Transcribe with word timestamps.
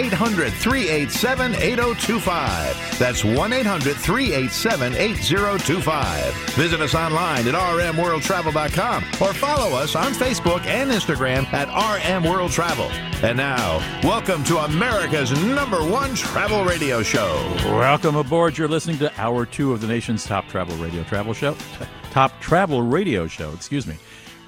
800 0.00 0.50
387 0.54 1.54
8025. 1.56 2.98
That's 2.98 3.22
1 3.22 3.52
800 3.52 3.96
387 3.96 4.94
8025. 4.94 6.34
Visit 6.54 6.80
us 6.80 6.94
online 6.94 7.46
at 7.46 7.54
rmworldtravel.com 7.54 9.04
or 9.20 9.34
follow 9.34 9.76
us 9.76 9.94
on 9.94 10.12
Facebook 10.12 10.64
and 10.64 10.90
Instagram 10.90 11.44
at 11.52 11.68
RM 11.68 12.24
World 12.24 12.50
Travel. 12.50 12.86
And 13.22 13.36
now, 13.36 13.78
welcome 14.02 14.42
to 14.44 14.56
America's 14.58 15.32
number 15.44 15.84
one 15.86 16.14
travel 16.14 16.64
radio 16.64 17.02
show. 17.02 17.34
Welcome 17.66 18.16
aboard. 18.16 18.56
You're 18.56 18.68
listening 18.68 18.98
to 19.00 19.20
Hour 19.20 19.44
Two 19.44 19.74
of 19.74 19.82
the 19.82 19.86
nation's 19.86 20.24
top 20.24 20.48
travel 20.48 20.74
radio 20.78 21.02
travel 21.04 21.34
show. 21.34 21.54
Top 22.10 22.40
travel 22.40 22.82
radio 22.82 23.28
show, 23.28 23.52
excuse 23.52 23.86
me. 23.86 23.94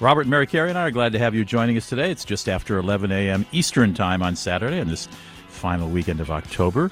Robert 0.01 0.21
and 0.21 0.29
Mary 0.29 0.45
Carey 0.45 0.67
and 0.67 0.77
I 0.77 0.87
are 0.87 0.91
glad 0.91 1.13
to 1.13 1.19
have 1.19 1.33
you 1.33 1.45
joining 1.45 1.77
us 1.77 1.87
today. 1.87 2.11
It's 2.11 2.25
just 2.25 2.49
after 2.49 2.77
11 2.77 3.09
a.m. 3.09 3.45
Eastern 3.53 3.93
Time 3.93 4.21
on 4.21 4.35
Saturday 4.35 4.81
on 4.81 4.89
this 4.89 5.07
final 5.63 5.87
weekend 5.87 6.19
of 6.19 6.29
October. 6.29 6.91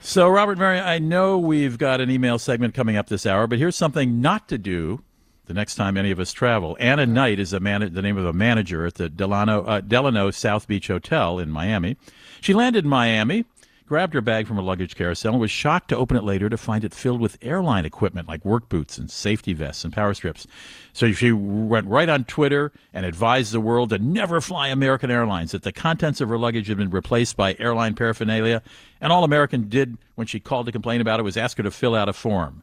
So, 0.00 0.28
Robert 0.28 0.56
Mary, 0.56 0.78
I 0.78 1.00
know 1.00 1.36
we've 1.36 1.78
got 1.78 2.00
an 2.00 2.08
email 2.08 2.38
segment 2.38 2.74
coming 2.74 2.96
up 2.96 3.08
this 3.08 3.26
hour, 3.26 3.48
but 3.48 3.58
here's 3.58 3.74
something 3.74 4.20
not 4.20 4.46
to 4.50 4.56
do 4.56 5.02
the 5.46 5.52
next 5.52 5.74
time 5.74 5.96
any 5.96 6.12
of 6.12 6.20
us 6.20 6.32
travel. 6.32 6.76
Anna 6.78 7.06
Knight 7.06 7.40
is 7.40 7.52
a 7.52 7.58
man- 7.58 7.92
the 7.92 8.02
name 8.02 8.16
of 8.16 8.24
a 8.24 8.32
manager 8.32 8.86
at 8.86 8.94
the 8.94 9.08
Delano, 9.08 9.64
uh, 9.64 9.80
Delano 9.80 10.30
South 10.30 10.68
Beach 10.68 10.86
Hotel 10.86 11.40
in 11.40 11.50
Miami. 11.50 11.96
She 12.40 12.54
landed 12.54 12.84
in 12.84 12.88
Miami, 12.88 13.44
grabbed 13.90 14.14
her 14.14 14.20
bag 14.20 14.46
from 14.46 14.56
a 14.56 14.62
luggage 14.62 14.94
carousel, 14.94 15.32
and 15.32 15.40
was 15.40 15.50
shocked 15.50 15.88
to 15.88 15.96
open 15.96 16.16
it 16.16 16.22
later 16.22 16.48
to 16.48 16.56
find 16.56 16.84
it 16.84 16.94
filled 16.94 17.20
with 17.20 17.36
airline 17.42 17.84
equipment 17.84 18.28
like 18.28 18.44
work 18.44 18.68
boots 18.68 18.96
and 18.98 19.10
safety 19.10 19.52
vests 19.52 19.82
and 19.82 19.92
power 19.92 20.14
strips. 20.14 20.46
So 20.92 21.10
she 21.10 21.32
went 21.32 21.88
right 21.88 22.08
on 22.08 22.22
Twitter 22.22 22.70
and 22.94 23.04
advised 23.04 23.50
the 23.50 23.60
world 23.60 23.90
to 23.90 23.98
never 23.98 24.40
fly 24.40 24.68
American 24.68 25.10
Airlines, 25.10 25.50
that 25.50 25.64
the 25.64 25.72
contents 25.72 26.20
of 26.20 26.28
her 26.28 26.38
luggage 26.38 26.68
had 26.68 26.76
been 26.76 26.88
replaced 26.88 27.36
by 27.36 27.56
airline 27.58 27.96
paraphernalia. 27.96 28.62
And 29.00 29.12
all 29.12 29.24
American 29.24 29.68
did 29.68 29.98
when 30.14 30.28
she 30.28 30.38
called 30.38 30.66
to 30.66 30.72
complain 30.72 31.00
about 31.00 31.18
it 31.18 31.24
was 31.24 31.36
ask 31.36 31.56
her 31.56 31.64
to 31.64 31.70
fill 31.72 31.96
out 31.96 32.08
a 32.08 32.12
form. 32.12 32.62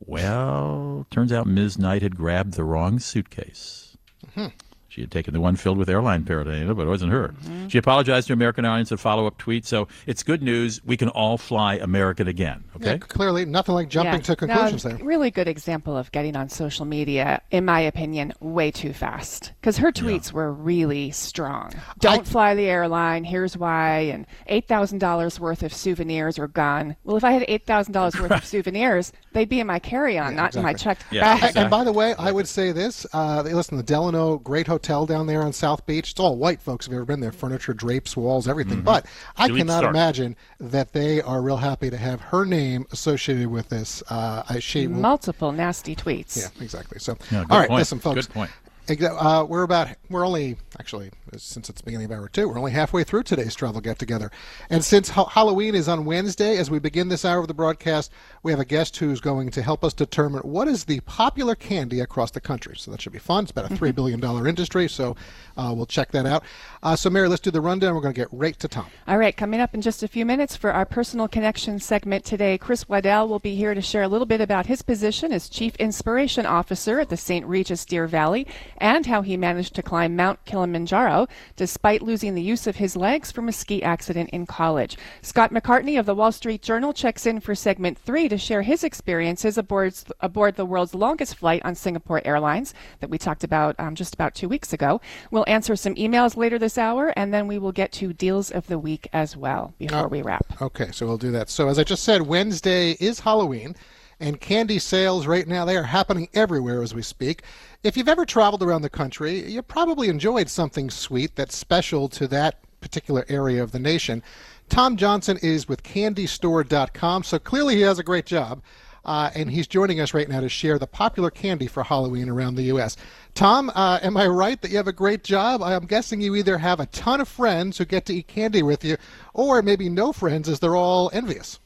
Well, 0.00 1.06
turns 1.10 1.32
out 1.32 1.46
Ms. 1.46 1.78
Knight 1.78 2.02
had 2.02 2.14
grabbed 2.14 2.52
the 2.52 2.64
wrong 2.64 2.98
suitcase. 2.98 3.96
Hmm. 4.34 4.48
She 4.90 5.02
had 5.02 5.10
taken 5.10 5.34
the 5.34 5.40
one 5.40 5.56
filled 5.56 5.76
with 5.76 5.90
airline 5.90 6.24
paraphernalia, 6.24 6.74
but 6.74 6.86
it 6.86 6.88
wasn't 6.88 7.12
her. 7.12 7.34
She 7.68 7.76
apologized 7.76 8.28
to 8.28 8.32
American 8.32 8.64
Airlines 8.64 8.90
in 8.90 8.94
a 8.94 8.98
follow 8.98 9.26
up 9.26 9.36
tweet. 9.36 9.66
So 9.66 9.86
it's 10.06 10.22
good 10.22 10.42
news. 10.42 10.82
We 10.82 10.96
can 10.96 11.10
all 11.10 11.36
fly 11.36 11.74
American 11.74 12.26
again. 12.26 12.64
Okay? 12.76 12.92
Yeah, 12.92 12.96
clearly, 12.96 13.44
nothing 13.44 13.74
like 13.74 13.88
jumping 13.90 14.14
Yeah. 14.14 14.20
to 14.20 14.36
conclusions 14.36 14.84
no, 14.86 14.92
there. 14.92 15.04
Really 15.04 15.30
good 15.30 15.46
example 15.46 15.94
of 15.94 16.10
getting 16.10 16.36
on 16.36 16.48
social 16.48 16.86
media, 16.86 17.42
in 17.50 17.66
my 17.66 17.80
opinion, 17.80 18.32
way 18.40 18.70
too 18.70 18.94
fast. 18.94 19.52
Because 19.60 19.76
her 19.76 19.92
tweets 19.92 20.32
were 20.32 20.50
really 20.52 21.10
strong. 21.10 21.72
Don't 21.98 22.26
fly 22.26 22.54
the 22.54 22.64
airline. 22.64 23.24
Here's 23.24 23.58
why. 23.58 23.98
And 23.98 24.26
eight 24.46 24.68
thousand 24.68 25.00
dollars 25.00 25.38
worth 25.38 25.62
of 25.62 25.74
souvenirs 25.74 26.38
are 26.38 26.48
gone. 26.48 26.96
Well, 27.04 27.16
if 27.18 27.24
I 27.24 27.32
had 27.32 27.44
eight 27.46 27.66
thousand 27.66 27.92
dollars 27.92 28.18
worth 28.18 28.30
of 28.30 28.44
souvenirs, 28.44 29.12
they'd 29.34 29.50
be 29.50 29.60
in 29.60 29.66
my 29.66 29.78
carry-on, 29.78 30.34
not 30.34 30.56
in 30.56 30.62
my 30.62 30.72
checked 30.72 31.04
Yeah, 31.10 31.38
bag. 31.38 31.56
And 31.56 31.70
by 31.70 31.84
the 31.84 31.92
way, 31.92 32.14
I 32.18 32.32
would 32.32 32.48
say 32.48 32.72
this: 32.72 33.06
uh, 33.12 33.42
listen, 33.42 33.76
the 33.76 33.82
Delano 33.82 34.38
Great 34.38 34.66
Hotel 34.66 34.78
down 34.88 35.26
there 35.26 35.42
on 35.42 35.52
South 35.52 35.84
Beach. 35.86 36.10
It's 36.12 36.20
all 36.20 36.36
white, 36.36 36.60
folks. 36.62 36.86
If 36.86 36.90
you've 36.92 36.98
ever 36.98 37.04
been 37.04 37.20
there, 37.20 37.32
furniture, 37.32 37.74
drapes, 37.74 38.16
walls, 38.16 38.48
everything. 38.48 38.80
But 38.82 39.06
I 39.36 39.46
Elite 39.46 39.58
cannot 39.58 39.78
Stark. 39.80 39.94
imagine 39.94 40.36
that 40.60 40.92
they 40.92 41.20
are 41.22 41.40
real 41.42 41.56
happy 41.58 41.90
to 41.90 41.96
have 41.96 42.20
her 42.20 42.44
name 42.44 42.86
associated 42.92 43.48
with 43.48 43.68
this. 43.68 44.02
Uh, 44.08 44.42
I, 44.48 44.58
she 44.60 44.86
will, 44.86 45.00
Multiple 45.00 45.52
nasty 45.52 45.94
tweets. 45.94 46.36
yeah, 46.40 46.62
exactly. 46.62 46.98
So, 46.98 47.16
Yeah, 47.30 47.40
good 47.44 47.52
all 47.52 47.58
right, 47.60 47.68
point. 47.68 47.78
listen, 47.78 47.98
folks. 47.98 48.26
Good 48.26 48.34
point. 48.34 48.50
Uh, 48.90 49.44
we're 49.46 49.64
about 49.64 49.88
we're 50.08 50.24
only 50.24 50.56
actually 50.80 51.10
since 51.36 51.68
it's 51.68 51.82
the 51.82 51.84
beginning 51.84 52.06
of 52.06 52.12
hour 52.12 52.26
two 52.26 52.48
we're 52.48 52.58
only 52.58 52.72
halfway 52.72 53.04
through 53.04 53.22
today's 53.22 53.54
travel 53.54 53.82
get 53.82 53.98
together. 53.98 54.30
And 54.70 54.82
since 54.82 55.10
ha- 55.10 55.26
halloween 55.26 55.74
is 55.74 55.88
on 55.88 56.06
wednesday 56.06 56.56
as 56.56 56.70
we 56.70 56.78
begin 56.78 57.08
this 57.08 57.22
hour 57.22 57.40
of 57.40 57.48
the 57.48 57.54
broadcast 57.54 58.10
we 58.42 58.50
have 58.50 58.60
a 58.60 58.64
guest 58.64 58.96
who's 58.96 59.20
going 59.20 59.50
to 59.50 59.60
help 59.60 59.84
us 59.84 59.92
determine 59.92 60.40
what 60.40 60.68
is 60.68 60.84
the 60.84 61.00
popular 61.00 61.54
candy 61.54 62.00
across 62.00 62.30
the 62.30 62.40
country. 62.40 62.76
So 62.78 62.90
that 62.90 63.02
should 63.02 63.12
be 63.12 63.18
fun. 63.18 63.44
It's 63.44 63.50
about 63.50 63.70
a 63.70 63.76
three 63.76 63.92
billion 63.92 64.20
dollar 64.20 64.48
industry 64.48 64.88
so 64.88 65.16
uh, 65.58 65.74
we'll 65.76 65.84
check 65.84 66.10
that 66.12 66.24
out. 66.24 66.42
Uh, 66.82 66.96
so 66.96 67.10
mary 67.10 67.28
let's 67.28 67.42
do 67.42 67.50
the 67.50 67.60
rundown. 67.60 67.94
We're 67.94 68.00
going 68.00 68.14
to 68.14 68.20
get 68.20 68.28
right 68.32 68.58
to 68.58 68.68
tom. 68.68 68.86
All 69.06 69.18
right, 69.18 69.36
coming 69.36 69.60
up 69.60 69.74
in 69.74 69.82
just 69.82 70.02
a 70.02 70.08
few 70.08 70.24
minutes 70.24 70.56
for 70.56 70.72
our 70.72 70.86
personal 70.86 71.28
connection 71.28 71.78
segment 71.78 72.24
today, 72.24 72.56
Chris 72.56 72.88
Waddell 72.88 73.28
will 73.28 73.38
be 73.38 73.54
here 73.54 73.74
to 73.74 73.82
share 73.82 74.04
a 74.04 74.08
little 74.08 74.26
bit 74.26 74.40
about 74.40 74.64
his 74.64 74.80
position 74.80 75.30
as 75.30 75.50
Chief 75.50 75.76
Inspiration 75.76 76.46
Officer 76.46 77.00
at 77.00 77.10
the 77.10 77.18
St. 77.18 77.44
Regis 77.44 77.84
Deer 77.84 78.06
Valley 78.06 78.46
and 78.80 79.06
how 79.06 79.22
he 79.22 79.36
managed 79.36 79.74
to 79.74 79.82
climb 79.82 80.16
Mount 80.16 80.44
Kilimanjaro 80.44 81.26
despite 81.56 82.02
losing 82.02 82.34
the 82.34 82.42
use 82.42 82.66
of 82.66 82.76
his 82.76 82.96
legs 82.96 83.32
from 83.32 83.48
a 83.48 83.52
ski 83.52 83.82
accident 83.82 84.30
in 84.30 84.46
college. 84.46 84.96
Scott 85.22 85.52
McCartney 85.52 85.98
of 85.98 86.06
the 86.06 86.14
Wall 86.14 86.32
Street 86.32 86.62
Journal 86.62 86.92
checks 86.92 87.26
in 87.26 87.40
for 87.40 87.54
segment 87.54 87.98
three 87.98 88.28
to 88.28 88.38
share 88.38 88.62
his 88.62 88.84
experiences 88.84 89.58
aboard, 89.58 89.94
aboard 90.20 90.56
the 90.56 90.66
world's 90.66 90.94
longest 90.94 91.36
flight 91.36 91.62
on 91.64 91.74
Singapore 91.74 92.22
Airlines 92.24 92.74
that 93.00 93.10
we 93.10 93.18
talked 93.18 93.44
about 93.44 93.74
um, 93.78 93.94
just 93.94 94.14
about 94.14 94.34
two 94.34 94.48
weeks 94.48 94.72
ago. 94.72 95.00
We'll 95.30 95.44
answer 95.46 95.76
some 95.76 95.94
emails 95.94 96.36
later 96.36 96.58
this 96.58 96.78
hour, 96.78 97.12
and 97.16 97.32
then 97.32 97.46
we 97.46 97.58
will 97.58 97.72
get 97.72 97.92
to 97.92 98.12
deals 98.12 98.50
of 98.50 98.66
the 98.66 98.78
week 98.78 99.08
as 99.12 99.36
well 99.36 99.74
before 99.78 100.08
we 100.08 100.22
wrap. 100.22 100.60
Okay, 100.60 100.90
so 100.92 101.06
we'll 101.06 101.18
do 101.18 101.30
that. 101.32 101.50
So 101.50 101.68
as 101.68 101.78
I 101.78 101.84
just 101.84 102.04
said, 102.04 102.22
Wednesday 102.22 102.92
is 103.00 103.20
Halloween, 103.20 103.74
and 104.20 104.40
candy 104.40 104.78
sales 104.78 105.26
right 105.26 105.46
now 105.46 105.64
they 105.64 105.76
are 105.76 105.84
happening 105.84 106.28
everywhere 106.34 106.82
as 106.82 106.94
we 106.94 107.02
speak. 107.02 107.42
If 107.82 107.96
you've 107.96 108.08
ever 108.08 108.26
traveled 108.26 108.62
around 108.62 108.82
the 108.82 108.90
country, 108.90 109.48
you 109.50 109.62
probably 109.62 110.08
enjoyed 110.08 110.48
something 110.48 110.90
sweet 110.90 111.36
that's 111.36 111.56
special 111.56 112.08
to 112.10 112.26
that 112.28 112.60
particular 112.80 113.24
area 113.28 113.62
of 113.62 113.72
the 113.72 113.78
nation. 113.78 114.22
Tom 114.68 114.96
Johnson 114.96 115.38
is 115.42 115.68
with 115.68 115.82
CandyStore.com, 115.82 117.22
so 117.22 117.38
clearly 117.38 117.76
he 117.76 117.82
has 117.82 117.98
a 117.98 118.04
great 118.04 118.26
job. 118.26 118.62
Uh, 119.04 119.30
and 119.34 119.50
he's 119.50 119.66
joining 119.66 120.00
us 120.00 120.12
right 120.12 120.28
now 120.28 120.40
to 120.40 120.50
share 120.50 120.78
the 120.78 120.86
popular 120.86 121.30
candy 121.30 121.66
for 121.66 121.82
Halloween 121.82 122.28
around 122.28 122.56
the 122.56 122.64
U.S. 122.64 122.94
Tom, 123.32 123.70
uh, 123.74 123.98
am 124.02 124.18
I 124.18 124.26
right 124.26 124.60
that 124.60 124.70
you 124.70 124.76
have 124.76 124.88
a 124.88 124.92
great 124.92 125.24
job? 125.24 125.62
I'm 125.62 125.86
guessing 125.86 126.20
you 126.20 126.34
either 126.34 126.58
have 126.58 126.78
a 126.78 126.86
ton 126.86 127.20
of 127.20 127.28
friends 127.28 127.78
who 127.78 127.86
get 127.86 128.04
to 128.06 128.14
eat 128.14 128.26
candy 128.26 128.62
with 128.62 128.84
you, 128.84 128.98
or 129.32 129.62
maybe 129.62 129.88
no 129.88 130.12
friends 130.12 130.46
as 130.46 130.60
they're 130.60 130.76
all 130.76 131.10
envious. 131.14 131.58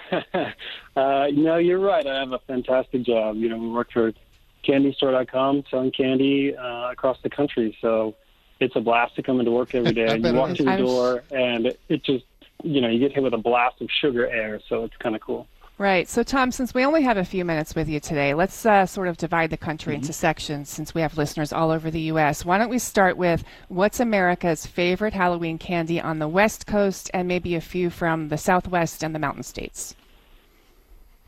uh, 0.96 1.26
no, 1.32 1.56
you're 1.56 1.78
right. 1.78 2.06
I 2.06 2.20
have 2.20 2.32
a 2.32 2.38
fantastic 2.40 3.02
job. 3.02 3.36
You 3.36 3.48
know, 3.48 3.58
we 3.58 3.68
work 3.68 3.90
for 3.92 4.12
CandyStore.com, 4.66 5.64
selling 5.70 5.90
candy 5.90 6.56
uh, 6.56 6.90
across 6.90 7.18
the 7.22 7.30
country. 7.30 7.76
So 7.80 8.14
it's 8.60 8.76
a 8.76 8.80
blast 8.80 9.16
to 9.16 9.22
come 9.22 9.40
into 9.40 9.50
work 9.50 9.74
every 9.74 9.92
day. 9.92 10.06
And 10.08 10.24
you 10.24 10.34
walk 10.34 10.56
through 10.56 10.66
the 10.66 10.70
I'm- 10.72 10.84
door, 10.84 11.24
and 11.30 11.74
it 11.88 12.04
just, 12.04 12.24
you 12.62 12.80
know, 12.80 12.88
you 12.88 12.98
get 12.98 13.12
hit 13.12 13.22
with 13.22 13.34
a 13.34 13.38
blast 13.38 13.80
of 13.80 13.88
sugar 14.00 14.26
air. 14.26 14.60
So 14.68 14.84
it's 14.84 14.96
kind 14.98 15.14
of 15.14 15.20
cool. 15.20 15.46
Right. 15.82 16.08
So, 16.08 16.22
Tom, 16.22 16.52
since 16.52 16.74
we 16.74 16.84
only 16.84 17.02
have 17.02 17.16
a 17.16 17.24
few 17.24 17.44
minutes 17.44 17.74
with 17.74 17.88
you 17.88 17.98
today, 17.98 18.34
let's 18.34 18.64
uh, 18.64 18.86
sort 18.86 19.08
of 19.08 19.16
divide 19.16 19.50
the 19.50 19.56
country 19.56 19.96
into 19.96 20.12
sections 20.12 20.68
since 20.68 20.94
we 20.94 21.00
have 21.00 21.18
listeners 21.18 21.52
all 21.52 21.72
over 21.72 21.90
the 21.90 22.02
U.S. 22.02 22.44
Why 22.44 22.56
don't 22.56 22.68
we 22.68 22.78
start 22.78 23.16
with 23.16 23.42
what's 23.66 23.98
America's 23.98 24.64
favorite 24.64 25.12
Halloween 25.12 25.58
candy 25.58 26.00
on 26.00 26.20
the 26.20 26.28
West 26.28 26.68
Coast 26.68 27.10
and 27.12 27.26
maybe 27.26 27.56
a 27.56 27.60
few 27.60 27.90
from 27.90 28.28
the 28.28 28.38
Southwest 28.38 29.02
and 29.02 29.12
the 29.12 29.18
Mountain 29.18 29.42
States? 29.42 29.96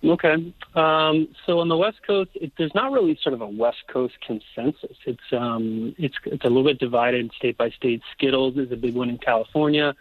Okay. 0.04 0.54
Um, 0.76 1.28
so 1.46 1.58
on 1.58 1.68
the 1.68 1.76
West 1.76 1.98
Coast, 2.06 2.30
it, 2.36 2.52
there's 2.56 2.76
not 2.76 2.92
really 2.92 3.18
sort 3.24 3.32
of 3.32 3.40
a 3.40 3.48
West 3.48 3.82
Coast 3.92 4.14
consensus. 4.24 4.96
It's 5.04 5.32
um, 5.32 5.96
it's 5.98 6.14
it's 6.26 6.44
a 6.44 6.48
little 6.48 6.62
bit 6.62 6.78
divided 6.78 7.32
state 7.36 7.58
by 7.58 7.70
state. 7.70 8.02
Skittles 8.12 8.56
is 8.56 8.70
a 8.70 8.76
big 8.76 8.94
one 8.94 9.08
in 9.08 9.18
California, 9.18 9.96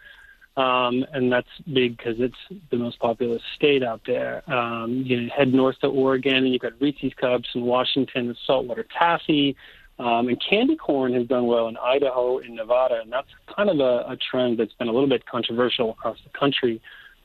um, 0.56 1.04
and 1.12 1.32
that's 1.32 1.48
big 1.72 1.96
because 1.96 2.16
it's 2.20 2.60
the 2.70 2.76
most 2.76 2.98
populous 3.00 3.42
state 3.56 3.82
out 3.82 4.02
there. 4.06 4.48
Um, 4.50 5.02
you 5.04 5.20
know, 5.20 5.28
head 5.36 5.52
north 5.52 5.78
to 5.80 5.88
Oregon, 5.88 6.36
and 6.36 6.48
you've 6.52 6.62
got 6.62 6.80
Reese's 6.80 7.12
Cups 7.14 7.48
in 7.54 7.62
Washington, 7.62 8.28
and 8.28 8.38
saltwater 8.46 8.86
taffy. 8.96 9.56
Um, 9.98 10.28
and 10.28 10.42
candy 10.42 10.74
corn 10.76 11.14
has 11.14 11.26
done 11.28 11.46
well 11.46 11.68
in 11.68 11.76
Idaho 11.76 12.38
and 12.38 12.56
Nevada, 12.56 13.00
and 13.00 13.12
that's 13.12 13.28
kind 13.54 13.70
of 13.70 13.78
a, 13.78 14.10
a 14.10 14.16
trend 14.16 14.58
that's 14.58 14.72
been 14.72 14.88
a 14.88 14.92
little 14.92 15.08
bit 15.08 15.24
controversial 15.26 15.90
across 15.90 16.18
the 16.24 16.36
country. 16.36 16.80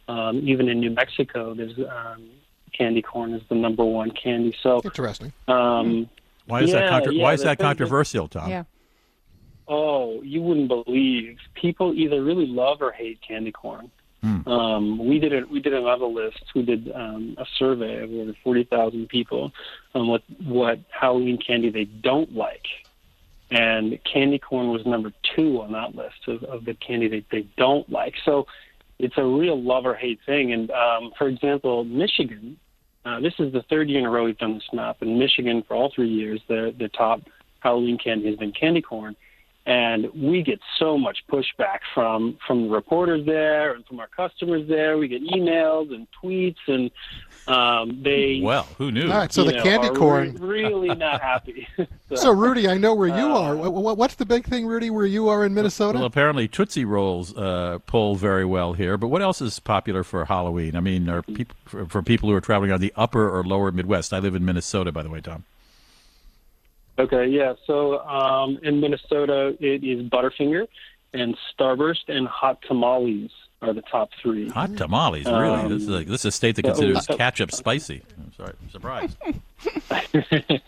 Um, 0.08 0.42
even 0.48 0.70
in 0.70 0.80
New 0.80 0.92
Mexico, 0.92 1.54
there's 1.54 1.78
um, 1.80 2.30
candy 2.76 3.02
corn 3.02 3.34
is 3.34 3.42
the 3.50 3.56
number 3.56 3.84
one 3.84 4.12
candy. 4.12 4.56
So, 4.62 4.82
Interesting. 4.84 5.34
um, 5.48 6.10
Why 6.46 6.62
is 6.62 6.72
that, 6.72 6.84
Yeah, 6.84 6.90
contro- 6.90 7.12
yeah, 7.14 7.24
why 7.24 7.34
is 7.34 7.44
that 7.44 7.60
controversial, 7.60 8.28
Tom? 8.28 8.50
Yeah. 8.50 8.64
Oh, 9.70 10.22
you 10.24 10.42
wouldn't 10.42 10.68
believe 10.68 11.38
people 11.54 11.94
either 11.94 12.22
really 12.24 12.48
love 12.48 12.82
or 12.82 12.92
hate 12.92 13.20
candy 13.26 13.52
corn. 13.52 13.92
Hmm. 14.22 14.48
Um, 14.50 15.08
we 15.08 15.20
did 15.20 15.32
a, 15.32 15.46
we 15.48 15.62
did 15.62 15.74
another 15.74 16.08
list. 16.08 16.44
We 16.54 16.64
did 16.64 16.92
um, 16.94 17.36
a 17.38 17.46
survey 17.58 18.04
of 18.04 18.12
over 18.12 18.34
forty 18.44 18.66
thousand 18.66 19.08
people 19.08 19.54
on 19.96 20.08
what 20.08 20.24
what 20.44 20.80
Halloween 20.90 21.38
candy 21.38 21.70
they 21.70 21.86
don't 21.86 22.36
like, 22.36 22.66
and 23.50 23.98
candy 24.04 24.38
corn 24.38 24.72
was 24.72 24.86
number 24.86 25.14
two 25.36 25.62
on 25.62 25.72
that 25.72 25.96
list 25.96 26.28
of, 26.28 26.44
of 26.44 26.66
the 26.66 26.74
candy 26.74 27.08
that 27.08 27.26
they 27.32 27.48
don't 27.56 27.90
like. 27.90 28.16
So 28.26 28.46
it's 28.98 29.18
a 29.18 29.24
real 29.24 29.62
love 29.62 29.86
or 29.86 29.96
hate 29.96 30.20
thing. 30.26 30.52
And 30.52 30.70
um, 30.72 31.12
for 31.18 31.28
example, 31.28 31.84
Michigan. 31.84 32.58
Uh, 33.06 33.22
this 33.22 33.34
is 33.40 33.54
the 33.54 33.64
third 33.70 33.90
year 33.90 34.00
in 34.00 34.06
a 34.06 34.10
row 34.10 34.26
we've 34.26 34.38
done 34.38 34.56
this 34.56 34.68
map. 34.74 34.98
In 35.02 35.18
Michigan, 35.18 35.64
for 35.66 35.74
all 35.74 35.90
three 35.96 36.10
years, 36.10 36.42
the 36.50 36.76
the 36.78 36.90
top 36.90 37.22
Halloween 37.62 37.98
candy 37.98 38.28
has 38.28 38.36
been 38.36 38.52
candy 38.52 38.82
corn 38.82 39.16
and 39.70 40.08
we 40.16 40.42
get 40.42 40.60
so 40.80 40.98
much 40.98 41.20
pushback 41.32 41.82
from 41.94 42.40
from 42.48 42.64
the 42.64 42.70
reporters 42.70 43.24
there 43.28 43.76
and 43.76 43.86
from 43.86 44.00
our 44.00 44.08
customers 44.08 44.68
there. 44.68 44.98
We 44.98 45.08
get 45.08 45.24
emails 45.24 45.94
and 45.94 46.08
tweets, 46.24 46.58
and 46.66 46.90
um, 47.48 48.02
they 48.02 48.42
well, 48.44 48.64
who 48.80 48.92
knew? 48.92 49.04
All 49.04 49.20
right, 49.20 49.32
so 49.32 49.44
the 49.44 49.52
know, 49.52 49.62
candy 49.62 49.90
corn 49.90 50.34
re- 50.40 50.66
really 50.66 50.96
not 50.96 51.22
happy. 51.22 51.68
so, 51.78 52.16
so, 52.16 52.32
Rudy, 52.32 52.68
I 52.68 52.80
know 52.80 52.96
where 52.96 53.10
you 53.10 53.32
uh, 53.32 53.42
are. 53.42 53.70
What's 53.70 54.16
the 54.16 54.26
big 54.26 54.46
thing, 54.46 54.66
Rudy, 54.66 54.90
where 54.90 55.06
you 55.06 55.30
are 55.30 55.46
in 55.46 55.54
Minnesota? 55.54 56.00
Well, 56.00 56.08
apparently 56.08 56.48
Tootsie 56.48 56.86
Rolls 56.86 57.38
uh, 57.38 57.78
pull 57.86 58.16
very 58.16 58.46
well 58.46 58.74
here. 58.74 58.98
But 58.98 59.10
what 59.10 59.22
else 59.22 59.40
is 59.40 59.60
popular 59.60 60.04
for 60.04 60.26
Halloween? 60.26 60.76
I 60.76 60.80
mean, 60.80 61.08
are 61.10 61.22
people 61.22 61.56
for, 61.66 61.86
for 61.86 62.02
people 62.02 62.28
who 62.28 62.36
are 62.36 62.42
traveling 62.42 62.72
on 62.72 62.82
the 62.82 62.92
upper 62.96 63.30
or 63.30 63.44
lower 63.44 63.72
Midwest? 63.72 64.14
I 64.14 64.20
live 64.20 64.34
in 64.34 64.44
Minnesota, 64.44 64.92
by 64.92 65.04
the 65.04 65.12
way, 65.12 65.22
Tom. 65.22 65.44
Okay, 67.00 67.28
yeah. 67.28 67.54
So 67.66 68.00
um, 68.00 68.60
in 68.62 68.82
Minnesota, 68.82 69.56
it 69.60 69.84
is 69.84 70.08
Butterfinger 70.10 70.68
and 71.14 71.38
Starburst 71.58 72.10
and 72.10 72.28
Hot 72.28 72.62
Tamales 72.68 73.32
are 73.62 73.74
the 73.74 73.82
top 73.82 74.10
three. 74.22 74.50
Hot 74.50 74.76
tamales, 74.78 75.26
really? 75.26 75.60
Um, 75.60 75.70
this 75.70 75.84
is 75.84 75.90
a, 75.90 76.04
this 76.04 76.22
is 76.22 76.26
a 76.26 76.32
state 76.32 76.56
that 76.56 76.64
considers 76.64 77.06
ketchup 77.08 77.52
spicy. 77.52 78.02
I'm 78.18 78.34
sorry, 78.34 78.54
I'm 78.62 78.70
surprised. 78.70 79.18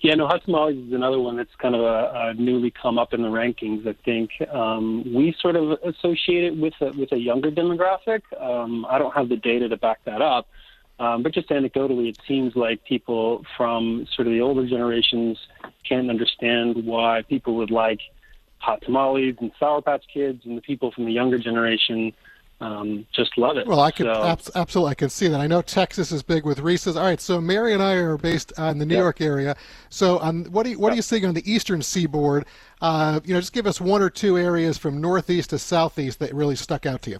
yeah, 0.00 0.14
no, 0.14 0.26
hot 0.26 0.42
tamales 0.44 0.76
is 0.86 0.92
another 0.92 1.20
one 1.20 1.36
that's 1.36 1.54
kind 1.56 1.74
of 1.74 1.82
a, 1.82 2.12
a 2.14 2.34
newly 2.34 2.70
come 2.70 2.98
up 2.98 3.12
in 3.12 3.22
the 3.22 3.28
rankings. 3.28 3.86
I 3.86 3.94
think 4.04 4.30
um, 4.50 5.04
we 5.12 5.36
sort 5.38 5.56
of 5.56 5.78
associate 5.82 6.44
it 6.44 6.56
with 6.56 6.74
a, 6.80 6.92
with 6.98 7.12
a 7.12 7.18
younger 7.18 7.50
demographic. 7.50 8.22
Um, 8.40 8.86
I 8.88 8.98
don't 8.98 9.14
have 9.14 9.28
the 9.28 9.36
data 9.36 9.68
to 9.68 9.76
back 9.76 10.02
that 10.04 10.22
up, 10.22 10.48
um, 10.98 11.22
but 11.22 11.32
just 11.32 11.48
anecdotally, 11.48 12.08
it 12.08 12.18
seems 12.26 12.54
like 12.54 12.84
people 12.84 13.44
from 13.56 14.06
sort 14.14 14.28
of 14.28 14.32
the 14.32 14.40
older 14.40 14.66
generations 14.66 15.38
can't 15.88 16.08
understand 16.08 16.84
why 16.84 17.22
people 17.22 17.56
would 17.56 17.70
like 17.70 18.00
hot 18.58 18.80
tamales 18.82 19.36
and 19.40 19.50
Sour 19.58 19.82
Patch 19.82 20.04
Kids, 20.12 20.42
and 20.44 20.56
the 20.56 20.62
people 20.62 20.92
from 20.92 21.04
the 21.04 21.12
younger 21.12 21.38
generation 21.38 22.12
um, 22.60 23.06
just 23.12 23.36
love 23.36 23.56
it. 23.56 23.66
Well, 23.66 23.80
I 23.80 23.90
could 23.90 24.06
so, 24.06 24.52
absolutely, 24.54 24.92
I 24.92 24.94
can 24.94 25.10
see 25.10 25.28
that. 25.28 25.40
I 25.40 25.46
know 25.46 25.60
Texas 25.60 26.12
is 26.12 26.22
big 26.22 26.46
with 26.46 26.60
Reese's. 26.60 26.96
All 26.96 27.04
right, 27.04 27.20
so 27.20 27.40
Mary 27.40 27.74
and 27.74 27.82
I 27.82 27.94
are 27.94 28.16
based 28.16 28.52
in 28.56 28.78
the 28.78 28.86
New 28.86 28.94
yep. 28.94 29.02
York 29.02 29.20
area. 29.20 29.56
So, 29.90 30.20
um, 30.20 30.44
what 30.46 30.64
are 30.64 30.70
you, 30.70 30.78
what 30.78 30.88
yep. 30.88 30.92
are 30.92 30.96
you 30.96 31.02
seeing 31.02 31.26
on 31.26 31.34
the 31.34 31.52
eastern 31.52 31.82
seaboard? 31.82 32.46
Uh, 32.80 33.20
you 33.24 33.34
know, 33.34 33.40
just 33.40 33.52
give 33.52 33.66
us 33.66 33.80
one 33.80 34.00
or 34.00 34.08
two 34.08 34.38
areas 34.38 34.78
from 34.78 35.00
northeast 35.00 35.50
to 35.50 35.58
southeast 35.58 36.20
that 36.20 36.32
really 36.32 36.56
stuck 36.56 36.86
out 36.86 37.02
to 37.02 37.10
you. 37.10 37.18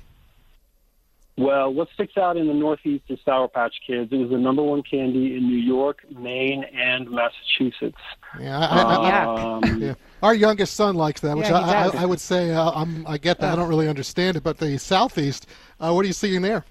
Well, 1.37 1.75
what 1.75 1.89
sticks 1.95 2.17
out 2.17 2.37
in 2.37 2.47
the 2.47 2.55
Northeast 2.55 3.05
is 3.09 3.19
Sour 3.25 3.49
Patch 3.49 3.75
Kids. 3.85 4.13
It 4.13 4.17
was 4.19 4.31
the 4.31 4.39
number 4.39 4.63
one 4.63 4.85
candy 4.85 5.37
in 5.37 5.49
New 5.49 5.59
York, 5.59 6.05
Maine, 6.17 6.65
and 6.73 7.11
Massachusetts. 7.11 7.99
Yeah, 8.41 8.59
I, 8.59 8.83
I, 8.83 9.25
um, 9.25 9.63
yeah. 9.83 9.95
our 10.23 10.35
youngest 10.35 10.75
son 10.75 10.95
likes 10.95 11.23
that, 11.23 11.37
which 11.37 11.49
yeah, 11.49 11.91
I, 11.93 12.03
I, 12.03 12.07
would 12.07 12.21
say 12.21 12.53
uh, 12.53 12.71
I'm, 12.71 13.05
I 13.09 13.19
get 13.19 13.41
that. 13.41 13.53
I 13.53 13.57
don't 13.57 13.69
really 13.69 13.89
understand 13.89 14.37
it, 14.37 14.45
but 14.45 14.59
the 14.59 14.79
Southeast, 14.79 15.49
uh, 15.81 15.93
what 15.93 16.05
are 16.05 16.07
you 16.07 16.13
seeing 16.13 16.43
there? 16.43 16.65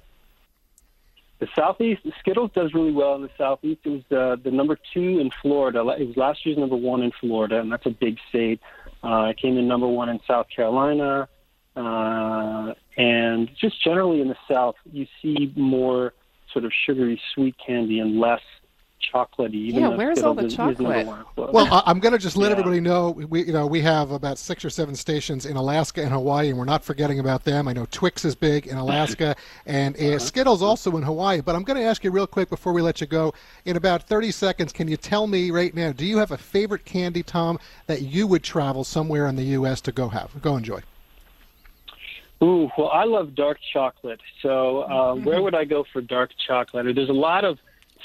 The 1.40 1.48
Southeast, 1.54 2.04
Skittles 2.20 2.52
does 2.56 2.74
really 2.74 2.94
well 2.94 3.16
in 3.16 3.22
the 3.22 3.30
Southeast. 3.38 3.82
It 3.84 3.90
was 3.90 4.04
uh, 4.18 4.42
the 4.42 4.52
number 4.52 4.78
two 4.94 5.20
in 5.20 5.30
Florida. 5.42 5.80
It 6.00 6.08
was 6.08 6.16
last 6.16 6.46
year's 6.46 6.58
number 6.58 6.78
one 6.78 7.04
in 7.04 7.12
Florida, 7.12 7.60
and 7.60 7.70
that's 7.70 7.86
a 7.86 7.90
big 7.90 8.18
state. 8.30 8.62
Uh, 9.04 9.26
it 9.32 9.38
came 9.38 9.58
in 9.58 9.68
number 9.68 9.88
one 9.88 10.08
in 10.08 10.22
South 10.26 10.48
Carolina. 10.56 11.28
Uh, 11.76 12.74
and 12.98 13.50
just 13.60 13.84
generally 13.84 14.22
in 14.22 14.28
the 14.28 14.38
South, 14.52 14.76
you 14.92 15.08
see 15.22 15.52
more 15.56 16.14
sort 16.52 16.66
of 16.66 16.72
sugary 16.86 17.20
sweet 17.34 17.56
candy 17.66 18.00
and 18.00 18.20
less 18.20 18.42
chocolatey. 19.04 19.56
Even 19.56 19.82
yeah, 19.82 19.88
where's 19.90 20.22
all 20.22 20.34
the 20.34 20.50
chocolate? 20.50 21.08
Well, 21.36 21.84
I'm 21.86 22.00
going 22.00 22.14
to 22.14 22.18
just 22.18 22.38
let 22.38 22.48
yeah. 22.48 22.52
everybody 22.54 22.80
know 22.80 23.12
we, 23.12 23.46
you 23.46 23.54
know, 23.54 23.68
we 23.68 23.82
have 23.82 24.12
about 24.12 24.38
six 24.38 24.64
or 24.64 24.70
seven 24.70 24.96
stations 24.96 25.46
in 25.46 25.58
Alaska 25.58 26.02
and 26.02 26.12
Hawaii, 26.12 26.50
and 26.50 26.58
we're 26.58 26.66
not 26.66 26.84
forgetting 26.84 27.20
about 27.20 27.44
them. 27.44 27.68
I 27.68 27.74
know 27.74 27.86
Twix 27.92 28.26
is 28.26 28.36
big 28.36 28.68
in 28.68 28.78
Alaska, 28.78 29.36
and 29.66 30.00
uh, 30.00 30.20
Skittles 30.20 30.62
also 30.62 30.96
in 30.98 31.04
Hawaii. 31.04 31.42
But 31.42 31.56
I'm 31.56 31.64
going 31.64 31.80
to 31.80 31.86
ask 31.86 32.04
you 32.04 32.12
real 32.12 32.28
quick 32.28 32.50
before 32.50 32.74
we 32.74 32.82
let 32.82 33.02
you 33.02 33.08
go. 33.08 33.34
In 33.66 33.78
about 33.78 34.04
30 34.04 34.32
seconds, 34.32 34.72
can 34.72 34.88
you 34.88 34.98
tell 34.98 35.28
me 35.28 35.52
right 35.52 35.74
now? 35.74 35.92
Do 35.92 36.06
you 36.06 36.18
have 36.18 36.32
a 36.32 36.38
favorite 36.38 36.86
candy, 36.86 37.24
Tom, 37.24 37.60
that 37.88 38.02
you 38.02 38.28
would 38.28 38.44
travel 38.44 38.84
somewhere 38.84 39.28
in 39.28 39.36
the 39.36 39.44
U.S. 39.44 39.82
to 39.82 39.92
go 39.92 40.10
have, 40.10 40.30
go 40.42 40.56
enjoy? 40.56 40.82
Ooh, 42.44 42.70
well, 42.78 42.90
I 42.90 43.06
love 43.06 43.36
dark 43.36 43.60
chocolate. 43.72 44.20
So, 44.42 44.82
uh, 44.82 44.90
mm-hmm. 44.90 45.24
where 45.24 45.42
would 45.42 45.56
I 45.56 45.64
go 45.64 45.86
for 45.94 46.02
dark 46.02 46.32
chocolate? 46.46 46.94
There's 46.94 47.10
a 47.10 47.14
lot 47.14 47.46
of 47.46 47.58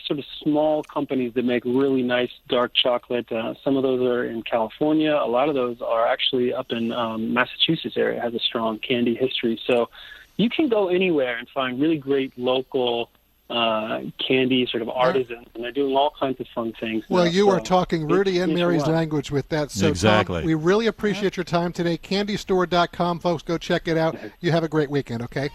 sort 0.06 0.20
of 0.20 0.24
small 0.40 0.84
companies 0.84 1.34
that 1.34 1.44
make 1.44 1.64
really 1.64 2.02
nice 2.02 2.30
dark 2.48 2.72
chocolate. 2.72 3.30
Uh, 3.32 3.54
some 3.64 3.76
of 3.76 3.82
those 3.82 4.00
are 4.00 4.24
in 4.24 4.42
California. 4.42 5.12
A 5.12 5.26
lot 5.26 5.48
of 5.48 5.56
those 5.56 5.82
are 5.82 6.06
actually 6.06 6.54
up 6.54 6.70
in 6.70 6.92
um, 6.92 7.34
Massachusetts 7.34 7.96
area. 7.96 8.18
It 8.18 8.22
has 8.22 8.34
a 8.34 8.38
strong 8.38 8.78
candy 8.78 9.16
history. 9.16 9.60
So, 9.66 9.90
you 10.36 10.48
can 10.48 10.68
go 10.68 10.86
anywhere 10.86 11.36
and 11.36 11.48
find 11.48 11.80
really 11.80 11.98
great 11.98 12.38
local 12.38 13.10
uh, 13.50 14.00
candy 14.26 14.66
sort 14.70 14.82
of 14.82 14.90
artisans, 14.90 15.46
and 15.54 15.64
they're 15.64 15.72
doing 15.72 15.96
all 15.96 16.12
kinds 16.18 16.38
of 16.40 16.46
fun 16.54 16.72
things. 16.78 17.04
Well, 17.08 17.24
now. 17.24 17.30
you 17.30 17.46
so 17.46 17.52
are 17.52 17.60
talking 17.60 18.06
Rudy 18.06 18.40
and 18.40 18.54
Mary's 18.54 18.86
language 18.86 19.30
with 19.30 19.48
that. 19.48 19.70
So, 19.70 19.88
exactly. 19.88 20.40
Tom, 20.40 20.46
we 20.46 20.54
really 20.54 20.86
appreciate 20.86 21.36
your 21.36 21.44
time 21.44 21.72
today. 21.72 21.96
CandyStore.com, 21.96 23.20
folks, 23.20 23.42
go 23.42 23.56
check 23.56 23.88
it 23.88 23.96
out. 23.96 24.16
You 24.40 24.52
have 24.52 24.64
a 24.64 24.68
great 24.68 24.90
weekend, 24.90 25.22
okay? 25.22 25.50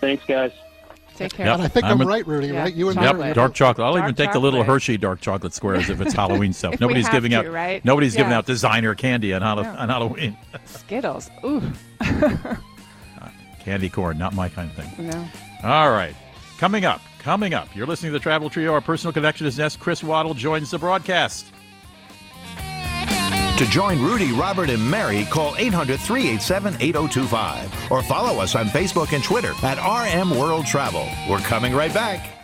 Thanks, 0.00 0.24
guys. 0.26 0.52
Take 1.16 1.32
care. 1.32 1.46
Yep. 1.46 1.54
And 1.54 1.62
I 1.64 1.68
think 1.68 1.84
I'm, 1.84 2.00
I'm 2.00 2.06
right, 2.06 2.24
Rudy. 2.24 2.46
Yeah. 2.48 2.62
Right? 2.62 2.74
You 2.74 2.90
and 2.90 2.96
chocolate. 2.96 3.26
Yep. 3.26 3.34
Dark 3.34 3.54
chocolate. 3.54 3.84
I'll 3.84 3.94
dark 3.94 4.04
even 4.04 4.14
take 4.14 4.26
chocolate. 4.26 4.34
the 4.34 4.44
little 4.44 4.62
Hershey 4.62 4.96
dark 4.98 5.20
chocolate 5.20 5.52
squares 5.52 5.90
if 5.90 6.00
it's 6.00 6.12
Halloween 6.14 6.52
stuff. 6.52 6.78
nobody's 6.78 7.08
giving 7.08 7.32
to, 7.32 7.38
out. 7.38 7.50
Right? 7.50 7.84
Nobody's 7.84 8.14
yeah. 8.14 8.20
giving 8.20 8.32
out 8.34 8.46
designer 8.46 8.94
candy 8.94 9.34
on, 9.34 9.42
Hall- 9.42 9.64
no. 9.64 9.68
on 9.68 9.88
Halloween. 9.88 10.38
Skittles. 10.64 11.28
Ooh. 11.44 11.60
candy 13.58 13.88
corn, 13.88 14.16
not 14.16 14.32
my 14.32 14.48
kind 14.48 14.70
of 14.70 14.76
thing. 14.76 15.08
No. 15.08 15.28
All 15.64 15.90
right. 15.90 16.14
Coming 16.58 16.84
up, 16.84 17.00
coming 17.20 17.54
up, 17.54 17.74
you're 17.76 17.86
listening 17.86 18.10
to 18.10 18.18
the 18.18 18.22
Travel 18.22 18.50
Trio. 18.50 18.72
Our 18.72 18.80
personal 18.80 19.12
connection 19.12 19.46
is 19.46 19.56
Nest. 19.58 19.78
Chris 19.78 20.02
Waddell 20.02 20.34
joins 20.34 20.72
the 20.72 20.78
broadcast. 20.78 21.46
To 23.58 23.66
join 23.66 24.02
Rudy, 24.02 24.32
Robert, 24.32 24.68
and 24.68 24.90
Mary, 24.90 25.24
call 25.24 25.54
800 25.56 26.00
387 26.00 26.74
8025 26.80 27.92
or 27.92 28.02
follow 28.02 28.40
us 28.40 28.56
on 28.56 28.66
Facebook 28.66 29.12
and 29.12 29.22
Twitter 29.22 29.52
at 29.62 29.78
RM 29.78 30.36
World 30.36 30.66
Travel. 30.66 31.08
We're 31.30 31.38
coming 31.38 31.74
right 31.74 31.94
back. 31.94 32.37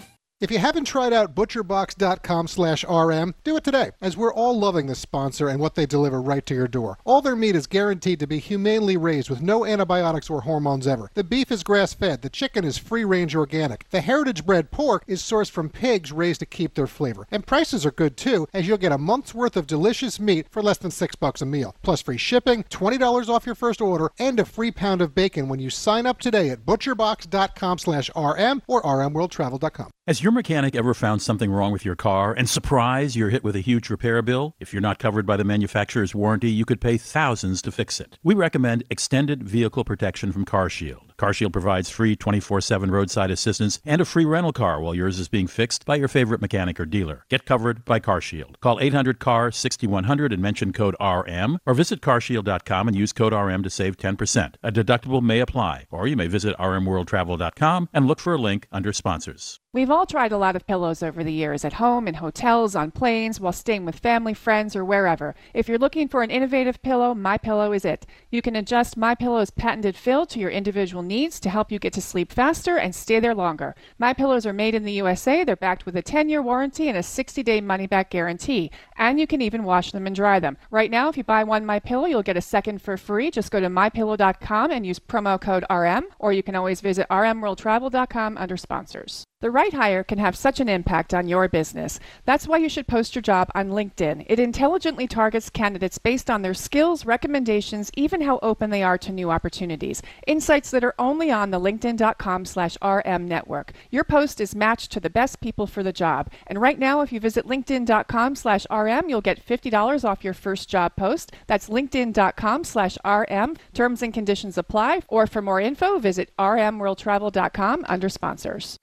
If 0.45 0.51
you 0.51 0.59
haven't 0.59 0.85
tried 0.85 1.15
out 1.15 1.35
butcherbox.com 1.35 2.49
slash 2.49 2.85
RM, 2.85 3.35
do 3.45 3.57
it 3.57 3.65
today, 3.65 3.93
as 4.03 4.15
we're 4.15 4.35
all 4.35 4.59
loving 4.59 4.89
this 4.89 4.99
sponsor 4.99 5.49
and 5.49 5.59
what 5.59 5.75
they 5.75 5.87
deliver 5.87 6.21
right 6.21 6.45
to 6.45 6.55
your 6.55 6.69
door. 6.69 6.99
All 7.07 7.23
their 7.23 7.35
meat 7.35 7.57
is 7.57 7.67
guaranteed 7.67 8.21
to 8.21 8.27
be 8.27 8.41
humanely 8.41 8.99
raised 8.99 9.31
with 9.31 9.41
no 9.41 9.65
antibiotics 9.65 10.29
or 10.29 10.43
hormones 10.43 10.87
ever. 10.87 11.11
The 11.15 11.25
beef 11.25 11.51
is 11.51 11.63
grass-fed, 11.63 12.21
the 12.21 12.29
chicken 12.29 12.63
is 12.63 12.77
free-range 12.77 13.35
organic. 13.35 13.89
The 13.89 14.03
heritage-bred 14.03 14.71
pork 14.71 15.05
is 15.07 15.23
sourced 15.23 15.51
from 15.51 15.71
pigs 15.71 16.13
raised 16.13 16.41
to 16.41 16.47
keep 16.47 16.75
their 16.75 16.87
flavor. 16.87 17.27
And 17.31 17.47
prices 17.47 17.87
are 17.87 17.91
good 17.91 18.19
too, 18.19 18.47
as 18.53 18.69
you'll 18.69 18.77
get 18.77 18.93
a 18.93 18.99
month's 18.99 19.33
worth 19.33 19.57
of 19.57 19.67
delicious 19.67 20.21
meat 20.21 20.49
for 20.51 20.61
less 20.61 20.77
than 20.77 20.91
six 20.91 21.17
bucks 21.17 21.41
a 21.41 21.47
meal. 21.47 21.75
Plus 21.81 22.03
free 22.03 22.19
shipping, 22.19 22.65
$20 22.65 23.31
off 23.31 23.47
your 23.47 23.55
first 23.55 23.81
order, 23.81 24.11
and 24.19 24.39
a 24.39 24.45
free 24.45 24.71
pound 24.71 25.01
of 25.01 25.15
bacon 25.15 25.49
when 25.49 25.59
you 25.59 25.71
sign 25.71 26.05
up 26.05 26.21
today 26.21 26.51
at 26.51 26.67
butcherbox.com 26.67 27.79
slash 27.79 28.11
RM 28.15 28.61
or 28.69 28.83
rmworldtravel.com. 28.83 29.91
Has 30.07 30.23
your 30.23 30.33
mechanic 30.33 30.77
ever 30.77 30.93
found 30.93 31.23
something 31.23 31.51
wrong 31.51 31.73
with 31.73 31.87
your 31.87 31.97
car 31.97 32.35
and 32.35 32.47
surprise 32.47 33.17
you're 33.17 33.31
hit 33.31 33.43
with 33.43 33.57
a 33.57 33.61
huge 33.61 33.89
repair 33.89 34.21
bill? 34.21 34.55
If 34.61 34.71
you're 34.71 34.83
not 34.83 34.99
covered 34.99 35.25
by 35.25 35.39
the 35.39 35.45
manufacturer's 35.45 36.15
warranty, 36.15 36.51
you 36.51 36.67
could 36.67 36.79
pay 36.79 36.99
thousands 36.99 37.63
to 37.63 37.73
fix 37.73 38.01
it. 38.01 38.19
We 38.23 38.35
recommend 38.35 38.85
extended 38.91 39.49
vehicle 39.49 39.83
protection 39.83 40.31
from 40.31 40.45
CarShield. 40.45 41.14
CarShield 41.19 41.53
provides 41.53 41.91
free 41.91 42.17
24/7 42.17 42.91
roadside 42.91 43.31
assistance 43.31 43.81
and 43.85 44.01
a 44.01 44.05
free 44.05 44.25
rental 44.25 44.53
car 44.53 44.81
while 44.81 44.95
yours 44.95 45.19
is 45.19 45.29
being 45.29 45.47
fixed 45.47 45.85
by 45.85 45.97
your 45.97 46.09
favorite 46.09 46.41
mechanic 46.41 46.81
or 46.81 46.87
dealer. 46.87 47.25
Get 47.29 47.47
covered 47.47 47.85
by 47.85 48.01
CarShield. 48.01 48.61
Call 48.61 48.79
800-CAR 48.81 49.51
6100 49.51 50.33
and 50.33 50.43
mention 50.43 50.73
code 50.73 50.97
RM 51.01 51.59
or 51.67 51.75
visit 51.75 52.01
carshield.com 52.01 52.89
and 52.89 52.97
use 52.97 53.13
code 53.13 53.33
RM 53.33 53.63
to 53.63 53.71
save 53.71 53.97
10%. 53.97 54.55
A 54.63 54.73
deductible 54.73 55.23
may 55.23 55.41
apply, 55.41 55.87
or 55.91 56.07
you 56.07 56.17
may 56.17 56.27
visit 56.27 56.57
rmworldtravel.com 56.59 57.89
and 57.93 58.07
look 58.07 58.21
for 58.21 58.35
a 58.35 58.39
link 58.39 58.67
under 58.73 58.93
sponsors. 58.93 59.61
We've 59.73 59.91
all 59.91 60.07
tried 60.07 60.31
a 60.31 60.39
lot 60.39 60.55
of 60.55 60.69
pillows 60.69 61.03
over 61.03 61.25
the 61.25 61.33
years, 61.33 61.65
at 61.65 61.73
home, 61.75 62.07
in 62.07 62.15
hotels, 62.15 62.77
on 62.77 62.93
planes, 62.93 63.41
while 63.41 63.53
staying 63.53 63.85
with 63.85 63.99
family, 63.99 64.33
friends, 64.33 64.77
or 64.77 64.85
wherever. 64.85 65.35
If 65.53 65.69
you're 65.69 65.79
looking 65.79 66.07
for 66.07 66.23
an 66.23 66.31
innovative 66.31 66.81
pillow, 66.83 67.13
My 67.13 67.39
Pillow 67.39 67.73
is 67.73 67.85
it. 67.85 68.07
You 68.31 68.41
can 68.41 68.55
adjust 68.55 68.97
My 68.97 69.17
Pillow's 69.17 69.51
patented 69.51 69.97
fill 69.97 70.27
to 70.27 70.39
your 70.39 70.51
individual 70.51 71.03
needs 71.07 71.39
to 71.41 71.51
help 71.51 71.71
you 71.71 71.79
get 71.79 71.93
to 71.93 72.01
sleep 72.01 72.33
faster 72.33 72.77
and 72.77 72.95
stay 72.95 73.21
there 73.21 73.35
longer. 73.35 73.75
My 73.99 74.13
pillows 74.13 74.47
are 74.47 74.53
made 74.53 74.75
in 74.75 74.85
the 74.85 74.93
USA. 74.93 75.45
They're 75.45 75.57
backed 75.57 75.87
with 75.87 75.97
a 75.97 76.03
10-year 76.03 76.43
warranty 76.43 76.89
and 76.89 76.97
a 76.97 77.03
60-day 77.03 77.61
money-back 77.61 78.11
guarantee, 78.11 78.71
and 78.97 79.21
you 79.21 79.27
can 79.27 79.43
even 79.43 79.65
wash 79.65 79.93
them 79.93 80.07
and 80.07 80.17
dry 80.17 80.41
them. 80.41 80.57
Right 80.71 80.91
now, 80.91 81.09
if 81.09 81.17
you 81.17 81.25
buy 81.25 81.45
one 81.45 81.67
My 81.67 81.79
Pillow, 81.79 82.07
you'll 82.07 82.23
get 82.23 82.37
a 82.37 82.43
second 82.43 82.83
for 82.83 82.97
free. 82.97 83.31
Just 83.31 83.51
go 83.51 83.61
to 83.61 83.69
mypillow.com 83.69 84.71
and 84.71 84.87
use 84.87 84.99
promo 84.99 85.41
code 85.41 85.65
RM, 85.71 86.05
or 86.19 86.33
you 86.33 86.43
can 86.43 86.55
always 86.55 86.81
visit 86.81 87.07
rmworldtravel.com 87.11 88.39
under 88.39 88.57
sponsors. 88.57 89.25
The 89.41 89.51
right 89.51 89.75
hire 89.75 90.03
can 90.03 90.17
have 90.19 90.39
such 90.39 90.59
an 90.59 90.71
impact 90.71 91.13
on 91.13 91.29
your 91.29 91.49
business. 91.49 92.01
That's 92.25 92.49
why 92.49 92.57
you 92.57 92.69
should 92.71 92.87
post 92.87 93.15
your 93.15 93.21
job 93.21 93.51
on 93.55 93.69
LinkedIn. 93.69 94.25
It 94.27 94.39
intelligently 94.41 95.07
targets 95.07 95.51
candidates 95.51 95.99
based 95.99 96.31
on 96.31 96.41
their 96.41 96.55
skills, 96.55 97.05
recommendations, 97.05 97.91
even 97.95 98.23
how 98.23 98.39
open 98.41 98.71
they 98.71 98.83
are 98.83 98.97
to 98.97 99.13
new 99.13 99.31
opportunities. 99.31 100.01
Insights 100.27 100.71
that 100.71 100.83
are 100.83 100.95
only 100.99 101.31
on 101.31 101.51
the 101.51 101.61
linkedin.com 101.61 102.47
slash 102.47 102.79
RM 102.83 103.29
network. 103.29 103.73
Your 103.91 104.05
post 104.05 104.41
is 104.41 104.55
matched 104.55 104.93
to 104.93 105.01
the 105.01 105.11
best 105.11 105.43
people 105.43 105.67
for 105.67 105.83
the 105.83 105.93
job. 105.93 106.31
And 106.47 106.59
right 106.59 106.79
now, 106.79 107.03
if 107.03 107.13
you 107.13 107.21
visit 107.21 107.47
linkedin.com 107.47 108.37
slash 108.37 108.65
RM, 108.71 109.11
you'll 109.11 109.21
get 109.21 109.45
$50 109.45 110.05
off 110.09 110.25
your 110.25 110.33
first 110.33 110.71
job 110.71 110.97
post. 110.97 111.33
That's 111.49 111.69
linkedin.com 111.69 112.65
slash 112.65 112.97
RM. 113.05 113.57
Terms 113.75 114.01
and 114.01 114.15
conditions 114.15 114.57
apply. 114.57 115.03
Or 115.09 115.27
for 115.27 115.43
more 115.43 115.61
info, 115.61 115.99
visit 115.99 116.31
rmworldtravel.com 116.39 117.85
under 117.89 118.09
sponsors. 118.09 118.79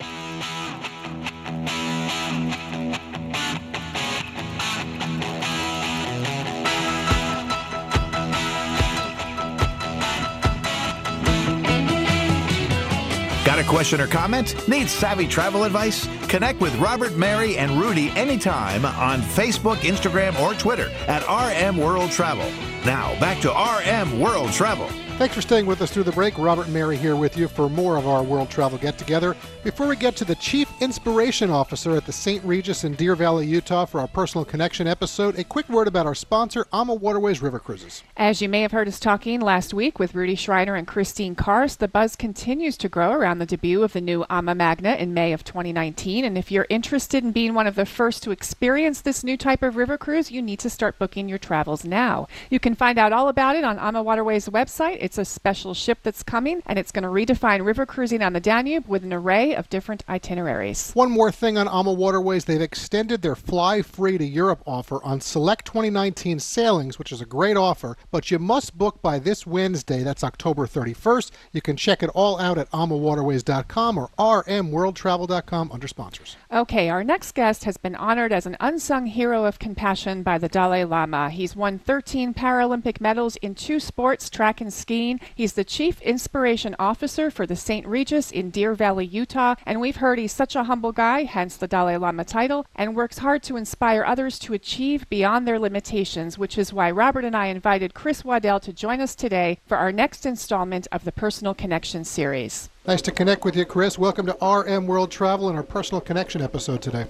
A 13.62 13.64
question 13.64 14.02
or 14.02 14.08
comment? 14.08 14.68
Need 14.68 14.90
savvy 14.90 15.28
travel 15.28 15.64
advice? 15.64 16.08
Connect 16.28 16.60
with 16.60 16.76
Robert, 16.78 17.16
Mary, 17.16 17.58
and 17.58 17.72
Rudy 17.80 18.10
anytime 18.12 18.86
on 18.86 19.22
Facebook, 19.22 19.78
Instagram, 19.78 20.40
or 20.40 20.54
Twitter 20.56 20.90
at 21.08 21.22
RM 21.28 21.78
World 21.78 22.12
Travel. 22.12 22.50
Now, 22.86 23.20
back 23.20 23.40
to 23.42 23.52
RM 23.52 24.20
World 24.20 24.52
Travel. 24.52 24.90
Thanks 25.22 25.36
for 25.36 25.42
staying 25.44 25.68
with 25.68 25.84
us 25.84 25.92
through 25.92 26.06
the 26.06 26.12
break. 26.12 26.36
Robert 26.40 26.66
and 26.66 26.74
Mary 26.74 26.98
here 26.98 27.16
with 27.16 27.38
you 27.38 27.48
for 27.48 27.70
more 27.70 27.96
of 27.96 28.08
our 28.08 28.24
World 28.24 28.50
Travel 28.50 28.80
Get 28.80 28.98
Together. 28.98 29.36
Before 29.64 29.86
we 29.86 29.96
get 29.96 30.16
to 30.16 30.26
the 30.26 30.34
Chief 30.34 30.68
Inspiration 30.82 31.52
Officer 31.52 31.96
at 31.96 32.08
the 32.08 32.12
St. 32.12 32.44
Regis 32.44 32.86
in 32.86 32.96
Deer 32.96 33.16
Valley, 33.16 33.46
Utah 33.46 33.86
for 33.86 34.00
our 34.00 34.08
Personal 34.08 34.44
Connection 34.44 34.88
episode, 34.88 35.38
a 35.38 35.44
quick 35.44 35.70
word 35.70 35.88
about 35.88 36.08
our 36.08 36.16
sponsor, 36.16 36.66
AMA 36.74 36.96
Waterways 36.96 37.40
River 37.40 37.60
Cruises. 37.60 38.02
As 38.18 38.42
you 38.42 38.50
may 38.50 38.64
have 38.64 38.72
heard 38.72 38.88
us 38.88 39.00
talking 39.00 39.42
last 39.42 39.76
week 39.76 40.00
with 40.00 40.16
Rudy 40.16 40.34
Schreiner 40.34 40.74
and 40.74 40.88
Kristin 40.88 41.36
Karst, 41.36 41.78
the 41.78 41.88
buzz 41.88 42.16
continues 42.16 42.76
to 42.78 42.90
grow 42.90 43.12
around 43.12 43.38
the 43.38 43.46
debut 43.46 43.84
of 43.84 43.94
the 43.94 44.02
new 44.02 44.26
AMA 44.28 44.56
Magna 44.56 44.96
in 44.96 45.14
May 45.14 45.34
of 45.34 45.44
2019. 45.44 46.26
And 46.26 46.36
if 46.36 46.52
you're 46.52 46.66
interested 46.68 47.24
in 47.24 47.32
being 47.32 47.54
one 47.54 47.68
of 47.68 47.76
the 47.76 47.86
first 47.86 48.24
to 48.24 48.32
experience 48.32 49.02
this 49.02 49.24
new 49.24 49.38
type 49.38 49.62
of 49.62 49.76
river 49.76 50.00
cruise, 50.00 50.32
you 50.32 50.42
need 50.42 50.58
to 50.58 50.70
start 50.72 50.98
booking 50.98 51.30
your 51.30 51.38
travels 51.38 51.86
now. 51.86 52.28
You 52.50 52.60
can 52.60 52.71
find 52.78 52.98
out 52.98 53.14
all 53.14 53.28
about 53.28 53.56
it 53.56 53.64
on 53.64 53.80
AMA 53.80 54.04
Waterways' 54.04 54.48
website. 54.50 54.98
It's 55.00 55.18
a 55.18 55.26
special 55.26 55.74
ship 55.74 56.00
that's 56.04 56.24
coming, 56.24 56.62
and 56.66 56.78
it's 56.78 56.92
going 56.92 57.04
to 57.04 57.10
redefine 57.10 57.66
river 57.66 57.86
cruising 57.86 58.22
on 58.22 58.34
the 58.34 58.40
Danube 58.40 58.88
with 58.88 59.04
an 59.04 59.14
array 59.14 59.56
of 59.56 59.70
different 59.70 60.04
itineraries. 60.10 60.92
One 60.94 61.12
more 61.12 61.32
thing 61.32 61.58
on 61.58 61.68
AMA 61.68 61.94
Waterways, 61.94 62.46
they've 62.46 62.62
extended 62.62 63.22
their 63.22 63.36
Fly 63.36 63.82
Free 63.82 64.18
to 64.18 64.26
Europe 64.26 64.62
offer 64.66 65.04
on 65.04 65.22
select 65.22 65.66
2019 65.66 66.40
sailings, 66.40 66.98
which 66.98 67.12
is 67.12 67.22
a 67.22 67.26
great 67.26 67.58
offer, 67.58 67.98
but 68.12 68.32
you 68.32 68.40
must 68.40 68.78
book 68.78 69.02
by 69.02 69.20
this 69.20 69.46
Wednesday. 69.48 70.04
That's 70.04 70.24
October 70.24 70.68
31st. 70.68 71.32
You 71.52 71.62
can 71.62 71.78
check 71.78 72.04
it 72.04 72.10
all 72.14 72.40
out 72.40 72.58
at 72.58 72.70
amawaterways.com 72.72 73.98
or 73.98 74.10
rmworldtravel.com 74.18 75.72
under 75.72 75.88
sponsors. 75.88 76.38
Okay, 76.52 76.90
our 76.90 77.04
next 77.04 77.34
guest 77.34 77.64
has 77.64 77.78
been 77.78 77.96
honored 77.96 78.34
as 78.34 78.46
an 78.46 78.58
unsung 78.60 79.06
hero 79.06 79.46
of 79.46 79.60
compassion 79.60 80.24
by 80.24 80.38
the 80.38 80.50
Dalai 80.50 80.84
Lama. 80.84 81.30
He's 81.30 81.56
won 81.56 81.80
13 81.80 82.34
Paralympic 82.62 83.02
medals 83.02 83.38
in 83.38 83.56
two 83.56 83.80
sports, 83.80 84.30
track 84.30 84.62
and 84.62 84.72
skiing. 84.72 85.20
He's 85.34 85.54
the 85.54 85.64
Chief 85.64 86.00
Inspiration 86.04 86.76
Officer 86.78 87.32
for 87.32 87.48
the 87.48 87.56
St. 87.56 87.88
Regis 87.88 88.30
in 88.30 88.52
Deer 88.52 88.76
Valley, 88.76 89.04
Utah, 89.04 89.56
and 89.66 89.82
we've 89.82 89.96
heard 89.96 90.20
he's 90.20 90.32
such 90.32 90.56
a 90.56 90.66
humble 90.66 90.92
guy, 90.92 91.24
hence 91.24 91.58
the 91.58 91.68
Dalai 91.68 91.98
Lama 91.98 92.24
title, 92.24 92.68
and 92.76 92.96
works 92.96 93.18
hard 93.18 93.42
to 93.44 93.58
inspire 93.58 94.06
others 94.06 94.38
to 94.38 94.54
achieve 94.54 95.10
beyond 95.10 95.48
their 95.48 95.58
limitations, 95.58 96.38
which 96.38 96.56
is 96.56 96.72
why 96.72 96.92
Robert 96.92 97.26
and 97.26 97.36
I 97.36 97.48
invited 97.48 97.96
Chris 97.96 98.24
Waddell 98.24 98.60
to 98.60 98.72
join 98.72 99.02
us 99.02 99.16
today 99.16 99.58
for 99.66 99.78
our 99.78 99.92
next 99.92 100.28
installment 100.28 100.88
of 100.92 101.04
the 101.04 101.12
Personal 101.12 101.56
Connection 101.56 102.04
series. 102.04 102.70
Nice 102.86 103.02
to 103.02 103.12
connect 103.12 103.44
with 103.44 103.56
you, 103.56 103.66
Chris. 103.66 103.98
Welcome 103.98 104.28
to 104.28 104.38
RM 104.40 104.86
World 104.86 105.10
Travel 105.10 105.50
and 105.50 105.58
our 105.58 105.64
Personal 105.64 106.00
Connection 106.00 106.44
episode 106.44 106.84
today. 106.84 107.08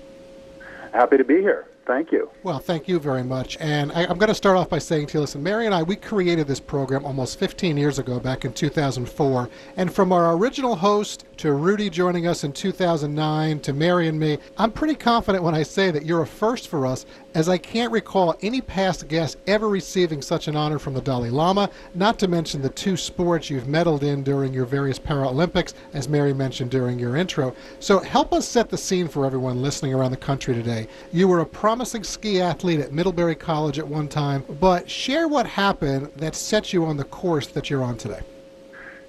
Happy 0.94 1.18
to 1.18 1.26
be 1.26 1.42
here. 1.42 1.68
Thank 1.86 2.12
you. 2.12 2.30
Well, 2.44 2.60
thank 2.60 2.88
you 2.88 3.00
very 3.00 3.24
much. 3.24 3.58
And 3.60 3.92
I, 3.92 4.04
am 4.04 4.18
going 4.18 4.30
to 4.30 4.36
start 4.36 4.56
off 4.56 4.70
by 4.70 4.78
saying 4.78 5.08
to 5.08 5.14
you, 5.16 5.22
listen, 5.22 5.42
Mary 5.42 5.66
and 5.66 5.74
I, 5.74 5.82
we 5.82 5.96
created 5.96 6.48
this 6.48 6.60
program 6.60 7.06
almost 7.06 7.40
15 7.40 7.76
years 7.76 7.98
ago, 7.98 8.20
back 8.20 8.46
in 8.46 8.54
2004. 8.54 9.50
And 9.78 9.92
from 9.92 10.12
our 10.12 10.36
original 10.36 10.76
host 10.76 11.26
to 11.38 11.54
Rudy 11.54 11.90
joining 11.90 12.28
us 12.28 12.44
in 12.44 12.54
2009 12.54 13.60
to 13.62 13.74
Mary 13.74 14.08
and 14.08 14.20
me, 14.20 14.38
I'm 14.58 14.72
pretty 14.72 14.94
confident 14.94 15.44
when 15.44 15.56
I 15.56 15.64
say 15.64 15.90
that 15.90 16.06
you're 16.06 16.22
a 16.22 16.28
first 16.28 16.68
for 16.68 16.86
us, 16.86 17.08
as 17.34 17.50
I 17.50 17.58
can't 17.58 17.92
recall 17.92 18.36
any 18.42 18.62
past 18.62 19.08
guest 19.08 19.38
ever 19.48 19.68
receiving 19.68 20.22
such 20.22 20.48
an 20.48 20.56
honor 20.56 20.78
from 20.78 20.94
the 20.94 21.02
Dalai 21.02 21.30
Lama, 21.30 21.70
not 21.96 22.20
to 22.20 22.28
mention 22.28 22.62
the 22.62 22.70
two 22.70 22.96
sports 22.96 23.50
you've 23.50 23.64
medaled 23.64 24.04
in 24.04 24.22
during 24.22 24.54
your 24.54 24.66
various 24.66 25.00
Paralympics, 25.00 25.74
as 25.94 26.08
Mary 26.08 26.34
mentioned 26.34 26.70
during 26.70 27.00
your 27.00 27.16
intro. 27.16 27.56
So 27.80 28.00
help 28.00 28.34
us 28.34 28.48
set 28.48 28.70
the 28.70 28.78
scene 28.78 29.08
for 29.08 29.26
everyone 29.26 29.62
listening 29.62 29.94
around 29.94 30.12
the 30.12 30.18
country 30.18 30.54
today. 30.54 30.88
You 31.12 31.28
were 31.28 31.40
a 31.40 31.46
promising 31.82 32.04
ski 32.04 32.40
athlete 32.40 32.80
at 32.80 32.92
Middlebury 32.92 33.34
College 33.34 33.80
at 33.80 33.88
one 33.88 34.08
time, 34.08 34.46
but 34.60 34.88
share 34.88 35.28
what 35.28 35.48
happened 35.48 36.12
that 36.18 36.36
set 36.36 36.72
you 36.72 36.86
on 36.86 36.96
the 36.96 37.04
course 37.06 37.48
that 37.48 37.72
you're 37.72 37.82
on 37.84 37.98
today. 37.98 38.20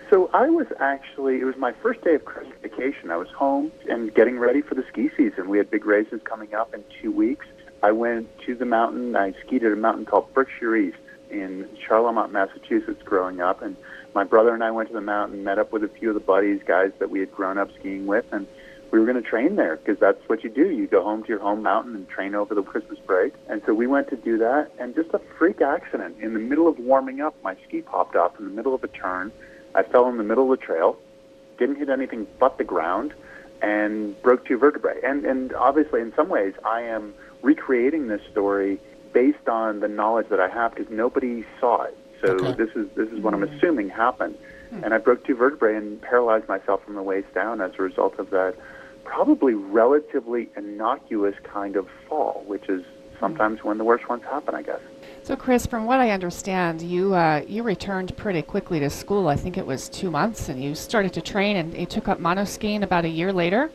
So 0.09 0.31
I 0.33 0.49
was 0.49 0.67
actually, 0.81 1.43
it 1.43 1.45
was 1.45 1.59
my 1.59 1.73
first 1.83 2.03
day 2.03 2.15
of 2.15 2.25
Christmas 2.25 2.57
vacation. 2.63 3.11
I 3.11 3.19
was 3.19 3.29
home 3.29 3.73
and 3.91 4.15
getting 4.15 4.39
ready 4.39 4.63
for 4.63 4.75
the 4.75 4.85
ski 4.89 5.11
season. 5.19 5.51
We 5.51 5.59
had 5.59 5.71
big 5.71 5.85
races 5.85 6.23
coming 6.25 6.55
up 6.55 6.73
in 6.73 6.83
two 6.99 7.13
weeks. 7.13 7.45
I 7.83 7.93
went 7.93 8.27
to 8.47 8.55
the 8.55 8.65
mountain. 8.65 9.15
I 9.17 9.35
skied 9.45 9.65
at 9.65 9.73
a 9.73 9.77
mountain 9.77 10.07
called 10.07 10.33
Berkshire 10.33 10.75
East 10.75 10.97
in 11.29 11.69
Charlemont, 11.87 12.31
Massachusetts 12.31 13.03
growing 13.05 13.43
up. 13.43 13.61
And 13.61 13.77
my 14.15 14.25
brother 14.25 14.55
and 14.55 14.65
I 14.65 14.71
went 14.71 14.89
to 14.89 14.95
the 14.95 15.03
mountain, 15.03 15.45
met 15.45 15.59
up 15.59 15.73
with 15.73 15.85
a 15.85 15.89
few 15.89 16.09
of 16.09 16.15
the 16.15 16.21
buddies, 16.21 16.63
guys 16.65 16.93
that 17.01 17.11
we 17.11 17.21
had 17.21 17.33
grown 17.33 17.59
up 17.59 17.69
skiing 17.79 18.07
with, 18.07 18.25
and 18.33 18.47
we 18.93 19.01
were 19.01 19.07
going 19.07 19.21
to 19.21 19.29
train 19.29 19.57
there 19.57 19.77
because 19.77 19.99
that's 19.99 20.21
what 20.29 20.45
you 20.45 20.51
do. 20.51 20.71
You 20.71 20.87
go 20.87 21.03
home 21.03 21.23
to 21.23 21.29
your 21.29 21.41
home 21.41 21.63
mountain 21.63 21.97
and 21.97 22.07
train 22.09 22.35
over 22.35 22.55
the 22.55 22.63
Christmas 22.63 22.99
break. 22.99 23.33
And 23.49 23.63
so 23.65 23.73
we 23.73 23.87
went 23.87 24.11
to 24.11 24.17
do 24.17 24.37
that, 24.39 24.71
and 24.79 24.95
just 24.95 25.09
a 25.15 25.21
freak 25.39 25.63
accident. 25.63 26.19
In 26.21 26.35
the 26.35 26.39
middle 26.39 26.69
of 26.69 26.79
warming 26.79 27.23
up, 27.23 27.35
my 27.43 27.57
ski 27.67 27.81
popped 27.81 28.15
off 28.17 28.39
in 28.39 28.45
the 28.45 28.51
middle 28.51 28.75
of 28.75 28.85
a 28.85 28.89
turn. 28.89 29.33
I 29.75 29.83
fell 29.83 30.09
in 30.11 30.19
the 30.19 30.23
middle 30.23 30.53
of 30.53 30.61
the 30.61 30.65
trail, 30.65 30.99
didn't 31.59 31.77
hit 31.77 31.89
anything 31.89 32.27
but 32.39 32.59
the 32.59 32.65
ground, 32.65 33.15
and 33.63 34.21
broke 34.21 34.45
two 34.45 34.59
vertebrae. 34.59 35.01
And, 35.03 35.25
and 35.25 35.55
obviously, 35.55 36.03
in 36.03 36.13
some 36.15 36.29
ways, 36.29 36.53
I 36.63 36.83
am 36.83 37.15
recreating 37.41 38.09
this 38.09 38.21
story 38.31 38.79
based 39.15 39.49
on 39.49 39.81
the 39.81 39.89
knowledge 39.89 40.29
that 40.29 40.41
I 40.41 40.49
have 40.49 40.75
because 40.75 40.93
nobody 40.93 41.47
saw 41.59 41.85
it. 41.85 41.97
So 42.21 42.35
okay. 42.35 42.53
this 42.53 42.77
is 42.77 42.89
this 42.95 43.09
is 43.09 43.21
what 43.21 43.33
I'm 43.33 43.43
assuming 43.43 43.89
happened. 43.89 44.37
Hmm. 44.69 44.85
And 44.85 44.95
I 44.95 44.99
broke 44.99 45.25
two 45.25 45.35
vertebrae 45.35 45.77
and 45.77 46.01
paralyzed 46.01 46.47
myself 46.47 46.85
from 46.85 46.95
the 46.95 47.03
waist 47.03 47.33
down 47.35 47.63
as 47.63 47.73
a 47.79 47.83
result 47.83 48.19
of 48.19 48.29
that 48.31 48.55
probably 49.05 49.55
relatively 49.55 50.49
innocuous 50.57 51.35
kind 51.45 51.77
of 51.77 51.89
fall, 52.09 52.43
which 52.47 52.69
is 52.69 52.85
sometimes 53.21 53.63
when 53.63 53.79
the 53.79 53.85
worst 53.85 54.09
ones 54.09 54.23
happen, 54.25 54.55
I 54.55 54.63
guess. 54.63 54.81
So, 55.23 55.37
Chris, 55.37 55.67
from 55.67 55.87
what 55.87 56.01
I 56.01 56.11
understand, 56.11 56.83
you 56.83 57.15
uh, 57.15 57.43
you 57.47 57.63
returned 57.63 58.17
pretty 58.17 58.43
quickly 58.43 58.81
to 58.81 58.91
school. 58.91 59.29
I 59.29 59.37
think 59.37 59.57
it 59.57 59.67
was 59.67 59.89
two 59.89 60.11
months, 60.11 60.49
and 60.49 60.63
you 60.63 60.75
started 60.75 61.13
to 61.15 61.21
train, 61.21 61.57
and 61.57 61.77
you 61.77 61.87
took 61.87 62.09
up 62.09 62.19
monoskiing 62.19 62.83
about 62.83 63.05
a 63.05 63.09
year 63.09 63.33
later. 63.33 63.71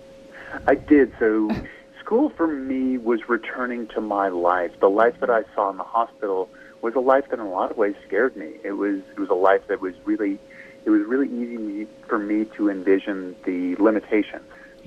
I 0.68 0.76
did. 0.76 1.14
So, 1.20 1.50
school 2.00 2.30
for 2.32 2.48
me 2.48 2.98
was 2.98 3.30
returning 3.30 3.88
to 3.90 4.02
my 4.02 4.28
life. 4.28 4.72
The 4.80 4.90
life 4.90 5.20
that 5.22 5.30
I 5.30 5.44
saw 5.56 5.70
in 5.70 5.78
the 5.78 5.84
hospital 5.84 6.50
was 6.82 6.96
a 6.96 7.00
life 7.00 7.26
that, 7.30 7.40
in 7.40 7.46
a 7.46 7.50
lot 7.50 7.72
of 7.72 7.78
ways, 7.78 7.96
scared 8.06 8.36
me. 8.36 8.52
It 8.64 8.74
was 8.74 9.00
it 9.16 9.20
was 9.20 9.30
a 9.30 9.36
life 9.36 9.62
that 9.68 9.80
was 9.80 9.94
really 10.04 10.40
it 10.86 10.90
was 10.90 11.02
really 11.02 11.28
easy 11.28 11.88
for 12.08 12.18
me 12.18 12.46
to 12.56 12.70
envision 12.70 13.36
the 13.46 13.76
limitations. 13.76 14.44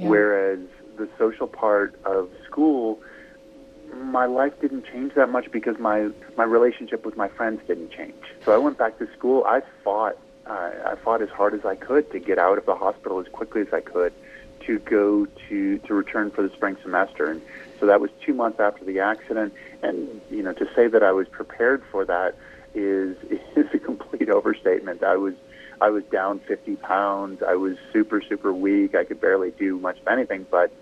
Whereas 0.09 0.61
the 0.97 1.09
social 1.19 1.47
part 1.47 1.99
of 2.05 2.31
school, 2.47 3.01
my 3.95 4.27
life 4.27 4.59
didn't 4.61 4.87
change 4.87 5.15
that 5.15 5.31
much 5.31 5.51
because 5.51 5.79
my 5.79 6.11
my 6.37 6.45
relationship 6.45 7.05
with 7.05 7.17
my 7.17 7.29
friends 7.29 7.61
didn't 7.67 7.91
change. 7.91 8.23
So 8.45 8.53
I 8.53 8.59
went 8.59 8.79
back 8.79 8.99
to 8.99 9.09
school. 9.13 9.45
I 9.47 9.63
fought. 9.85 10.17
Uh, 10.47 10.71
I 10.85 10.95
fought 11.05 11.23
as 11.23 11.29
hard 11.29 11.55
as 11.55 11.65
I 11.65 11.77
could 11.77 12.11
to 12.13 12.19
get 12.19 12.39
out 12.39 12.59
of 12.59 12.67
the 12.67 12.75
hospital 12.75 13.21
as 13.21 13.29
quickly 13.29 13.61
as 13.61 13.73
I 13.73 13.81
could 13.81 14.13
to 14.67 14.79
go 14.81 15.27
to 15.49 15.79
to 15.79 15.95
return 15.95 16.31
for 16.31 16.43
the 16.43 16.51
spring 16.51 16.77
semester, 16.83 17.31
and 17.31 17.43
so 17.79 17.87
that 17.87 18.01
was 18.01 18.11
two 18.25 18.35
months 18.35 18.61
after 18.61 18.85
the 18.85 19.01
accident. 19.01 19.53
And 19.83 20.21
you 20.31 20.43
know, 20.43 20.53
to 20.55 20.69
say 20.75 20.87
that 20.89 21.03
I 21.03 21.13
was 21.13 21.29
prepared 21.29 21.83
for 21.91 22.05
that 22.05 22.37
is 22.75 23.17
is 23.57 23.67
a 23.73 23.79
complete 23.79 24.29
overstatement. 24.29 25.03
I 25.03 25.17
was 25.17 25.35
I 25.81 25.91
was 25.91 26.05
down 26.05 26.41
50 26.41 26.77
pounds. 26.77 27.43
I 27.43 27.55
was 27.55 27.77
super, 27.93 28.21
super 28.21 28.53
weak. 28.53 28.95
I 28.95 29.05
could 29.05 29.21
barely 29.21 29.51
do 29.53 29.79
much 29.79 29.99
of 30.01 30.09
anything, 30.09 30.47
but 30.51 30.73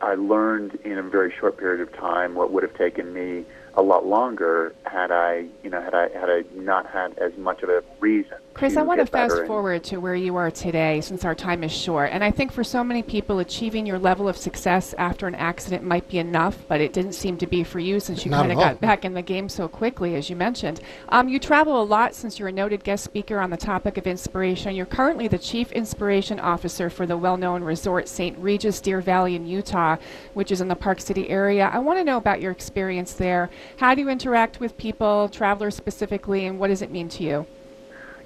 I 0.00 0.14
learned 0.14 0.78
in 0.84 0.98
a 0.98 1.02
very 1.02 1.32
short 1.32 1.56
period 1.56 1.80
of 1.80 1.92
time 1.94 2.34
what 2.34 2.52
would 2.52 2.62
have 2.62 2.74
taken 2.74 3.12
me 3.12 3.44
a 3.74 3.82
lot 3.82 4.06
longer 4.06 4.74
had 4.84 5.10
I, 5.10 5.46
you 5.62 5.70
know, 5.70 5.80
had 5.80 5.94
I 5.94 6.08
had 6.08 6.30
I 6.30 6.44
not 6.54 6.86
had 6.86 7.18
as 7.18 7.36
much 7.36 7.62
of 7.62 7.68
a 7.68 7.82
reason. 8.00 8.38
Chris, 8.56 8.78
I 8.78 8.82
want 8.82 9.00
to 9.00 9.06
fast 9.06 9.44
forward 9.46 9.84
to 9.84 9.98
where 9.98 10.14
you 10.14 10.36
are 10.36 10.50
today 10.50 11.02
since 11.02 11.26
our 11.26 11.34
time 11.34 11.62
is 11.62 11.70
short. 11.70 12.08
And 12.10 12.24
I 12.24 12.30
think 12.30 12.50
for 12.50 12.64
so 12.64 12.82
many 12.82 13.02
people, 13.02 13.38
achieving 13.38 13.84
your 13.84 13.98
level 13.98 14.30
of 14.30 14.36
success 14.38 14.94
after 14.96 15.26
an 15.26 15.34
accident 15.34 15.84
might 15.84 16.08
be 16.08 16.16
enough, 16.16 16.56
but 16.66 16.80
it 16.80 16.94
didn't 16.94 17.12
seem 17.12 17.36
to 17.36 17.46
be 17.46 17.64
for 17.64 17.80
you 17.80 18.00
since 18.00 18.24
you 18.24 18.30
kind 18.30 18.50
of 18.50 18.56
got 18.56 18.80
back 18.80 19.04
in 19.04 19.12
the 19.12 19.20
game 19.20 19.50
so 19.50 19.68
quickly, 19.68 20.14
as 20.14 20.30
you 20.30 20.36
mentioned. 20.36 20.80
Um, 21.10 21.28
you 21.28 21.38
travel 21.38 21.82
a 21.82 21.84
lot 21.84 22.14
since 22.14 22.38
you're 22.38 22.48
a 22.48 22.52
noted 22.52 22.82
guest 22.82 23.04
speaker 23.04 23.40
on 23.40 23.50
the 23.50 23.58
topic 23.58 23.98
of 23.98 24.06
inspiration. 24.06 24.74
You're 24.74 24.86
currently 24.86 25.28
the 25.28 25.36
Chief 25.36 25.70
Inspiration 25.72 26.40
Officer 26.40 26.88
for 26.88 27.04
the 27.04 27.18
well 27.18 27.36
known 27.36 27.62
resort 27.62 28.08
St. 28.08 28.38
Regis 28.38 28.80
Deer 28.80 29.02
Valley 29.02 29.34
in 29.34 29.46
Utah, 29.46 29.96
which 30.32 30.50
is 30.50 30.62
in 30.62 30.68
the 30.68 30.74
Park 30.74 31.02
City 31.02 31.28
area. 31.28 31.68
I 31.70 31.78
want 31.78 31.98
to 31.98 32.04
know 32.04 32.16
about 32.16 32.40
your 32.40 32.52
experience 32.52 33.12
there. 33.12 33.50
How 33.76 33.94
do 33.94 34.00
you 34.00 34.08
interact 34.08 34.60
with 34.60 34.78
people, 34.78 35.28
travelers 35.28 35.76
specifically, 35.76 36.46
and 36.46 36.58
what 36.58 36.68
does 36.68 36.80
it 36.80 36.90
mean 36.90 37.10
to 37.10 37.22
you? 37.22 37.46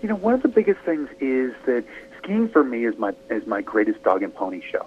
You 0.02 0.08
know, 0.08 0.16
one 0.16 0.34
of 0.34 0.42
the 0.42 0.48
biggest 0.48 0.80
things 0.80 1.08
is 1.20 1.52
that 1.66 1.84
skiing 2.18 2.48
for 2.48 2.64
me 2.64 2.86
is 2.86 2.96
my 2.98 3.14
is 3.28 3.46
my 3.46 3.60
greatest 3.60 4.02
dog 4.02 4.22
and 4.22 4.34
pony 4.34 4.62
show. 4.70 4.86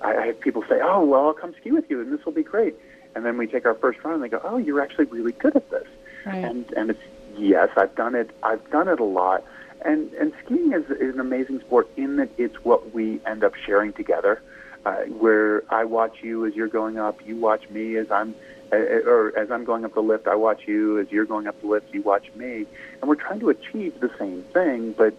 I, 0.00 0.16
I 0.16 0.26
have 0.26 0.40
people 0.40 0.62
say, 0.68 0.80
"Oh, 0.82 1.04
well, 1.04 1.26
I'll 1.26 1.34
come 1.34 1.54
ski 1.60 1.72
with 1.72 1.90
you, 1.90 2.00
and 2.00 2.12
this 2.12 2.24
will 2.24 2.32
be 2.32 2.42
great." 2.44 2.74
And 3.14 3.26
then 3.26 3.36
we 3.36 3.46
take 3.46 3.66
our 3.66 3.74
first 3.74 4.02
run, 4.04 4.14
and 4.14 4.22
they 4.22 4.28
go, 4.28 4.40
"Oh, 4.44 4.56
you're 4.58 4.80
actually 4.80 5.06
really 5.06 5.32
good 5.32 5.56
at 5.56 5.68
this." 5.70 5.86
Right. 6.24 6.44
And 6.44 6.70
and 6.76 6.90
it's 6.90 7.02
yes, 7.36 7.70
I've 7.76 7.94
done 7.96 8.14
it. 8.14 8.30
I've 8.42 8.68
done 8.70 8.88
it 8.88 9.00
a 9.00 9.04
lot. 9.04 9.44
And 9.84 10.12
and 10.14 10.32
skiing 10.44 10.72
is, 10.72 10.88
is 10.90 11.14
an 11.14 11.20
amazing 11.20 11.60
sport 11.60 11.88
in 11.96 12.16
that 12.16 12.30
it's 12.38 12.56
what 12.64 12.94
we 12.94 13.20
end 13.26 13.42
up 13.42 13.54
sharing 13.56 13.92
together. 13.92 14.40
Uh, 14.84 14.96
where 15.20 15.62
I 15.72 15.84
watch 15.84 16.16
you 16.22 16.44
as 16.44 16.54
you're 16.54 16.66
going 16.66 16.98
up, 16.98 17.24
you 17.24 17.36
watch 17.36 17.70
me 17.70 17.94
as 17.96 18.10
I'm, 18.10 18.34
or 18.76 19.32
as 19.36 19.50
I'm 19.50 19.64
going 19.64 19.84
up 19.84 19.94
the 19.94 20.00
lift, 20.02 20.26
I 20.26 20.34
watch 20.34 20.62
you 20.66 20.98
as 20.98 21.10
you're 21.10 21.24
going 21.26 21.46
up 21.46 21.60
the 21.60 21.66
lift, 21.66 21.92
you 21.94 22.02
watch 22.02 22.32
me, 22.34 22.66
and 23.00 23.08
we're 23.08 23.14
trying 23.16 23.40
to 23.40 23.50
achieve 23.50 24.00
the 24.00 24.10
same 24.18 24.42
thing, 24.52 24.92
but 24.92 25.14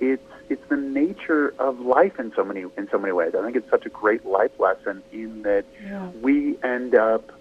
it's 0.00 0.22
it's 0.48 0.66
the 0.68 0.76
nature 0.76 1.52
of 1.58 1.80
life 1.80 2.18
in 2.18 2.32
so 2.34 2.44
many 2.44 2.64
in 2.76 2.88
so 2.90 2.98
many 2.98 3.12
ways. 3.12 3.34
I 3.34 3.42
think 3.42 3.56
it's 3.56 3.70
such 3.70 3.86
a 3.86 3.90
great 3.90 4.24
life 4.24 4.58
lesson 4.58 5.02
in 5.12 5.42
that 5.42 5.64
Yeah. 5.84 6.08
we 6.22 6.58
end 6.62 6.94
up 6.94 7.32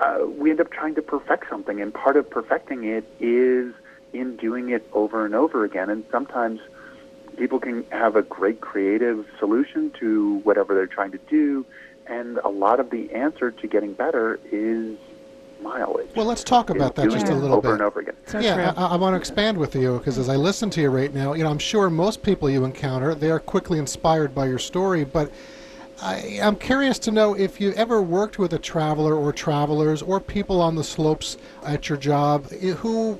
uh, 0.00 0.20
we 0.26 0.50
end 0.50 0.60
up 0.60 0.70
trying 0.70 0.94
to 0.94 1.02
perfect 1.02 1.48
something, 1.48 1.80
and 1.80 1.92
part 1.92 2.16
of 2.16 2.30
perfecting 2.30 2.84
it 2.84 3.04
is 3.20 3.74
in 4.12 4.36
doing 4.36 4.70
it 4.70 4.88
over 4.92 5.24
and 5.26 5.34
over 5.34 5.64
again. 5.64 5.90
And 5.90 6.04
sometimes 6.10 6.60
people 7.36 7.58
can 7.58 7.84
have 7.90 8.16
a 8.16 8.22
great 8.22 8.60
creative 8.60 9.26
solution 9.38 9.90
to 9.98 10.38
whatever 10.44 10.74
they're 10.74 10.86
trying 10.86 11.10
to 11.12 11.18
do, 11.28 11.66
and 12.06 12.38
a 12.38 12.48
lot 12.48 12.78
of 12.80 12.90
the 12.90 13.12
answer 13.12 13.50
to 13.50 13.66
getting 13.66 13.92
better 13.92 14.38
is 14.50 14.96
mileage. 15.60 16.08
Well, 16.16 16.26
let's 16.26 16.44
talk 16.44 16.70
about 16.70 16.94
that 16.96 17.10
just 17.10 17.28
a 17.28 17.34
little 17.34 17.56
over 17.56 17.68
bit. 17.68 17.72
and 17.72 17.82
over 17.82 18.00
again. 18.00 18.16
So 18.26 18.38
yeah. 18.38 18.72
I, 18.76 18.86
I 18.86 18.96
want 18.96 19.14
to 19.14 19.18
expand 19.18 19.56
with 19.56 19.74
you 19.74 19.98
because 19.98 20.18
as 20.18 20.28
I 20.28 20.36
listen 20.36 20.70
to 20.70 20.80
you 20.80 20.90
right 20.90 21.12
now, 21.12 21.34
you 21.34 21.44
know, 21.44 21.50
I'm 21.50 21.58
sure 21.58 21.90
most 21.90 22.22
people 22.22 22.48
you 22.48 22.64
encounter 22.64 23.14
they 23.14 23.30
are 23.30 23.40
quickly 23.40 23.78
inspired 23.78 24.34
by 24.34 24.46
your 24.46 24.58
story, 24.58 25.04
but 25.04 25.30
I, 26.00 26.38
I'm 26.40 26.56
curious 26.56 26.98
to 27.00 27.10
know 27.10 27.34
if 27.34 27.60
you 27.60 27.72
ever 27.72 28.00
worked 28.00 28.38
with 28.38 28.52
a 28.52 28.58
traveler 28.58 29.16
or 29.16 29.32
travelers 29.32 30.00
or 30.00 30.20
people 30.20 30.60
on 30.60 30.76
the 30.76 30.84
slopes 30.84 31.36
at 31.64 31.88
your 31.88 31.98
job 31.98 32.46
eh, 32.60 32.72
who, 32.72 33.18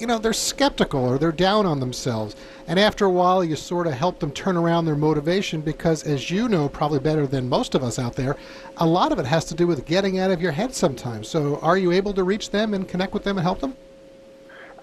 you 0.00 0.06
know, 0.06 0.18
they're 0.18 0.32
skeptical 0.32 1.04
or 1.04 1.18
they're 1.18 1.30
down 1.30 1.66
on 1.66 1.78
themselves, 1.78 2.34
and 2.66 2.78
after 2.78 3.04
a 3.04 3.10
while 3.10 3.44
you 3.44 3.54
sort 3.54 3.86
of 3.86 3.92
help 3.92 4.18
them 4.18 4.30
turn 4.30 4.56
around 4.56 4.86
their 4.86 4.96
motivation 4.96 5.60
because, 5.60 6.04
as 6.04 6.30
you 6.30 6.48
know, 6.48 6.68
probably 6.68 6.98
better 6.98 7.26
than 7.26 7.48
most 7.48 7.74
of 7.74 7.82
us 7.82 7.98
out 7.98 8.16
there, 8.16 8.36
a 8.78 8.86
lot 8.86 9.12
of 9.12 9.18
it 9.18 9.26
has 9.26 9.44
to 9.46 9.54
do 9.54 9.66
with 9.66 9.84
getting 9.84 10.18
out 10.18 10.30
of 10.30 10.40
your 10.40 10.52
head 10.52 10.74
sometimes. 10.74 11.28
So, 11.28 11.58
are 11.60 11.76
you 11.76 11.92
able 11.92 12.14
to 12.14 12.24
reach 12.24 12.50
them 12.50 12.72
and 12.72 12.88
connect 12.88 13.12
with 13.12 13.24
them 13.24 13.36
and 13.36 13.44
help 13.44 13.60
them? 13.60 13.76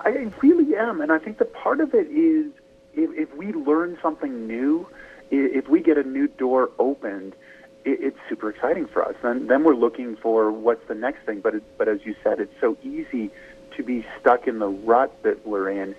I 0.01 0.29
really 0.41 0.75
am, 0.75 1.01
and 1.01 1.11
I 1.11 1.17
think 1.17 1.39
that 1.39 1.51
part 1.53 1.81
of 1.81 1.95
it 1.95 2.07
is 2.07 2.51
if, 2.93 3.09
if 3.17 3.35
we 3.35 3.51
learn 3.53 3.97
something 4.01 4.45
new, 4.45 4.87
if 5.31 5.67
we 5.67 5.81
get 5.81 5.97
a 5.97 6.03
new 6.03 6.27
door 6.27 6.69
opened, 6.77 7.33
it's 7.85 8.17
super 8.29 8.49
exciting 8.49 8.85
for 8.85 9.03
us. 9.03 9.15
And 9.23 9.49
then 9.49 9.63
we're 9.63 9.75
looking 9.75 10.17
for 10.17 10.51
what's 10.51 10.85
the 10.87 10.95
next 10.95 11.25
thing. 11.25 11.39
But 11.39 11.55
it, 11.55 11.63
but 11.77 11.87
as 11.87 11.99
you 12.05 12.15
said, 12.21 12.39
it's 12.39 12.53
so 12.59 12.77
easy 12.83 13.31
to 13.77 13.83
be 13.83 14.05
stuck 14.19 14.47
in 14.47 14.59
the 14.59 14.67
rut 14.67 15.23
that 15.23 15.47
we're 15.47 15.69
in. 15.69 15.95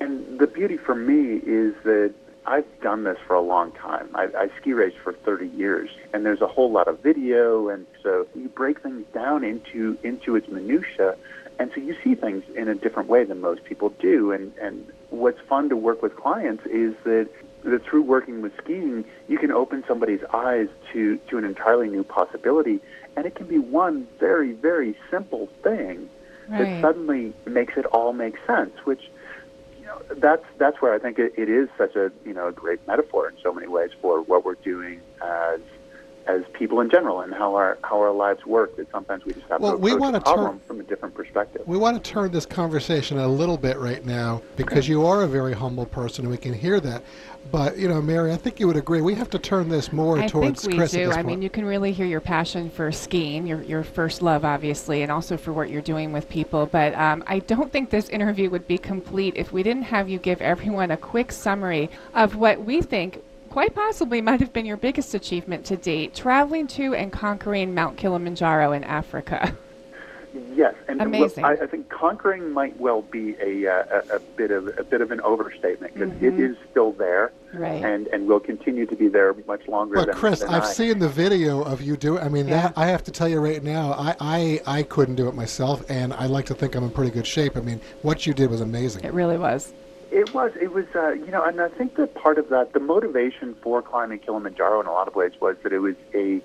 And 0.00 0.38
the 0.38 0.46
beauty 0.46 0.76
for 0.76 0.94
me 0.94 1.36
is 1.36 1.74
that 1.84 2.12
I've 2.46 2.66
done 2.82 3.04
this 3.04 3.16
for 3.26 3.34
a 3.34 3.40
long 3.40 3.72
time. 3.72 4.10
I, 4.14 4.24
I 4.36 4.48
ski 4.60 4.74
race 4.74 4.94
for 5.02 5.12
30 5.12 5.48
years, 5.48 5.88
and 6.12 6.26
there's 6.26 6.42
a 6.42 6.46
whole 6.46 6.70
lot 6.70 6.88
of 6.88 7.00
video, 7.00 7.68
and 7.68 7.86
so 8.02 8.26
you 8.34 8.48
break 8.48 8.82
things 8.82 9.06
down 9.14 9.44
into 9.44 9.96
into 10.02 10.36
its 10.36 10.48
minutia, 10.48 11.16
and 11.58 11.70
so 11.74 11.80
you 11.80 11.96
see 12.04 12.14
things 12.14 12.44
in 12.54 12.68
a 12.68 12.74
different 12.74 13.08
way 13.08 13.24
than 13.24 13.40
most 13.40 13.64
people 13.64 13.90
do. 13.98 14.32
And 14.32 14.52
and 14.60 14.86
what's 15.08 15.40
fun 15.48 15.70
to 15.70 15.76
work 15.76 16.02
with 16.02 16.16
clients 16.16 16.66
is 16.66 16.94
that 17.04 17.28
that 17.62 17.82
through 17.84 18.02
working 18.02 18.42
with 18.42 18.52
skiing, 18.58 19.06
you 19.26 19.38
can 19.38 19.50
open 19.50 19.82
somebody's 19.88 20.22
eyes 20.34 20.68
to 20.92 21.16
to 21.30 21.38
an 21.38 21.44
entirely 21.44 21.88
new 21.88 22.04
possibility, 22.04 22.80
and 23.16 23.24
it 23.24 23.36
can 23.36 23.46
be 23.46 23.58
one 23.58 24.06
very 24.18 24.52
very 24.52 24.98
simple 25.10 25.48
thing 25.62 26.10
Right. 26.48 26.58
that 26.58 26.80
suddenly 26.80 27.32
makes 27.46 27.76
it 27.76 27.86
all 27.86 28.12
make 28.12 28.34
sense, 28.46 28.72
which 28.84 29.10
you 29.80 29.86
know 29.86 30.00
that's 30.16 30.44
that's 30.58 30.80
where 30.82 30.94
I 30.94 30.98
think 30.98 31.18
it, 31.18 31.32
it 31.36 31.48
is 31.48 31.68
such 31.78 31.96
a 31.96 32.12
you 32.24 32.34
know 32.34 32.48
a 32.48 32.52
great 32.52 32.86
metaphor 32.86 33.28
in 33.28 33.34
so 33.42 33.52
many 33.52 33.66
ways 33.66 33.90
for 34.00 34.20
what 34.22 34.44
we're 34.44 34.54
doing 34.56 35.00
as 35.22 35.60
as 36.26 36.42
people 36.52 36.80
in 36.80 36.90
general 36.90 37.20
and 37.20 37.32
how 37.34 37.54
our 37.54 37.78
how 37.82 37.98
our 38.00 38.12
lives 38.12 38.44
work. 38.46 38.76
That 38.76 38.90
sometimes 38.90 39.24
we 39.24 39.32
just 39.32 39.46
have 39.46 39.60
Well, 39.60 39.72
to 39.72 39.78
we 39.78 39.90
approach 39.90 40.00
wanna 40.00 40.20
problem 40.20 40.58
turn- 40.58 40.66
from 40.66 40.80
a 40.80 40.82
different 40.84 41.14
perspective. 41.14 41.62
We 41.66 41.76
want 41.76 42.02
to 42.02 42.10
turn 42.10 42.30
this 42.32 42.46
conversation 42.46 43.18
a 43.18 43.28
little 43.28 43.56
bit 43.58 43.78
right 43.78 44.04
now 44.04 44.42
because 44.56 44.88
you 44.88 45.04
are 45.06 45.22
a 45.22 45.26
very 45.26 45.52
humble 45.52 45.86
person 45.86 46.24
and 46.24 46.30
we 46.30 46.38
can 46.38 46.54
hear 46.54 46.80
that. 46.80 47.02
But, 47.52 47.76
you 47.76 47.88
know, 47.88 48.00
Mary, 48.00 48.32
I 48.32 48.36
think 48.36 48.58
you 48.58 48.66
would 48.68 48.76
agree. 48.78 49.02
We 49.02 49.14
have 49.16 49.28
to 49.30 49.38
turn 49.38 49.68
this 49.68 49.92
more 49.92 50.18
I 50.18 50.26
towards 50.26 50.62
think 50.62 50.72
we 50.72 50.78
Chris 50.78 50.94
at 50.94 50.98
do. 50.98 51.06
this 51.08 51.12
I 51.12 51.16
point. 51.16 51.26
mean, 51.26 51.42
you 51.42 51.50
can 51.50 51.66
really 51.66 51.92
hear 51.92 52.06
your 52.06 52.22
passion 52.22 52.70
for 52.70 52.90
skiing, 52.90 53.46
your 53.46 53.60
your 53.62 53.84
first 53.84 54.22
love, 54.22 54.44
obviously, 54.46 55.02
and 55.02 55.12
also 55.12 55.36
for 55.36 55.52
what 55.52 55.68
you're 55.68 55.82
doing 55.82 56.10
with 56.12 56.26
people. 56.30 56.64
But 56.66 56.94
um, 56.94 57.22
I 57.26 57.40
don't 57.40 57.70
think 57.70 57.90
this 57.90 58.08
interview 58.08 58.48
would 58.48 58.66
be 58.66 58.78
complete 58.78 59.34
if 59.36 59.52
we 59.52 59.62
didn't 59.62 59.82
have 59.84 60.08
you 60.08 60.18
give 60.18 60.40
everyone 60.40 60.90
a 60.90 60.96
quick 60.96 61.30
summary 61.32 61.90
of 62.14 62.34
what 62.36 62.64
we 62.64 62.80
think. 62.80 63.22
Quite 63.54 63.72
possibly 63.72 64.20
might 64.20 64.40
have 64.40 64.52
been 64.52 64.66
your 64.66 64.76
biggest 64.76 65.14
achievement 65.14 65.64
to 65.66 65.76
date, 65.76 66.12
traveling 66.12 66.66
to 66.66 66.92
and 66.96 67.12
conquering 67.12 67.72
Mount 67.72 67.96
Kilimanjaro 67.96 68.72
in 68.72 68.82
Africa. 68.82 69.56
Yes, 70.56 70.74
and 70.88 71.00
and 71.00 71.12
look, 71.12 71.20
Amazing. 71.36 71.44
I, 71.44 71.52
I 71.52 71.66
think 71.68 71.88
conquering 71.88 72.50
might 72.52 72.76
well 72.80 73.02
be 73.02 73.36
a, 73.40 73.68
uh, 73.72 74.00
a, 74.10 74.16
a 74.16 74.18
bit 74.18 74.50
of 74.50 74.76
a 74.76 74.82
bit 74.82 75.00
of 75.00 75.12
an 75.12 75.20
overstatement 75.20 75.94
because 75.94 76.10
Mm-hmm. 76.10 76.42
is 76.42 76.56
still 76.68 76.90
there, 76.94 77.30
Right. 77.52 77.84
and 77.84 78.08
and 78.08 78.26
will 78.26 78.40
continue 78.40 78.86
to 78.86 78.96
be 78.96 79.06
there 79.06 79.32
much 79.46 79.68
longer. 79.68 79.94
But 79.94 80.06
than, 80.06 80.16
Chris, 80.16 80.40
than 80.40 80.48
I've 80.48 80.64
I. 80.64 80.72
seen 80.72 80.98
the 80.98 81.08
video 81.08 81.62
of 81.62 81.80
you 81.80 81.96
do. 81.96 82.18
I 82.18 82.28
mean, 82.28 82.48
Yeah. 82.48 82.62
that 82.62 82.72
I 82.76 82.86
have 82.88 83.04
to 83.04 83.12
tell 83.12 83.28
you 83.28 83.38
right 83.38 83.62
now, 83.62 83.92
I, 83.92 84.16
I 84.18 84.60
I 84.66 84.82
couldn't 84.82 85.14
do 85.14 85.28
it 85.28 85.36
myself, 85.36 85.88
and 85.88 86.12
I 86.12 86.26
like 86.26 86.46
to 86.46 86.54
think 86.54 86.74
I'm 86.74 86.82
in 86.82 86.90
pretty 86.90 87.12
good 87.12 87.28
shape. 87.28 87.56
I 87.56 87.60
mean, 87.60 87.80
what 88.02 88.26
you 88.26 88.34
did 88.34 88.50
was 88.50 88.60
amazing. 88.60 89.04
It 89.04 89.12
really 89.12 89.38
was. 89.38 89.72
It 90.14 90.32
was. 90.32 90.52
It 90.60 90.72
was. 90.72 90.84
Uh, 90.94 91.10
you 91.14 91.32
know, 91.32 91.42
and 91.42 91.60
I 91.60 91.68
think 91.68 91.96
that 91.96 92.14
part 92.14 92.38
of 92.38 92.48
that, 92.50 92.72
the 92.72 92.78
motivation 92.78 93.56
for 93.60 93.82
climbing 93.82 94.20
Kilimanjaro, 94.20 94.80
in 94.80 94.86
a 94.86 94.92
lot 94.92 95.08
of 95.08 95.16
ways, 95.16 95.32
was 95.40 95.56
that 95.64 95.72
it 95.72 95.80
was 95.80 95.96
a. 96.14 96.40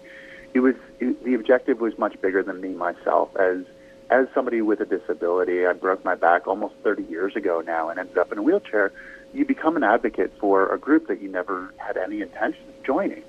It 0.55 0.61
was 0.61 0.73
it, 0.99 1.23
the 1.23 1.35
objective 1.35 1.79
was 1.79 1.95
much 1.99 2.19
bigger 2.19 2.41
than 2.41 2.61
me 2.61 2.69
myself. 2.69 3.29
As 3.35 3.65
as 4.09 4.25
somebody 4.33 4.63
with 4.63 4.79
a 4.81 4.85
disability, 4.85 5.67
I 5.67 5.73
broke 5.73 6.03
my 6.03 6.15
back 6.15 6.47
almost 6.47 6.73
30 6.81 7.03
years 7.03 7.35
ago 7.35 7.61
now, 7.63 7.89
and 7.89 7.99
ended 7.99 8.17
up 8.17 8.31
in 8.31 8.39
a 8.39 8.41
wheelchair. 8.41 8.91
You 9.33 9.45
become 9.45 9.77
an 9.77 9.83
advocate 9.83 10.33
for 10.39 10.73
a 10.73 10.79
group 10.79 11.07
that 11.07 11.21
you 11.21 11.29
never 11.29 11.71
had 11.77 11.95
any 11.95 12.21
intention 12.21 12.63
of 12.69 12.83
joining. 12.83 13.21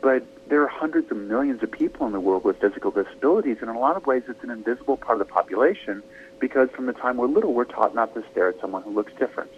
But 0.00 0.24
there 0.48 0.62
are 0.62 0.68
hundreds 0.68 1.10
of 1.10 1.18
millions 1.18 1.62
of 1.62 1.70
people 1.70 2.06
in 2.06 2.14
the 2.14 2.20
world 2.20 2.44
with 2.44 2.58
physical 2.62 2.92
disabilities, 2.92 3.58
and 3.60 3.68
in 3.68 3.76
a 3.76 3.78
lot 3.78 3.98
of 3.98 4.06
ways, 4.06 4.22
it's 4.26 4.42
an 4.42 4.48
invisible 4.48 4.96
part 4.96 5.20
of 5.20 5.26
the 5.26 5.30
population 5.30 6.02
because 6.38 6.70
from 6.70 6.86
the 6.86 6.94
time 6.94 7.18
we're 7.18 7.26
little, 7.26 7.52
we're 7.52 7.64
taught 7.64 7.94
not 7.94 8.14
to 8.14 8.24
stare 8.32 8.48
at 8.48 8.58
someone 8.58 8.82
who 8.82 8.90
looks 8.90 9.12
different 9.18 9.50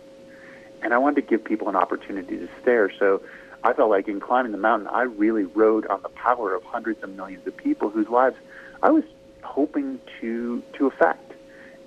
and 0.82 0.94
I 0.94 0.98
wanted 0.98 1.22
to 1.22 1.28
give 1.28 1.44
people 1.44 1.68
an 1.68 1.76
opportunity 1.76 2.38
to 2.38 2.48
stare. 2.62 2.90
So 2.98 3.22
I 3.64 3.72
felt 3.72 3.90
like 3.90 4.08
in 4.08 4.20
climbing 4.20 4.52
the 4.52 4.58
mountain, 4.58 4.88
I 4.88 5.02
really 5.02 5.44
rode 5.44 5.86
on 5.86 6.02
the 6.02 6.08
power 6.10 6.54
of 6.54 6.62
hundreds 6.64 7.02
of 7.02 7.10
millions 7.10 7.46
of 7.46 7.56
people 7.56 7.90
whose 7.90 8.08
lives 8.08 8.36
I 8.82 8.90
was 8.90 9.04
hoping 9.42 10.00
to 10.20 10.62
to 10.74 10.86
affect. 10.86 11.32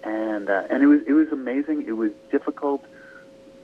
And 0.04 0.49
uh, 0.49 0.63
and 0.69 0.84
it 0.84 0.88
was 0.88 1.01
it 1.08 1.13
was 1.13 1.30
amazing. 1.32 1.86
It 1.88 1.93
was 1.93 2.12
difficult, 2.32 2.84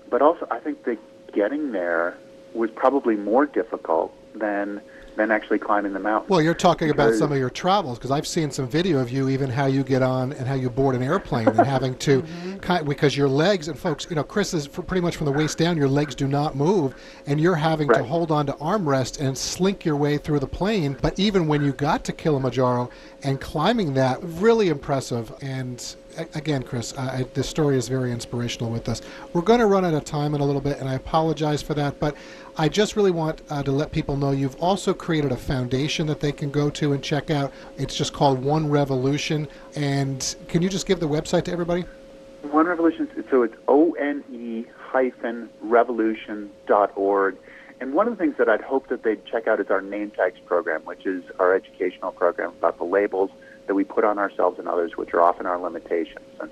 but 0.09 0.21
also 0.21 0.47
I 0.51 0.59
think 0.59 0.83
that 0.83 0.97
getting 1.33 1.71
there 1.71 2.17
was 2.53 2.69
probably 2.71 3.15
more 3.15 3.45
difficult 3.45 4.13
than 4.33 4.81
than 5.17 5.31
actually 5.31 5.59
climbing 5.59 5.93
the 5.93 5.99
mountain. 5.99 6.29
Well, 6.29 6.41
you're 6.41 6.53
talking 6.53 6.89
about 6.91 7.15
some 7.15 7.31
of 7.31 7.37
your 7.37 7.49
travels 7.49 7.97
because 7.97 8.11
I've 8.11 8.27
seen 8.27 8.51
some 8.51 8.67
video 8.67 8.99
of 8.99 9.09
you, 9.09 9.29
even 9.29 9.49
how 9.49 9.65
you 9.65 9.83
get 9.83 10.01
on 10.01 10.31
and 10.33 10.47
how 10.47 10.53
you 10.53 10.69
board 10.69 10.95
an 10.95 11.03
airplane 11.03 11.47
and 11.47 11.59
having 11.59 11.95
to, 11.97 12.21
mm-hmm. 12.21 12.57
kind, 12.57 12.87
because 12.87 13.17
your 13.17 13.27
legs 13.27 13.67
and 13.67 13.77
folks, 13.77 14.07
you 14.09 14.15
know, 14.15 14.23
Chris 14.23 14.53
is 14.53 14.67
pretty 14.67 15.01
much 15.01 15.15
from 15.15 15.25
the 15.25 15.31
waist 15.31 15.57
down. 15.57 15.75
Your 15.75 15.89
legs 15.89 16.15
do 16.15 16.27
not 16.27 16.55
move, 16.55 16.95
and 17.25 17.41
you're 17.41 17.55
having 17.55 17.87
right. 17.87 17.97
to 17.97 18.03
hold 18.03 18.31
on 18.31 18.45
to 18.45 18.53
armrest 18.53 19.19
and 19.19 19.37
slink 19.37 19.83
your 19.83 19.95
way 19.95 20.17
through 20.17 20.39
the 20.39 20.47
plane. 20.47 20.95
But 21.01 21.19
even 21.19 21.47
when 21.47 21.63
you 21.63 21.73
got 21.73 22.03
to 22.05 22.13
Kilimanjaro 22.13 22.89
and 23.23 23.41
climbing 23.41 23.95
that, 23.95 24.19
really 24.21 24.69
impressive. 24.69 25.33
And 25.41 25.83
again, 26.35 26.63
Chris, 26.63 26.93
this 27.33 27.47
story 27.47 27.77
is 27.77 27.87
very 27.87 28.11
inspirational 28.11 28.71
with 28.71 28.89
us. 28.89 29.01
We're 29.33 29.41
going 29.41 29.59
to 29.59 29.65
run 29.65 29.85
out 29.85 29.93
of 29.93 30.03
time 30.03 30.35
in 30.35 30.41
a 30.41 30.45
little 30.45 30.61
bit, 30.61 30.79
and 30.79 30.89
I 30.89 30.95
apologize 30.95 31.61
for 31.61 31.73
that. 31.75 31.99
But 31.99 32.15
I 32.57 32.69
just 32.69 32.95
really 32.95 33.11
want 33.11 33.41
uh, 33.49 33.63
to 33.63 33.71
let 33.71 33.91
people 33.91 34.17
know 34.17 34.31
you've 34.31 34.55
also 34.57 34.93
created 34.93 35.31
a 35.31 35.37
foundation 35.37 36.07
that 36.07 36.19
they 36.19 36.31
can 36.31 36.49
go 36.51 36.69
to 36.71 36.93
and 36.93 37.03
check 37.03 37.29
out. 37.29 37.51
It's 37.77 37.95
just 37.95 38.13
called 38.13 38.43
One 38.43 38.69
Revolution. 38.69 39.47
And 39.75 40.35
can 40.47 40.61
you 40.61 40.69
just 40.69 40.87
give 40.87 40.99
the 40.99 41.07
website 41.07 41.45
to 41.45 41.51
everybody? 41.51 41.85
One 42.43 42.65
Revolution, 42.65 43.09
so 43.29 43.43
it's 43.43 43.55
O 43.67 43.91
N 43.93 44.23
E 44.31 44.65
hyphen 44.77 45.49
revolution 45.61 46.49
dot 46.65 46.91
org. 46.95 47.35
And 47.79 47.93
one 47.93 48.07
of 48.07 48.17
the 48.17 48.23
things 48.23 48.37
that 48.37 48.49
I'd 48.49 48.61
hope 48.61 48.87
that 48.87 49.03
they'd 49.03 49.23
check 49.25 49.47
out 49.47 49.59
is 49.59 49.69
our 49.69 49.81
name 49.81 50.11
tags 50.11 50.39
program, 50.45 50.81
which 50.85 51.05
is 51.05 51.23
our 51.39 51.53
educational 51.53 52.11
program 52.11 52.49
about 52.49 52.77
the 52.79 52.85
labels 52.85 53.29
that 53.67 53.75
we 53.75 53.83
put 53.83 54.03
on 54.03 54.17
ourselves 54.17 54.57
and 54.59 54.67
others, 54.67 54.97
which 54.97 55.13
are 55.13 55.21
often 55.21 55.45
our 55.45 55.59
limitations. 55.59 56.25
And 56.39 56.49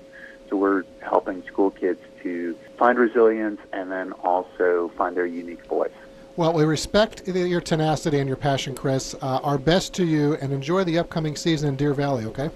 so 0.48 0.56
we're 0.56 0.84
helping 1.00 1.42
school 1.44 1.70
kids 1.70 2.00
to 2.22 2.56
find 2.78 2.98
resilience 2.98 3.60
and 3.72 3.90
then 3.90 4.12
also 4.12 4.92
find 4.96 5.16
their 5.16 5.26
unique 5.26 5.64
voice. 5.66 5.90
Well, 6.36 6.52
we 6.52 6.64
respect 6.64 7.26
your 7.26 7.62
tenacity 7.62 8.18
and 8.18 8.28
your 8.28 8.36
passion, 8.36 8.74
Chris. 8.74 9.14
Uh, 9.14 9.40
our 9.42 9.56
best 9.56 9.94
to 9.94 10.04
you, 10.04 10.34
and 10.34 10.52
enjoy 10.52 10.84
the 10.84 10.98
upcoming 10.98 11.34
season 11.34 11.70
in 11.70 11.76
Deer 11.76 11.94
Valley, 11.94 12.26
okay? 12.26 12.50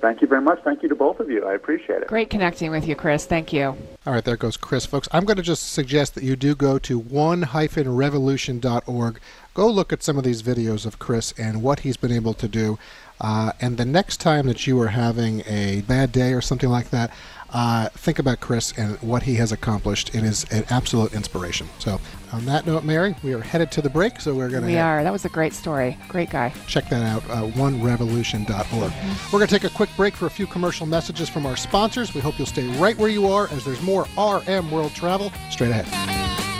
Thank 0.00 0.20
you 0.20 0.26
very 0.26 0.42
much. 0.42 0.60
Thank 0.64 0.82
you 0.82 0.88
to 0.88 0.96
both 0.96 1.20
of 1.20 1.30
you. 1.30 1.46
I 1.46 1.54
appreciate 1.54 2.02
it. 2.02 2.08
Great 2.08 2.28
connecting 2.28 2.72
with 2.72 2.88
you, 2.88 2.96
Chris. 2.96 3.24
Thank 3.24 3.52
you. 3.52 3.76
All 4.04 4.12
right, 4.12 4.24
there 4.24 4.36
goes 4.36 4.56
Chris. 4.56 4.84
Folks, 4.84 5.08
I'm 5.12 5.24
going 5.24 5.36
to 5.36 5.44
just 5.44 5.72
suggest 5.72 6.16
that 6.16 6.24
you 6.24 6.34
do 6.34 6.56
go 6.56 6.76
to 6.80 6.98
one-revolution.org. 6.98 9.20
Go 9.54 9.68
look 9.68 9.92
at 9.92 10.02
some 10.02 10.18
of 10.18 10.24
these 10.24 10.42
videos 10.42 10.86
of 10.86 10.98
Chris 10.98 11.32
and 11.38 11.62
what 11.62 11.78
he's 11.80 11.96
been 11.96 12.10
able 12.10 12.34
to 12.34 12.48
do. 12.48 12.80
Uh, 13.22 13.52
and 13.60 13.76
the 13.76 13.84
next 13.84 14.18
time 14.18 14.46
that 14.48 14.66
you 14.66 14.78
are 14.80 14.88
having 14.88 15.42
a 15.46 15.82
bad 15.82 16.10
day 16.10 16.34
or 16.34 16.40
something 16.40 16.68
like 16.68 16.90
that, 16.90 17.12
uh, 17.52 17.88
think 17.90 18.18
about 18.18 18.40
Chris 18.40 18.72
and 18.76 18.96
what 19.02 19.22
he 19.22 19.34
has 19.34 19.52
accomplished. 19.52 20.14
It 20.14 20.24
is 20.24 20.44
an 20.50 20.64
absolute 20.70 21.12
inspiration. 21.12 21.68
So, 21.78 22.00
on 22.32 22.46
that 22.46 22.66
note, 22.66 22.82
Mary, 22.82 23.14
we 23.22 23.34
are 23.34 23.40
headed 23.40 23.70
to 23.72 23.82
the 23.82 23.90
break, 23.90 24.20
so 24.20 24.34
we're 24.34 24.48
going 24.48 24.62
to. 24.62 24.68
We 24.68 24.78
are. 24.78 25.04
That 25.04 25.12
was 25.12 25.26
a 25.26 25.28
great 25.28 25.52
story. 25.52 25.98
Great 26.08 26.30
guy. 26.30 26.52
Check 26.66 26.88
that 26.88 27.02
out, 27.02 27.22
uh, 27.28 27.50
onerevolution.org. 27.50 28.66
Mm-hmm. 28.66 29.26
We're 29.26 29.38
going 29.38 29.48
to 29.48 29.58
take 29.58 29.70
a 29.70 29.74
quick 29.74 29.90
break 29.96 30.16
for 30.16 30.26
a 30.26 30.30
few 30.30 30.46
commercial 30.46 30.86
messages 30.86 31.28
from 31.28 31.44
our 31.44 31.56
sponsors. 31.56 32.14
We 32.14 32.22
hope 32.22 32.38
you'll 32.38 32.46
stay 32.46 32.66
right 32.78 32.96
where 32.96 33.10
you 33.10 33.28
are 33.28 33.48
as 33.48 33.64
there's 33.64 33.82
more 33.82 34.06
RM 34.16 34.70
World 34.70 34.94
Travel 34.94 35.30
straight 35.50 35.70
ahead. 35.70 36.11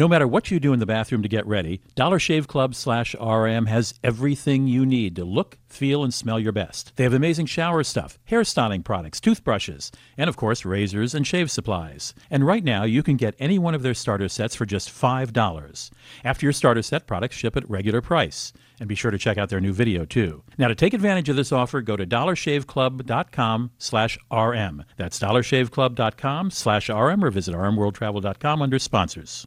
No 0.00 0.08
matter 0.08 0.26
what 0.26 0.50
you 0.50 0.58
do 0.58 0.72
in 0.72 0.78
the 0.78 0.86
bathroom 0.86 1.20
to 1.20 1.28
get 1.28 1.46
ready, 1.46 1.82
Dollar 1.94 2.18
Shave 2.18 2.48
Club 2.48 2.74
slash 2.74 3.14
RM 3.16 3.66
has 3.66 3.92
everything 4.02 4.66
you 4.66 4.86
need 4.86 5.14
to 5.16 5.26
look, 5.26 5.58
feel, 5.68 6.02
and 6.02 6.14
smell 6.14 6.40
your 6.40 6.52
best. 6.52 6.96
They 6.96 7.04
have 7.04 7.12
amazing 7.12 7.44
shower 7.44 7.84
stuff, 7.84 8.18
hair 8.24 8.42
styling 8.44 8.82
products, 8.82 9.20
toothbrushes, 9.20 9.92
and 10.16 10.30
of 10.30 10.38
course, 10.38 10.64
razors 10.64 11.14
and 11.14 11.26
shave 11.26 11.50
supplies. 11.50 12.14
And 12.30 12.46
right 12.46 12.64
now, 12.64 12.84
you 12.84 13.02
can 13.02 13.16
get 13.16 13.34
any 13.38 13.58
one 13.58 13.74
of 13.74 13.82
their 13.82 13.92
starter 13.92 14.30
sets 14.30 14.54
for 14.54 14.64
just 14.64 14.88
$5. 14.88 15.90
After 16.24 16.46
your 16.46 16.54
starter 16.54 16.80
set, 16.80 17.06
products 17.06 17.36
ship 17.36 17.54
at 17.54 17.68
regular 17.68 18.00
price. 18.00 18.54
And 18.78 18.88
be 18.88 18.94
sure 18.94 19.10
to 19.10 19.18
check 19.18 19.36
out 19.36 19.50
their 19.50 19.60
new 19.60 19.74
video, 19.74 20.06
too. 20.06 20.42
Now, 20.56 20.68
to 20.68 20.74
take 20.74 20.94
advantage 20.94 21.28
of 21.28 21.36
this 21.36 21.52
offer, 21.52 21.82
go 21.82 21.98
to 21.98 22.06
dollarshaveclub.com 22.06 23.72
slash 23.76 24.18
RM. 24.32 24.82
That's 24.96 25.18
dollarshaveclub.com 25.20 26.52
slash 26.52 26.88
RM 26.88 27.22
or 27.22 27.30
visit 27.30 27.54
rmworldtravel.com 27.54 28.62
under 28.62 28.78
sponsors. 28.78 29.46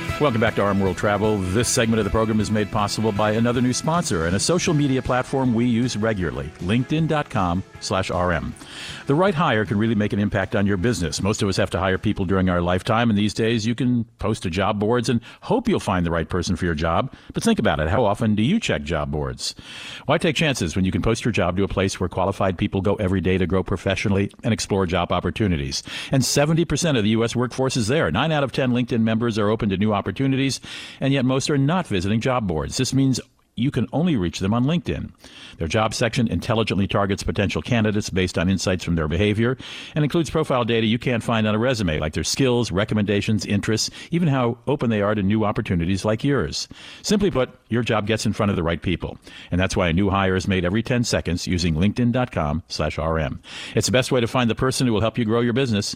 Welcome 0.21 0.39
back 0.39 0.53
to 0.57 0.63
RM 0.63 0.79
World 0.79 0.97
Travel. 0.97 1.39
This 1.39 1.67
segment 1.67 1.97
of 1.97 2.05
the 2.05 2.11
program 2.11 2.39
is 2.39 2.51
made 2.51 2.71
possible 2.71 3.11
by 3.11 3.31
another 3.31 3.59
new 3.59 3.73
sponsor 3.73 4.27
and 4.27 4.35
a 4.35 4.39
social 4.39 4.75
media 4.75 5.01
platform 5.01 5.55
we 5.55 5.65
use 5.65 5.97
regularly, 5.97 6.51
linkedin.com 6.59 7.63
slash 7.79 8.11
RM. 8.11 8.53
The 9.07 9.15
right 9.15 9.33
hire 9.33 9.65
can 9.65 9.77
really 9.77 9.95
make 9.95 10.13
an 10.13 10.19
impact 10.19 10.55
on 10.55 10.65
your 10.65 10.77
business. 10.77 11.21
Most 11.21 11.41
of 11.41 11.49
us 11.49 11.57
have 11.57 11.69
to 11.71 11.79
hire 11.79 11.97
people 11.97 12.25
during 12.25 12.49
our 12.49 12.61
lifetime, 12.61 13.09
and 13.09 13.17
these 13.17 13.33
days 13.33 13.65
you 13.65 13.75
can 13.75 14.05
post 14.19 14.43
to 14.43 14.49
job 14.49 14.79
boards 14.79 15.09
and 15.09 15.21
hope 15.41 15.67
you'll 15.67 15.79
find 15.79 16.05
the 16.05 16.11
right 16.11 16.29
person 16.29 16.55
for 16.55 16.65
your 16.65 16.75
job. 16.75 17.11
But 17.33 17.43
think 17.43 17.59
about 17.59 17.79
it. 17.79 17.89
How 17.89 18.05
often 18.05 18.35
do 18.35 18.43
you 18.43 18.59
check 18.59 18.83
job 18.83 19.11
boards? 19.11 19.55
Why 20.05 20.17
take 20.17 20.35
chances 20.35 20.75
when 20.75 20.85
you 20.85 20.91
can 20.91 21.01
post 21.01 21.25
your 21.25 21.31
job 21.31 21.57
to 21.57 21.63
a 21.63 21.67
place 21.67 21.99
where 21.99 22.07
qualified 22.07 22.57
people 22.57 22.81
go 22.81 22.95
every 22.95 23.21
day 23.21 23.37
to 23.37 23.47
grow 23.47 23.63
professionally 23.63 24.31
and 24.43 24.53
explore 24.53 24.85
job 24.85 25.11
opportunities? 25.11 25.83
And 26.11 26.23
70% 26.23 26.97
of 26.97 27.03
the 27.03 27.09
U.S. 27.09 27.35
workforce 27.35 27.75
is 27.75 27.87
there. 27.87 28.11
Nine 28.11 28.31
out 28.31 28.43
of 28.43 28.51
10 28.51 28.71
LinkedIn 28.71 29.01
members 29.01 29.37
are 29.39 29.49
open 29.49 29.69
to 29.69 29.77
new 29.77 29.93
opportunities, 29.93 30.10
and 30.19 31.13
yet 31.13 31.25
most 31.25 31.49
are 31.49 31.57
not 31.57 31.87
visiting 31.87 32.19
job 32.21 32.47
boards. 32.47 32.77
This 32.77 32.93
means 32.93 33.19
you 33.55 33.71
can 33.71 33.87
only 33.91 34.15
reach 34.15 34.39
them 34.39 34.53
on 34.53 34.65
LinkedIn. 34.65 35.11
Their 35.57 35.67
job 35.67 35.93
section 35.93 36.27
intelligently 36.27 36.87
targets 36.87 37.23
potential 37.23 37.61
candidates 37.61 38.09
based 38.09 38.37
on 38.37 38.49
insights 38.49 38.83
from 38.83 38.95
their 38.95 39.07
behavior 39.07 39.57
and 39.93 40.03
includes 40.03 40.29
profile 40.29 40.63
data 40.63 40.87
you 40.87 40.97
can't 40.97 41.23
find 41.23 41.47
on 41.47 41.55
a 41.55 41.59
resume, 41.59 41.99
like 41.99 42.13
their 42.13 42.23
skills, 42.23 42.71
recommendations, 42.71 43.45
interests, 43.45 43.89
even 44.09 44.27
how 44.27 44.57
open 44.67 44.89
they 44.89 45.01
are 45.01 45.15
to 45.15 45.21
new 45.21 45.43
opportunities 45.43 46.05
like 46.05 46.23
yours. 46.23 46.67
Simply 47.01 47.29
put, 47.29 47.49
your 47.69 47.83
job 47.83 48.07
gets 48.07 48.25
in 48.25 48.33
front 48.33 48.49
of 48.49 48.55
the 48.55 48.63
right 48.63 48.81
people. 48.81 49.17
And 49.51 49.59
that's 49.59 49.75
why 49.75 49.89
a 49.89 49.93
new 49.93 50.09
hire 50.09 50.35
is 50.35 50.47
made 50.47 50.65
every 50.65 50.81
10 50.81 51.03
seconds 51.03 51.45
using 51.45 51.75
linkedin.com 51.75 52.63
slash 52.67 52.97
RM. 52.97 53.41
It's 53.75 53.87
the 53.87 53.91
best 53.91 54.11
way 54.11 54.21
to 54.21 54.27
find 54.27 54.49
the 54.49 54.55
person 54.55 54.87
who 54.87 54.93
will 54.93 55.01
help 55.01 55.17
you 55.17 55.25
grow 55.25 55.41
your 55.41 55.53
business. 55.53 55.95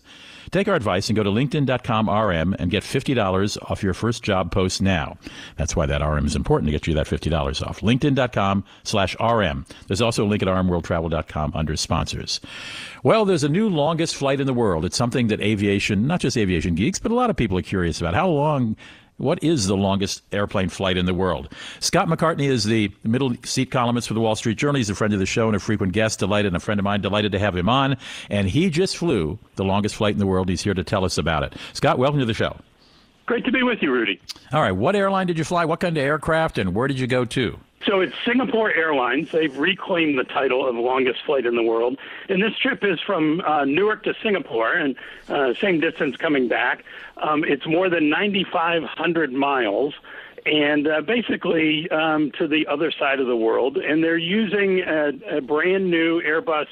Take 0.52 0.68
our 0.68 0.76
advice 0.76 1.10
and 1.10 1.16
go 1.16 1.24
to 1.24 1.30
linkedin.com 1.30 2.10
RM 2.10 2.56
and 2.60 2.72
get 2.72 2.84
$50 2.84 3.58
off 3.70 3.84
your 3.84 3.94
first 3.94 4.24
job 4.24 4.52
post 4.52 4.82
now. 4.82 5.18
That's 5.58 5.76
why 5.76 5.86
that 5.86 6.02
RM 6.02 6.26
is 6.26 6.36
important 6.36 6.68
to 6.68 6.72
get 6.72 6.88
you 6.88 6.94
that 6.96 7.08
$50 7.08 7.66
off. 7.66 7.82
LinkedIn.com 7.82 8.64
slash 8.84 9.16
RM. 9.20 9.66
There's 9.88 10.02
also 10.02 10.26
a 10.26 10.28
link 10.28 10.42
at 10.42 10.48
rmworldtravel.com 10.48 11.52
under 11.54 11.76
sponsors. 11.76 12.40
Well, 13.04 13.26
there's 13.26 13.44
a 13.44 13.50
new 13.50 13.70
longest 13.70 14.16
flight 14.16 14.40
in 14.40 14.48
the 14.48 14.54
world. 14.54 14.86
It's 14.86 14.98
something 14.98 15.28
that 15.28 15.42
aviation, 15.42 16.08
not 16.08 16.22
just 16.22 16.38
aviation 16.38 16.76
geeks, 16.76 17.00
but 17.00 17.12
a 17.12 17.16
lot 17.16 17.30
of 17.30 17.36
people 17.36 17.58
are 17.58 17.64
curious 17.64 18.00
about. 18.02 18.14
How 18.14 18.28
long 18.28 18.76
what 19.18 19.44
is 19.44 19.68
the 19.68 19.78
longest 19.78 20.22
airplane 20.32 20.70
flight 20.70 20.98
in 20.98 21.06
the 21.06 21.14
world? 21.14 21.50
Scott 21.80 22.08
McCartney 22.08 22.50
is 22.50 22.64
the 22.64 22.92
middle 23.04 23.34
seat 23.44 23.72
columnist 23.72 24.08
for 24.08 24.14
the 24.14 24.20
Wall 24.20 24.36
Street 24.36 24.58
Journal. 24.58 24.76
He's 24.76 24.90
a 24.90 24.96
friend 24.96 25.14
of 25.14 25.20
the 25.20 25.26
show 25.26 25.48
and 25.48 25.56
a 25.56 25.60
frequent 25.60 25.94
guest. 25.94 26.20
Delighted, 26.20 26.48
and 26.48 26.56
a 26.56 26.60
friend 26.60 26.80
of 26.80 26.84
mine. 26.84 27.02
Delighted 27.02 27.32
to 27.32 27.40
have 27.40 27.56
him 27.56 27.70
on. 27.70 27.98
And 28.30 28.50
he 28.50 28.70
just 28.70 28.98
flew 28.98 29.40
the 29.56 29.64
longest 29.64 29.96
flight 29.96 30.14
in 30.14 30.20
the 30.20 30.28
world. 30.28 30.50
He's 30.50 30.62
here 30.62 30.74
to 30.74 30.84
tell 30.84 31.06
us 31.06 31.18
about 31.18 31.44
it. 31.44 31.54
Scott, 31.74 31.98
welcome 31.98 32.20
to 32.20 32.26
the 32.26 32.34
show. 32.34 32.58
Great 33.26 33.46
to 33.46 33.52
be 33.52 33.64
with 33.64 33.80
you, 33.82 33.92
Rudy. 33.92 34.20
All 34.52 34.62
right. 34.62 34.72
What 34.72 34.96
airline 34.96 35.28
did 35.28 35.38
you 35.38 35.44
fly? 35.44 35.66
What 35.66 35.80
kind 35.80 35.98
of 35.98 36.04
aircraft? 36.04 36.58
And 36.58 36.76
where 36.76 36.88
did 36.88 37.00
you 37.00 37.08
go 37.08 37.26
to? 37.26 37.60
So 37.86 38.02
it's 38.02 38.16
Singapore 38.26 38.74
Airlines. 38.74 39.32
They've 39.32 39.56
reclaimed 39.56 40.18
the 40.18 40.24
title 40.24 40.68
of 40.68 40.76
longest 40.76 41.20
flight 41.26 41.46
in 41.46 41.56
the 41.56 41.64
world. 41.64 41.98
And 42.30 42.42
this 42.42 42.58
trip 42.58 42.84
is 42.84 43.00
from 43.00 43.42
uh, 43.42 43.66
Newark 43.66 44.04
to 44.04 44.16
Singapore, 44.24 44.74
and 44.74 44.96
uh, 45.30 45.54
same 45.62 45.80
distance 45.80 46.16
coming 46.16 46.48
back. 46.48 46.84
Um, 47.18 47.44
it's 47.44 47.68
more 47.68 47.90
than 47.90 48.10
9,500 48.10 49.34
miles 49.34 49.94
and 50.46 50.88
uh, 50.88 51.02
basically 51.02 51.90
um, 51.90 52.32
to 52.38 52.48
the 52.48 52.68
other 52.68 52.92
side 52.92 53.20
of 53.20 53.28
the 53.28 53.36
world. 53.36 53.78
And 53.78 54.04
they're 54.04 54.18
using 54.18 54.80
a, 54.82 55.38
a 55.38 55.42
brand 55.42 55.90
new 55.90 56.22
Airbus 56.22 56.68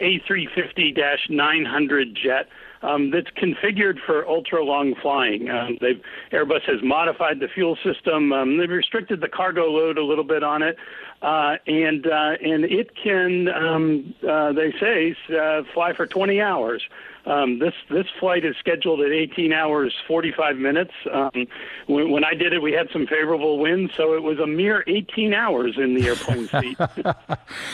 A350 0.00 1.30
900 1.30 2.14
jet 2.14 2.48
um, 2.82 3.10
that's 3.10 3.30
configured 3.30 3.98
for 4.04 4.26
ultra 4.28 4.62
long 4.64 4.94
flying. 5.00 5.48
Um, 5.48 5.78
they've, 5.80 6.00
Airbus 6.32 6.62
has 6.62 6.82
modified 6.82 7.40
the 7.40 7.48
fuel 7.48 7.76
system. 7.84 8.32
Um, 8.32 8.58
they've 8.58 8.70
restricted 8.70 9.20
the 9.20 9.28
cargo 9.28 9.66
load 9.70 9.98
a 9.98 10.04
little 10.04 10.24
bit 10.24 10.42
on 10.42 10.62
it, 10.62 10.76
uh, 11.22 11.56
and 11.66 12.06
uh, 12.06 12.36
and 12.42 12.64
it 12.64 12.90
can, 13.02 13.48
um, 13.48 14.14
uh, 14.28 14.52
they 14.52 14.72
say, 14.78 15.16
uh, 15.36 15.62
fly 15.74 15.92
for 15.92 16.06
20 16.06 16.40
hours. 16.40 16.82
Um, 17.26 17.58
this 17.58 17.74
this 17.90 18.06
flight 18.20 18.44
is 18.44 18.54
scheduled 18.58 19.00
at 19.00 19.10
18 19.10 19.52
hours 19.52 19.92
45 20.06 20.56
minutes. 20.56 20.92
Um, 21.12 21.46
when, 21.86 22.10
when 22.10 22.24
I 22.24 22.34
did 22.34 22.52
it, 22.52 22.62
we 22.62 22.72
had 22.72 22.88
some 22.92 23.06
favorable 23.06 23.58
winds, 23.58 23.92
so 23.96 24.14
it 24.14 24.22
was 24.22 24.38
a 24.38 24.46
mere 24.46 24.84
18 24.86 25.34
hours 25.34 25.76
in 25.76 25.94
the 25.94 26.06
airplane 26.06 26.48
seat. 26.60 26.78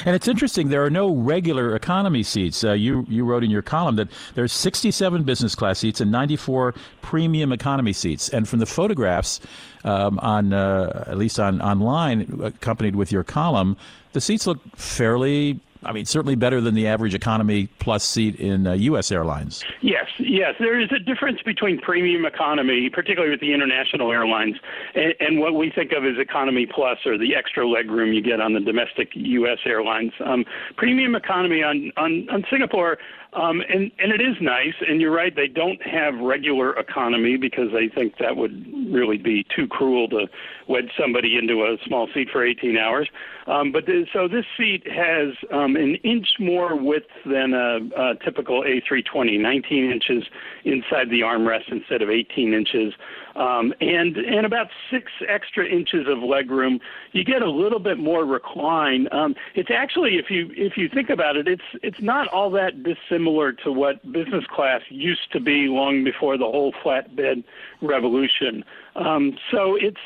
and 0.06 0.16
it's 0.16 0.26
interesting. 0.26 0.70
There 0.70 0.82
are 0.84 0.90
no 0.90 1.14
regular 1.14 1.76
economy 1.76 2.22
seats. 2.22 2.64
Uh, 2.64 2.72
you 2.72 3.04
you 3.08 3.26
wrote 3.26 3.44
in 3.44 3.50
your 3.50 3.62
column 3.62 3.96
that 3.96 4.08
there's 4.34 4.52
67 4.52 5.22
business 5.24 5.54
class 5.54 5.78
seats 5.80 6.00
and 6.00 6.10
94 6.10 6.74
premium 7.02 7.52
economy 7.52 7.92
seats. 7.92 8.30
And 8.30 8.48
from 8.48 8.58
the 8.58 8.66
photographs 8.66 9.38
um, 9.84 10.18
on 10.20 10.54
uh, 10.54 11.04
at 11.06 11.18
least 11.18 11.38
on 11.38 11.60
online, 11.60 12.40
accompanied 12.42 12.96
with 12.96 13.12
your 13.12 13.22
column, 13.22 13.76
the 14.12 14.20
seats 14.20 14.46
look 14.46 14.60
fairly 14.76 15.60
I 15.84 15.92
mean, 15.92 16.04
certainly 16.04 16.34
better 16.34 16.60
than 16.60 16.74
the 16.74 16.86
average 16.86 17.14
economy 17.14 17.68
plus 17.78 18.04
seat 18.04 18.36
in 18.36 18.66
uh, 18.66 18.72
U.S. 18.72 19.10
airlines. 19.10 19.64
Yes, 19.80 20.06
yes. 20.18 20.54
There 20.58 20.80
is 20.80 20.90
a 20.92 20.98
difference 20.98 21.40
between 21.42 21.80
premium 21.80 22.24
economy, 22.24 22.90
particularly 22.90 23.30
with 23.30 23.40
the 23.40 23.52
international 23.52 24.12
airlines, 24.12 24.56
and, 24.94 25.14
and 25.20 25.40
what 25.40 25.54
we 25.54 25.70
think 25.70 25.92
of 25.92 26.04
as 26.04 26.18
economy 26.18 26.66
plus 26.66 26.98
or 27.04 27.18
the 27.18 27.34
extra 27.34 27.68
leg 27.68 27.90
room 27.90 28.12
you 28.12 28.22
get 28.22 28.40
on 28.40 28.52
the 28.52 28.60
domestic 28.60 29.10
U.S. 29.14 29.58
airlines. 29.66 30.12
Um, 30.24 30.44
premium 30.76 31.14
economy 31.14 31.62
on, 31.62 31.92
on, 31.96 32.28
on 32.30 32.44
Singapore 32.50 32.98
um, 33.34 33.62
and 33.66 33.90
and 33.98 34.12
it 34.12 34.20
is 34.20 34.36
nice, 34.42 34.74
and 34.86 35.00
you're 35.00 35.14
right. 35.14 35.34
They 35.34 35.48
don't 35.48 35.80
have 35.86 36.14
regular 36.20 36.78
economy 36.78 37.38
because 37.38 37.68
they 37.72 37.88
think 37.88 38.18
that 38.18 38.36
would 38.36 38.66
really 38.92 39.16
be 39.16 39.46
too 39.56 39.66
cruel 39.66 40.06
to 40.08 40.26
wedge 40.68 40.90
somebody 41.00 41.38
into 41.38 41.62
a 41.62 41.76
small 41.86 42.08
seat 42.12 42.28
for 42.30 42.44
18 42.46 42.76
hours. 42.76 43.08
Um, 43.46 43.72
but 43.72 43.86
the, 43.86 44.06
so 44.12 44.28
this 44.28 44.44
seat 44.56 44.86
has 44.86 45.34
um, 45.50 45.76
an 45.76 45.94
inch 46.04 46.28
more 46.38 46.76
width 46.76 47.08
than 47.24 47.54
a, 47.54 47.78
a 47.96 48.14
typical 48.22 48.62
A320, 48.62 49.40
19 49.40 49.90
inches 49.90 50.24
inside 50.64 51.08
the 51.10 51.20
armrest 51.20 51.72
instead 51.72 52.02
of 52.02 52.10
18 52.10 52.52
inches 52.52 52.92
um, 53.36 53.72
and 53.80 54.16
and 54.16 54.46
about 54.46 54.68
six 54.90 55.10
extra 55.28 55.66
inches 55.66 56.06
of 56.08 56.18
leg 56.22 56.50
room. 56.50 56.80
You 57.12 57.24
get 57.24 57.42
a 57.42 57.50
little 57.50 57.78
bit 57.78 57.98
more 57.98 58.24
recline. 58.24 59.08
Um, 59.12 59.34
it's 59.54 59.70
actually, 59.70 60.16
if 60.16 60.30
you 60.30 60.50
if 60.56 60.76
you 60.76 60.88
think 60.88 61.10
about 61.10 61.36
it, 61.36 61.48
it's 61.48 61.62
it's 61.82 62.00
not 62.00 62.28
all 62.28 62.50
that 62.50 62.82
dissimilar 62.82 63.52
to 63.64 63.72
what 63.72 64.12
business 64.12 64.44
class 64.46 64.82
used 64.88 65.32
to 65.32 65.40
be 65.40 65.68
long 65.68 66.04
before 66.04 66.36
the 66.36 66.44
whole 66.44 66.72
flatbed 66.84 67.44
revolution. 67.80 68.64
Um, 68.96 69.36
so 69.50 69.76
it's 69.76 70.00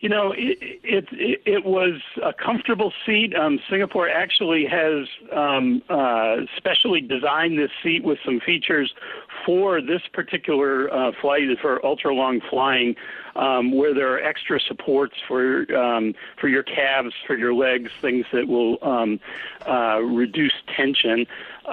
you 0.00 0.08
know, 0.08 0.32
it, 0.32 0.58
it 0.84 1.06
it, 1.44 1.64
was 1.64 2.00
a 2.22 2.32
comfortable 2.32 2.92
seat. 3.04 3.34
Um, 3.34 3.58
Singapore 3.68 4.08
actually 4.08 4.64
has 4.66 5.08
um, 5.32 5.82
uh, 5.88 6.36
specially 6.56 7.00
designed 7.00 7.58
this 7.58 7.72
seat 7.82 8.04
with 8.04 8.18
some 8.24 8.38
features 8.38 8.94
for 9.44 9.80
this 9.80 10.02
particular 10.12 10.92
uh, 10.92 11.10
flight 11.20 11.42
for 11.60 11.84
ultra 11.84 12.14
long 12.14 12.40
flying, 12.48 12.94
um, 13.34 13.76
where 13.76 13.92
there 13.92 14.12
are 14.14 14.22
extra 14.22 14.60
supports 14.60 15.14
for 15.26 15.66
um, 15.76 16.14
for 16.40 16.46
your 16.46 16.62
calves, 16.62 17.14
for 17.26 17.36
your 17.36 17.54
legs, 17.54 17.90
things 18.00 18.24
that 18.32 18.46
will 18.46 18.78
um, 18.82 19.18
uh, 19.66 19.98
reduce 19.98 20.54
tension. 20.76 21.26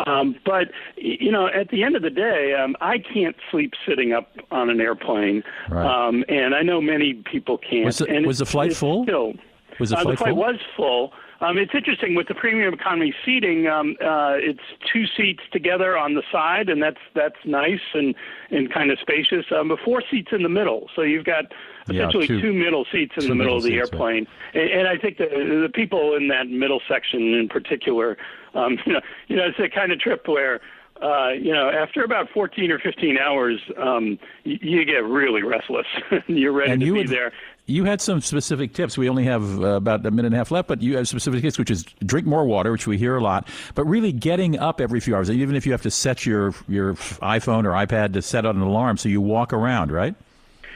Um, 0.05 0.35
but 0.45 0.69
you 0.97 1.31
know, 1.31 1.47
at 1.47 1.69
the 1.69 1.83
end 1.83 1.95
of 1.95 2.01
the 2.01 2.09
day, 2.09 2.53
um, 2.53 2.75
I 2.81 2.97
can't 2.99 3.35
sleep 3.51 3.73
sitting 3.87 4.13
up 4.13 4.29
on 4.51 4.69
an 4.69 4.81
airplane, 4.81 5.43
right. 5.69 6.07
um, 6.07 6.23
and 6.27 6.53
I 6.53 6.61
know 6.61 6.81
many 6.81 7.13
people 7.13 7.57
can't. 7.57 7.85
Was, 7.85 8.01
and 8.01 8.25
was 8.25 8.39
the 8.39 8.45
flight 8.45 8.75
full? 8.75 9.03
Still, 9.03 9.33
was 9.79 9.89
the 9.89 9.97
uh, 9.97 10.01
flight, 10.01 10.13
the 10.13 10.17
flight 10.17 10.33
full? 10.33 10.37
was 10.37 10.55
full. 10.75 11.13
Um, 11.41 11.57
it's 11.57 11.73
interesting 11.73 12.15
with 12.15 12.27
the 12.27 12.35
premium 12.35 12.73
economy 12.73 13.13
seating. 13.25 13.67
Um, 13.67 13.95
uh, 14.01 14.35
it's 14.37 14.61
two 14.91 15.05
seats 15.17 15.41
together 15.51 15.97
on 15.97 16.13
the 16.13 16.23
side, 16.31 16.69
and 16.69 16.81
that's 16.81 16.99
that's 17.13 17.35
nice 17.45 17.81
and 17.93 18.15
and 18.51 18.71
kind 18.71 18.91
of 18.91 18.99
spacious. 18.99 19.45
Um, 19.51 19.69
but 19.69 19.79
four 19.83 20.01
seats 20.09 20.29
in 20.31 20.43
the 20.43 20.49
middle, 20.49 20.89
so 20.95 21.01
you've 21.01 21.25
got 21.25 21.45
essentially 21.89 22.23
yeah, 22.23 22.27
two, 22.27 22.41
two, 22.41 22.53
middle 22.53 22.85
seats 22.91 23.13
in 23.17 23.27
the 23.27 23.35
middle 23.35 23.57
of 23.57 23.63
the 23.63 23.69
seats, 23.69 23.91
airplane. 23.91 24.27
Right. 24.53 24.63
And, 24.63 24.79
and 24.81 24.87
I 24.87 24.97
think 24.97 25.17
the 25.17 25.25
the 25.25 25.71
people 25.73 26.15
in 26.15 26.29
that 26.29 26.47
middle 26.47 26.81
section 26.87 27.33
in 27.33 27.49
particular, 27.49 28.17
um, 28.53 28.77
you 28.85 28.93
know, 28.93 29.01
you 29.27 29.35
know, 29.35 29.43
it's 29.45 29.59
a 29.59 29.69
kind 29.69 29.91
of 29.91 29.99
trip 29.99 30.27
where 30.27 30.61
uh, 31.01 31.31
you 31.31 31.51
know, 31.51 31.69
after 31.69 32.03
about 32.03 32.29
14 32.33 32.71
or 32.71 32.79
15 32.79 33.17
hours, 33.17 33.59
um, 33.77 34.17
you, 34.43 34.57
you 34.61 34.85
get 34.85 35.03
really 35.03 35.43
restless. 35.43 35.87
You're 36.27 36.53
ready 36.53 36.71
and 36.71 36.79
to 36.79 36.87
you 36.87 36.93
be 36.93 36.99
would, 36.99 37.09
there. 37.09 37.33
You 37.67 37.85
had 37.85 37.99
some 37.99 38.21
specific 38.21 38.73
tips. 38.73 38.97
We 38.97 39.09
only 39.09 39.23
have 39.23 39.59
uh, 39.59 39.67
about 39.77 40.05
a 40.05 40.11
minute 40.11 40.27
and 40.27 40.35
a 40.35 40.37
half 40.37 40.51
left, 40.51 40.67
but 40.67 40.83
you 40.83 40.97
have 40.97 41.07
specific 41.07 41.41
tips, 41.41 41.57
which 41.57 41.71
is 41.71 41.83
drink 42.05 42.27
more 42.27 42.45
water, 42.45 42.71
which 42.71 42.85
we 42.85 42.97
hear 42.97 43.15
a 43.15 43.21
lot, 43.21 43.47
but 43.73 43.85
really 43.85 44.11
getting 44.11 44.59
up 44.59 44.79
every 44.79 44.99
few 44.99 45.15
hours, 45.15 45.31
even 45.31 45.55
if 45.55 45.65
you 45.65 45.71
have 45.71 45.81
to 45.81 45.91
set 45.91 46.25
your, 46.25 46.53
your 46.67 46.93
iPhone 46.93 47.65
or 47.65 47.71
iPad 47.71 48.13
to 48.13 48.21
set 48.21 48.45
an 48.45 48.61
alarm 48.61 48.97
so 48.97 49.09
you 49.09 49.19
walk 49.19 49.51
around, 49.51 49.91
right? 49.91 50.15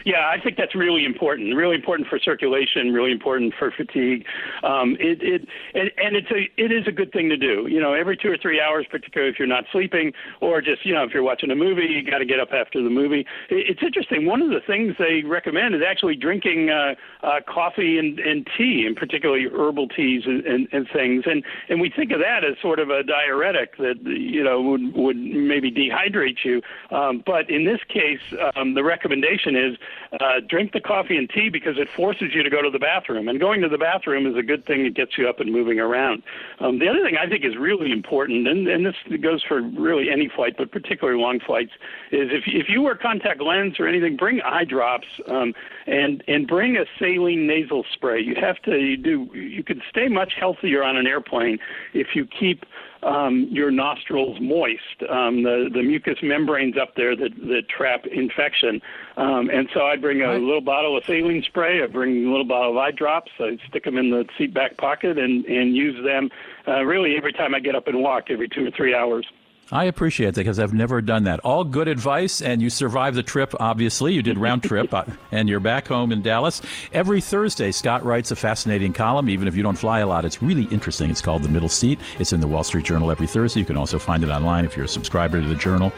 Yeah, 0.05 0.29
I 0.29 0.41
think 0.41 0.57
that's 0.57 0.75
really 0.75 1.05
important. 1.05 1.55
Really 1.55 1.75
important 1.75 2.07
for 2.07 2.19
circulation. 2.19 2.91
Really 2.93 3.11
important 3.11 3.53
for 3.57 3.71
fatigue. 3.71 4.25
Um, 4.63 4.95
it, 4.99 5.21
it 5.21 5.47
and, 5.73 5.91
and 5.97 6.15
it's 6.15 6.31
a 6.31 6.49
it 6.61 6.71
is 6.71 6.87
a 6.87 6.91
good 6.91 7.11
thing 7.11 7.29
to 7.29 7.37
do. 7.37 7.67
You 7.69 7.79
know, 7.79 7.93
every 7.93 8.15
two 8.17 8.31
or 8.31 8.37
three 8.37 8.61
hours, 8.61 8.85
particularly 8.89 9.31
if 9.31 9.39
you're 9.39 9.47
not 9.47 9.65
sleeping, 9.71 10.13
or 10.41 10.61
just 10.61 10.85
you 10.85 10.93
know 10.93 11.03
if 11.03 11.11
you're 11.13 11.23
watching 11.23 11.51
a 11.51 11.55
movie, 11.55 11.85
you 11.85 12.09
got 12.09 12.19
to 12.19 12.25
get 12.25 12.39
up 12.39 12.49
after 12.53 12.81
the 12.81 12.89
movie. 12.89 13.25
It, 13.49 13.69
it's 13.69 13.83
interesting. 13.83 14.25
One 14.25 14.41
of 14.41 14.49
the 14.49 14.61
things 14.65 14.95
they 14.97 15.23
recommend 15.25 15.75
is 15.75 15.81
actually 15.85 16.15
drinking 16.15 16.69
uh, 16.69 16.95
uh, 17.25 17.39
coffee 17.47 17.97
and, 17.97 18.19
and 18.19 18.47
tea, 18.57 18.85
and 18.87 18.95
particularly 18.95 19.45
herbal 19.51 19.89
teas 19.89 20.23
and, 20.25 20.45
and, 20.45 20.67
and 20.71 20.87
things. 20.93 21.23
And 21.25 21.43
and 21.67 21.81
we 21.81 21.89
think 21.89 22.11
of 22.11 22.19
that 22.19 22.43
as 22.43 22.55
sort 22.61 22.79
of 22.79 22.89
a 22.89 23.03
diuretic 23.03 23.77
that 23.77 23.97
you 24.05 24.43
know 24.43 24.61
would 24.61 24.93
would 24.95 25.17
maybe 25.17 25.71
dehydrate 25.71 26.37
you. 26.43 26.61
Um, 26.91 27.23
but 27.25 27.49
in 27.49 27.65
this 27.65 27.79
case, 27.89 28.21
um, 28.55 28.73
the 28.75 28.83
recommendation 28.83 29.55
is 29.55 29.77
uh, 30.19 30.39
drink 30.47 30.73
the 30.73 30.81
coffee 30.81 31.17
and 31.17 31.29
tea 31.29 31.49
because 31.49 31.77
it 31.77 31.89
forces 31.95 32.29
you 32.33 32.43
to 32.43 32.49
go 32.49 32.61
to 32.61 32.69
the 32.69 32.79
bathroom. 32.79 33.27
And 33.27 33.39
going 33.39 33.61
to 33.61 33.69
the 33.69 33.77
bathroom 33.77 34.25
is 34.25 34.35
a 34.35 34.43
good 34.43 34.65
thing. 34.65 34.85
It 34.85 34.95
gets 34.95 35.17
you 35.17 35.29
up 35.29 35.39
and 35.39 35.51
moving 35.51 35.79
around. 35.79 36.23
Um, 36.59 36.79
the 36.79 36.87
other 36.87 37.03
thing 37.03 37.15
I 37.17 37.27
think 37.27 37.45
is 37.45 37.55
really 37.57 37.91
important, 37.91 38.47
and, 38.47 38.67
and 38.67 38.85
this 38.85 38.95
goes 39.21 39.43
for 39.43 39.61
really 39.61 40.09
any 40.09 40.29
flight, 40.33 40.55
but 40.57 40.71
particularly 40.71 41.19
long 41.19 41.39
flights, 41.39 41.71
is 42.11 42.29
if, 42.31 42.43
if 42.47 42.69
you 42.69 42.81
wear 42.81 42.95
contact 42.95 43.41
lens 43.41 43.79
or 43.79 43.87
anything, 43.87 44.17
bring 44.17 44.41
eye 44.41 44.65
drops 44.65 45.07
um, 45.27 45.53
and, 45.87 46.23
and 46.27 46.47
bring 46.47 46.77
a 46.77 46.85
saline 46.97 47.47
nasal 47.47 47.85
spray. 47.93 48.21
You 48.21 48.35
have 48.35 48.57
to 48.63 48.77
you 48.77 48.97
do 48.97 49.29
you 49.33 49.63
can 49.63 49.81
stay 49.89 50.07
much 50.07 50.33
healthier 50.39 50.83
on 50.83 50.97
an 50.97 51.07
airplane 51.07 51.59
if 51.93 52.15
you 52.15 52.25
keep 52.25 52.65
um, 53.03 53.47
your 53.49 53.71
nostrils 53.71 54.37
moist. 54.41 55.03
Um, 55.09 55.43
the 55.43 55.69
the 55.73 55.81
mucous 55.81 56.17
membranes 56.21 56.75
up 56.77 56.95
there 56.95 57.15
that 57.15 57.35
that 57.35 57.69
trap 57.69 58.05
infection. 58.05 58.81
Um, 59.17 59.49
and 59.49 59.69
so 59.73 59.81
I 59.81 59.95
bring 59.95 60.21
a 60.21 60.27
right. 60.27 60.41
little 60.41 60.61
bottle 60.61 60.97
of 60.97 61.03
saline 61.05 61.43
spray. 61.43 61.83
I 61.83 61.87
bring 61.87 62.25
a 62.25 62.29
little 62.29 62.45
bottle 62.45 62.71
of 62.71 62.77
eye 62.77 62.91
drops. 62.91 63.31
I 63.39 63.57
stick 63.67 63.83
them 63.83 63.97
in 63.97 64.09
the 64.09 64.25
seat 64.37 64.53
back 64.53 64.77
pocket 64.77 65.17
and 65.17 65.45
and 65.45 65.75
use 65.75 66.03
them 66.03 66.29
uh, 66.67 66.83
really 66.83 67.15
every 67.17 67.33
time 67.33 67.55
I 67.55 67.59
get 67.59 67.75
up 67.75 67.87
and 67.87 68.01
walk 68.01 68.25
every 68.29 68.49
two 68.49 68.67
or 68.67 68.71
three 68.71 68.93
hours. 68.93 69.25
I 69.71 69.85
appreciate 69.85 70.33
that 70.33 70.41
because 70.41 70.59
I've 70.59 70.73
never 70.73 71.01
done 71.01 71.23
that. 71.25 71.39
All 71.41 71.63
good 71.63 71.87
advice, 71.87 72.41
and 72.41 72.61
you 72.61 72.69
survived 72.69 73.15
the 73.15 73.23
trip, 73.23 73.53
obviously. 73.59 74.13
You 74.13 74.23
did 74.23 74.37
round 74.37 74.63
trip, 74.63 74.93
uh, 74.93 75.05
and 75.31 75.47
you're 75.47 75.59
back 75.59 75.87
home 75.87 76.11
in 76.11 76.21
Dallas. 76.21 76.61
Every 76.91 77.21
Thursday, 77.21 77.71
Scott 77.71 78.03
writes 78.03 78.31
a 78.31 78.35
fascinating 78.35 78.93
column, 78.93 79.29
even 79.29 79.47
if 79.47 79.55
you 79.55 79.61
don't 79.63 79.77
fly 79.77 79.99
a 79.99 80.07
lot. 80.07 80.25
It's 80.25 80.41
really 80.41 80.63
interesting. 80.65 81.09
It's 81.09 81.21
called 81.21 81.43
The 81.43 81.49
Middle 81.49 81.69
Seat. 81.69 81.99
It's 82.19 82.33
in 82.33 82.39
the 82.39 82.47
Wall 82.47 82.63
Street 82.63 82.85
Journal 82.85 83.11
every 83.11 83.27
Thursday. 83.27 83.59
You 83.59 83.65
can 83.65 83.77
also 83.77 83.99
find 83.99 84.23
it 84.23 84.29
online 84.29 84.65
if 84.65 84.75
you're 84.75 84.85
a 84.85 84.89
subscriber 84.89 85.39
to 85.39 85.47
the 85.47 85.55
Journal. 85.55 85.93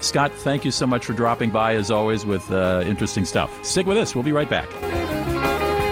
Scott, 0.00 0.32
thank 0.32 0.64
you 0.64 0.70
so 0.70 0.86
much 0.86 1.04
for 1.04 1.12
dropping 1.12 1.50
by, 1.50 1.74
as 1.74 1.90
always, 1.90 2.26
with 2.26 2.50
uh, 2.50 2.82
interesting 2.86 3.24
stuff. 3.24 3.64
Stick 3.64 3.86
with 3.86 3.98
us. 3.98 4.14
We'll 4.14 4.24
be 4.24 4.32
right 4.32 4.50
back. 4.50 5.61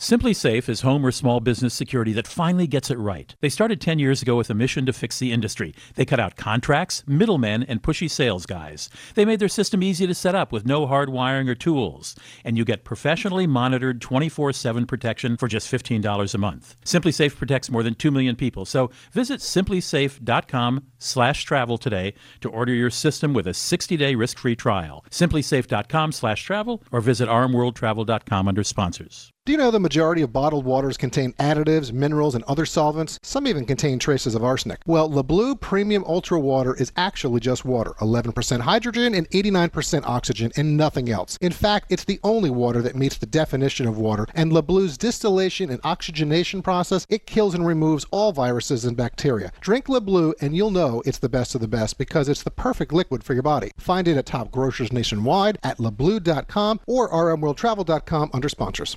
SimpliSafe 0.00 0.68
is 0.68 0.80
home 0.80 1.06
or 1.06 1.12
small 1.12 1.38
business 1.38 1.72
security 1.72 2.12
that 2.12 2.26
finally 2.26 2.66
gets 2.66 2.90
it 2.90 2.98
right. 2.98 3.34
They 3.40 3.48
started 3.48 3.80
10 3.80 4.00
years 4.00 4.22
ago 4.22 4.34
with 4.34 4.50
a 4.50 4.54
mission 4.54 4.84
to 4.86 4.92
fix 4.92 5.18
the 5.20 5.32
industry. 5.32 5.72
They 5.94 6.04
cut 6.04 6.18
out 6.18 6.36
contracts, 6.36 7.04
middlemen, 7.06 7.62
and 7.62 7.80
pushy 7.80 8.10
sales 8.10 8.44
guys. 8.44 8.90
They 9.14 9.24
made 9.24 9.38
their 9.38 9.48
system 9.48 9.84
easy 9.84 10.06
to 10.06 10.14
set 10.14 10.34
up 10.34 10.50
with 10.50 10.66
no 10.66 10.86
hard 10.86 11.10
wiring 11.10 11.48
or 11.48 11.54
tools. 11.54 12.16
And 12.44 12.58
you 12.58 12.64
get 12.64 12.84
professionally 12.84 13.46
monitored 13.46 14.00
24 14.00 14.52
7 14.52 14.84
protection 14.84 15.36
for 15.36 15.46
just 15.46 15.70
$15 15.70 16.34
a 16.34 16.38
month. 16.38 16.76
SimpliSafe 16.84 17.36
protects 17.36 17.70
more 17.70 17.84
than 17.84 17.94
2 17.94 18.10
million 18.10 18.34
people. 18.34 18.64
So 18.64 18.90
visit 19.12 19.40
simplisafe.com 19.40 20.84
slash 20.98 21.44
travel 21.44 21.78
today 21.78 22.14
to 22.40 22.50
order 22.50 22.74
your 22.74 22.90
system 22.90 23.32
with 23.32 23.46
a 23.46 23.54
60 23.54 23.96
day 23.96 24.16
risk 24.16 24.38
free 24.38 24.56
trial. 24.56 25.04
Simplisafe.com 25.10 26.12
slash 26.12 26.42
travel 26.42 26.82
or 26.90 27.00
visit 27.00 27.28
rmworldtravel.com 27.28 28.48
under 28.48 28.64
sponsors. 28.64 29.33
Do 29.46 29.52
you 29.52 29.58
know 29.58 29.70
the 29.70 29.78
majority 29.78 30.22
of 30.22 30.32
bottled 30.32 30.64
waters 30.64 30.96
contain 30.96 31.34
additives, 31.34 31.92
minerals, 31.92 32.34
and 32.34 32.42
other 32.44 32.64
solvents? 32.64 33.20
Some 33.22 33.46
even 33.46 33.66
contain 33.66 33.98
traces 33.98 34.34
of 34.34 34.42
arsenic. 34.42 34.80
Well, 34.86 35.10
LeBleu 35.10 35.60
Premium 35.60 36.02
Ultra 36.04 36.40
Water 36.40 36.74
is 36.74 36.92
actually 36.96 37.40
just 37.40 37.62
water 37.62 37.90
11% 38.00 38.60
hydrogen 38.60 39.14
and 39.14 39.28
89% 39.28 40.04
oxygen, 40.06 40.50
and 40.56 40.78
nothing 40.78 41.10
else. 41.10 41.36
In 41.42 41.52
fact, 41.52 41.92
it's 41.92 42.04
the 42.04 42.18
only 42.22 42.48
water 42.48 42.80
that 42.80 42.96
meets 42.96 43.18
the 43.18 43.26
definition 43.26 43.86
of 43.86 43.98
water, 43.98 44.26
and 44.34 44.50
LeBleu's 44.50 44.96
distillation 44.96 45.68
and 45.68 45.78
oxygenation 45.84 46.62
process, 46.62 47.06
it 47.10 47.26
kills 47.26 47.54
and 47.54 47.66
removes 47.66 48.06
all 48.10 48.32
viruses 48.32 48.86
and 48.86 48.96
bacteria. 48.96 49.52
Drink 49.60 49.88
LeBleu, 49.88 50.32
and 50.40 50.56
you'll 50.56 50.70
know 50.70 51.02
it's 51.04 51.18
the 51.18 51.28
best 51.28 51.54
of 51.54 51.60
the 51.60 51.68
best 51.68 51.98
because 51.98 52.30
it's 52.30 52.42
the 52.42 52.50
perfect 52.50 52.94
liquid 52.94 53.22
for 53.22 53.34
your 53.34 53.42
body. 53.42 53.72
Find 53.76 54.08
it 54.08 54.16
at 54.16 54.24
top 54.24 54.50
grocers 54.50 54.90
nationwide, 54.90 55.58
at 55.62 55.76
lebleu.com, 55.76 56.80
or 56.86 57.10
rmworldtravel.com 57.10 58.30
under 58.32 58.48
sponsors. 58.48 58.96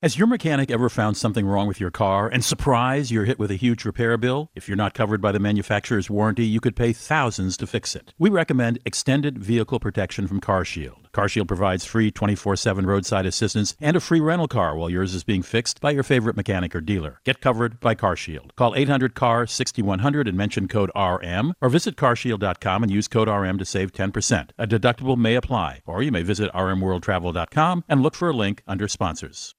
Has 0.00 0.16
your 0.16 0.28
mechanic 0.28 0.70
ever 0.70 0.88
found 0.88 1.16
something 1.16 1.44
wrong 1.44 1.66
with 1.66 1.80
your 1.80 1.90
car 1.90 2.28
and 2.28 2.44
surprise 2.44 3.10
you're 3.10 3.24
hit 3.24 3.40
with 3.40 3.50
a 3.50 3.56
huge 3.56 3.84
repair 3.84 4.16
bill? 4.16 4.48
If 4.54 4.68
you're 4.68 4.76
not 4.76 4.94
covered 4.94 5.20
by 5.20 5.32
the 5.32 5.40
manufacturer's 5.40 6.08
warranty, 6.08 6.46
you 6.46 6.60
could 6.60 6.76
pay 6.76 6.92
thousands 6.92 7.56
to 7.56 7.66
fix 7.66 7.96
it. 7.96 8.14
We 8.16 8.30
recommend 8.30 8.78
extended 8.84 9.38
vehicle 9.38 9.80
protection 9.80 10.28
from 10.28 10.40
CarShield. 10.40 11.10
CarShield 11.12 11.48
provides 11.48 11.84
free 11.84 12.12
24/7 12.12 12.86
roadside 12.86 13.26
assistance 13.26 13.74
and 13.80 13.96
a 13.96 14.00
free 14.00 14.20
rental 14.20 14.46
car 14.46 14.76
while 14.76 14.88
yours 14.88 15.16
is 15.16 15.24
being 15.24 15.42
fixed 15.42 15.80
by 15.80 15.90
your 15.90 16.04
favorite 16.04 16.36
mechanic 16.36 16.76
or 16.76 16.80
dealer. 16.80 17.20
Get 17.24 17.40
covered 17.40 17.80
by 17.80 17.96
CarShield. 17.96 18.54
Call 18.54 18.76
800-CAR-6100 18.76 20.28
and 20.28 20.38
mention 20.38 20.68
code 20.68 20.92
RM 20.94 21.54
or 21.60 21.68
visit 21.68 21.96
carshield.com 21.96 22.84
and 22.84 22.92
use 22.92 23.08
code 23.08 23.28
RM 23.28 23.58
to 23.58 23.64
save 23.64 23.90
10%. 23.90 24.52
A 24.58 24.66
deductible 24.68 25.16
may 25.16 25.34
apply, 25.34 25.82
or 25.86 26.04
you 26.04 26.12
may 26.12 26.22
visit 26.22 26.52
rmworldtravel.com 26.52 27.82
and 27.88 28.00
look 28.00 28.14
for 28.14 28.28
a 28.28 28.36
link 28.36 28.62
under 28.68 28.86
sponsors. 28.86 29.56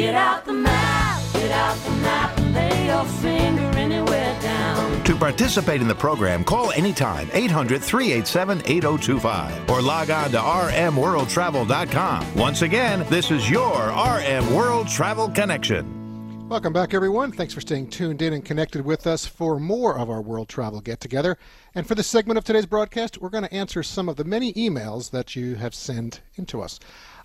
Get 0.00 0.14
out 0.14 0.46
the 0.46 0.54
map, 0.54 1.20
get 1.34 1.50
out 1.50 1.76
the 1.84 1.90
map, 1.90 2.38
and 2.38 2.54
lay 2.54 2.86
your 2.86 3.04
finger 3.04 3.78
anywhere 3.78 4.40
down. 4.40 5.04
To 5.04 5.14
participate 5.14 5.82
in 5.82 5.88
the 5.88 5.94
program, 5.94 6.42
call 6.42 6.72
anytime 6.72 7.28
800 7.34 7.82
387 7.82 8.62
8025 8.64 9.68
or 9.68 9.82
log 9.82 10.08
on 10.08 10.30
to 10.30 10.38
rmworldtravel.com. 10.38 12.34
Once 12.34 12.62
again, 12.62 13.04
this 13.10 13.30
is 13.30 13.50
your 13.50 13.88
RM 13.90 14.54
World 14.54 14.88
Travel 14.88 15.28
Connection. 15.28 16.48
Welcome 16.48 16.72
back, 16.72 16.94
everyone. 16.94 17.30
Thanks 17.30 17.52
for 17.52 17.60
staying 17.60 17.90
tuned 17.90 18.22
in 18.22 18.32
and 18.32 18.42
connected 18.42 18.84
with 18.84 19.06
us 19.06 19.26
for 19.26 19.60
more 19.60 19.98
of 19.98 20.08
our 20.08 20.22
World 20.22 20.48
Travel 20.48 20.80
Get 20.80 20.98
Together. 21.00 21.36
And 21.74 21.86
for 21.86 21.94
this 21.94 22.08
segment 22.08 22.38
of 22.38 22.44
today's 22.44 22.66
broadcast, 22.66 23.20
we're 23.20 23.28
going 23.28 23.44
to 23.44 23.54
answer 23.54 23.82
some 23.82 24.08
of 24.08 24.16
the 24.16 24.24
many 24.24 24.54
emails 24.54 25.10
that 25.10 25.36
you 25.36 25.56
have 25.56 25.74
sent 25.74 26.22
into 26.36 26.62
us. 26.62 26.80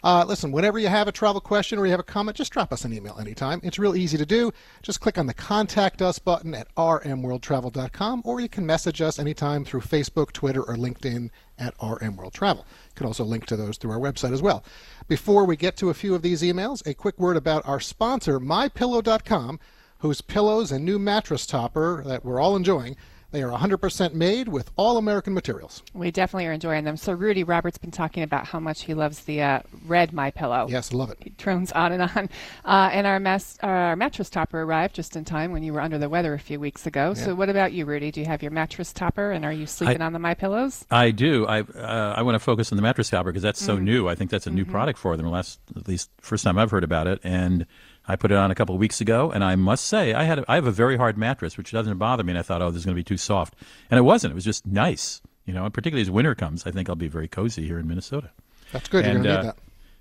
Uh, 0.06 0.24
listen, 0.24 0.52
whenever 0.52 0.78
you 0.78 0.88
have 0.88 1.08
a 1.08 1.12
travel 1.12 1.42
question 1.42 1.80
or 1.80 1.86
you 1.88 1.90
have 1.90 2.00
a 2.00 2.04
comment, 2.04 2.38
just 2.38 2.54
drop 2.54 2.72
us 2.72 2.86
an 2.86 2.94
email 2.94 3.18
anytime. 3.20 3.60
It's 3.64 3.80
real 3.80 3.96
easy 3.96 4.20
to 4.20 4.26
do. 4.26 4.52
Just 4.84 5.02
click 5.02 5.18
on 5.18 5.26
the 5.26 5.34
Contact 5.34 6.00
Us 6.00 6.20
button 6.20 6.54
at 6.54 6.68
rmworldtravel.com, 6.76 8.22
or 8.24 8.40
you 8.40 8.48
can 8.48 8.68
message 8.68 9.02
us 9.02 9.18
anytime 9.18 9.66
through 9.66 9.82
Facebook, 9.82 10.32
Twitter, 10.32 10.62
or 10.62 10.76
LinkedIn 10.76 11.32
at 11.58 11.76
rmworldtravel. 11.80 12.60
You 12.60 12.94
can 12.94 13.08
also 13.08 13.24
link 13.24 13.48
to 13.48 13.58
those 13.58 13.78
through 13.80 13.94
our 13.94 14.00
website 14.00 14.32
as 14.32 14.44
well. 14.44 14.64
Before 15.08 15.44
we 15.44 15.56
get 15.56 15.76
to 15.78 15.90
a 15.90 15.96
few 15.96 16.14
of 16.14 16.22
these 16.22 16.44
emails, 16.44 16.86
a 16.86 16.94
quick 16.94 17.18
word 17.18 17.36
about 17.36 17.68
our 17.68 17.80
sponsor, 17.80 18.40
MyPillow.com, 18.40 19.60
whose 20.00 20.22
pillows 20.22 20.72
and 20.72 20.86
new 20.86 21.00
mattress 21.00 21.48
topper 21.48 22.04
that 22.06 22.24
we're 22.24 22.40
all 22.40 22.56
enjoying 22.56 22.96
they 23.36 23.44
are 23.44 23.52
100% 23.52 24.14
made 24.14 24.48
with 24.48 24.72
all 24.78 24.98
American 24.98 25.34
materials. 25.34 25.84
We 25.94 26.10
definitely 26.10 26.48
are 26.48 26.54
enjoying 26.54 26.86
them. 26.86 26.96
So 26.96 27.12
Rudy 27.12 27.44
Roberts 27.44 27.76
has 27.76 27.82
been 27.82 27.92
talking 27.92 28.24
about 28.24 28.46
how 28.46 28.62
much 28.62 28.84
he 28.84 28.94
loves 28.94 29.26
the 29.26 29.42
uh, 29.42 29.60
red 29.86 30.14
My 30.14 30.32
Pillow. 30.32 30.68
Yes, 30.70 30.94
love 30.94 31.12
it. 31.12 31.18
He 31.20 31.32
drones 31.32 31.74
on 31.74 31.92
and 31.92 32.04
on. 32.04 32.30
Uh, 32.64 32.90
and 32.94 33.06
our, 33.06 33.20
mas- 33.20 33.58
our 33.62 33.96
mattress 33.98 34.30
topper 34.30 34.62
arrived 34.62 34.96
just 34.96 35.18
in 35.18 35.26
time 35.26 35.52
when 35.52 35.64
you 35.64 35.74
were 35.74 35.82
under 35.82 35.98
the 35.98 36.08
weather 36.08 36.34
a 36.34 36.40
few 36.40 36.60
weeks 36.60 36.88
ago. 36.88 37.10
Yeah. 37.10 37.26
So 37.26 37.36
what 37.36 37.50
about 37.50 37.74
you, 37.74 37.86
Rudy? 37.86 38.10
Do 38.10 38.22
you 38.22 38.26
have 38.26 38.42
your 38.42 38.52
mattress 38.52 38.94
topper, 38.94 39.32
and 39.32 39.44
are 39.44 39.52
you 39.52 39.66
sleeping 39.68 40.02
I, 40.02 40.06
on 40.06 40.14
the 40.14 40.20
My 40.20 40.34
Pillows? 40.34 40.86
I 40.90 41.12
do. 41.12 41.46
I 41.46 41.62
uh, 41.62 42.14
I 42.16 42.22
want 42.22 42.36
to 42.36 42.40
focus 42.40 42.72
on 42.72 42.78
the 42.78 42.82
mattress 42.82 43.10
topper 43.10 43.32
because 43.32 43.44
that's 43.44 43.62
so 43.62 43.78
mm. 43.78 43.84
new. 43.84 44.08
I 44.08 44.16
think 44.16 44.32
that's 44.32 44.48
a 44.48 44.50
new 44.50 44.64
mm-hmm. 44.64 44.72
product 44.72 44.98
for 44.98 45.18
them. 45.18 45.28
Last 45.28 45.60
at 45.76 45.88
least 45.88 46.10
first 46.22 46.44
time 46.44 46.58
I've 46.58 46.72
heard 46.72 46.84
about 46.84 47.08
it, 47.08 47.20
and 47.24 47.66
I 48.08 48.16
put 48.16 48.32
it 48.32 48.38
on 48.38 48.52
a 48.52 48.56
couple 48.56 48.76
of 48.76 48.80
weeks 48.80 49.02
ago, 49.02 49.32
and 49.32 49.44
I 49.44 49.56
must 49.56 49.86
say 49.86 50.14
I 50.14 50.24
had 50.24 50.40
a, 50.40 50.46
I 50.48 50.56
have 50.56 50.68
a 50.68 50.72
very 50.72 50.98
hard 50.98 51.18
mattress, 51.18 51.58
which 51.58 51.72
doesn't 51.72 51.98
bother 51.98 52.24
me. 52.24 52.32
And 52.32 52.40
I 52.40 52.44
thought, 52.44 52.62
oh, 52.62 52.70
this 52.70 52.80
is 52.80 52.86
going 52.86 52.96
to 52.96 53.00
be 53.00 53.04
too 53.04 53.18
soft, 53.18 53.56
and 53.90 53.98
it 53.98 54.04
wasn't. 54.04 54.32
It 54.32 54.36
was 54.36 54.46
just 54.46 54.66
nice, 54.66 55.22
you 55.46 55.54
know. 55.54 55.66
And 55.66 55.74
particularly 55.74 56.02
as 56.02 56.12
winter 56.12 56.36
comes, 56.36 56.66
I 56.68 56.72
think 56.72 56.90
I'll 56.90 56.96
be 56.96 57.08
very 57.08 57.28
cozy 57.28 57.66
here 57.66 57.80
in 57.80 57.88
Minnesota. 57.88 58.30
That's 58.72 58.88
good. 58.88 59.06
And, 59.06 59.24
You're 59.24 59.24
going 59.24 59.36
to 59.36 59.40
uh, 59.40 59.44
need 59.44 59.48
that. 59.48 59.58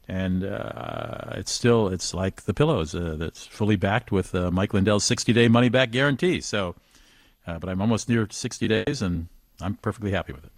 And 0.06 0.44
uh, 0.44 1.38
it's 1.38 1.50
still 1.50 1.88
it's 1.88 2.12
like 2.12 2.42
the 2.42 2.52
pillows 2.52 2.94
uh, 2.94 3.16
that's 3.18 3.46
fully 3.46 3.76
backed 3.76 4.12
with 4.12 4.34
uh, 4.34 4.50
Mike 4.50 4.74
Lindell's 4.74 5.04
60 5.04 5.32
day 5.32 5.48
money 5.48 5.70
back 5.70 5.90
guarantee. 5.90 6.42
So, 6.42 6.74
uh, 7.46 7.58
but 7.58 7.70
I'm 7.70 7.80
almost 7.80 8.08
near 8.08 8.26
60 8.30 8.68
days, 8.68 9.00
and 9.00 9.28
I'm 9.62 9.76
perfectly 9.76 10.10
happy 10.10 10.34
with 10.34 10.44
it. 10.44 10.52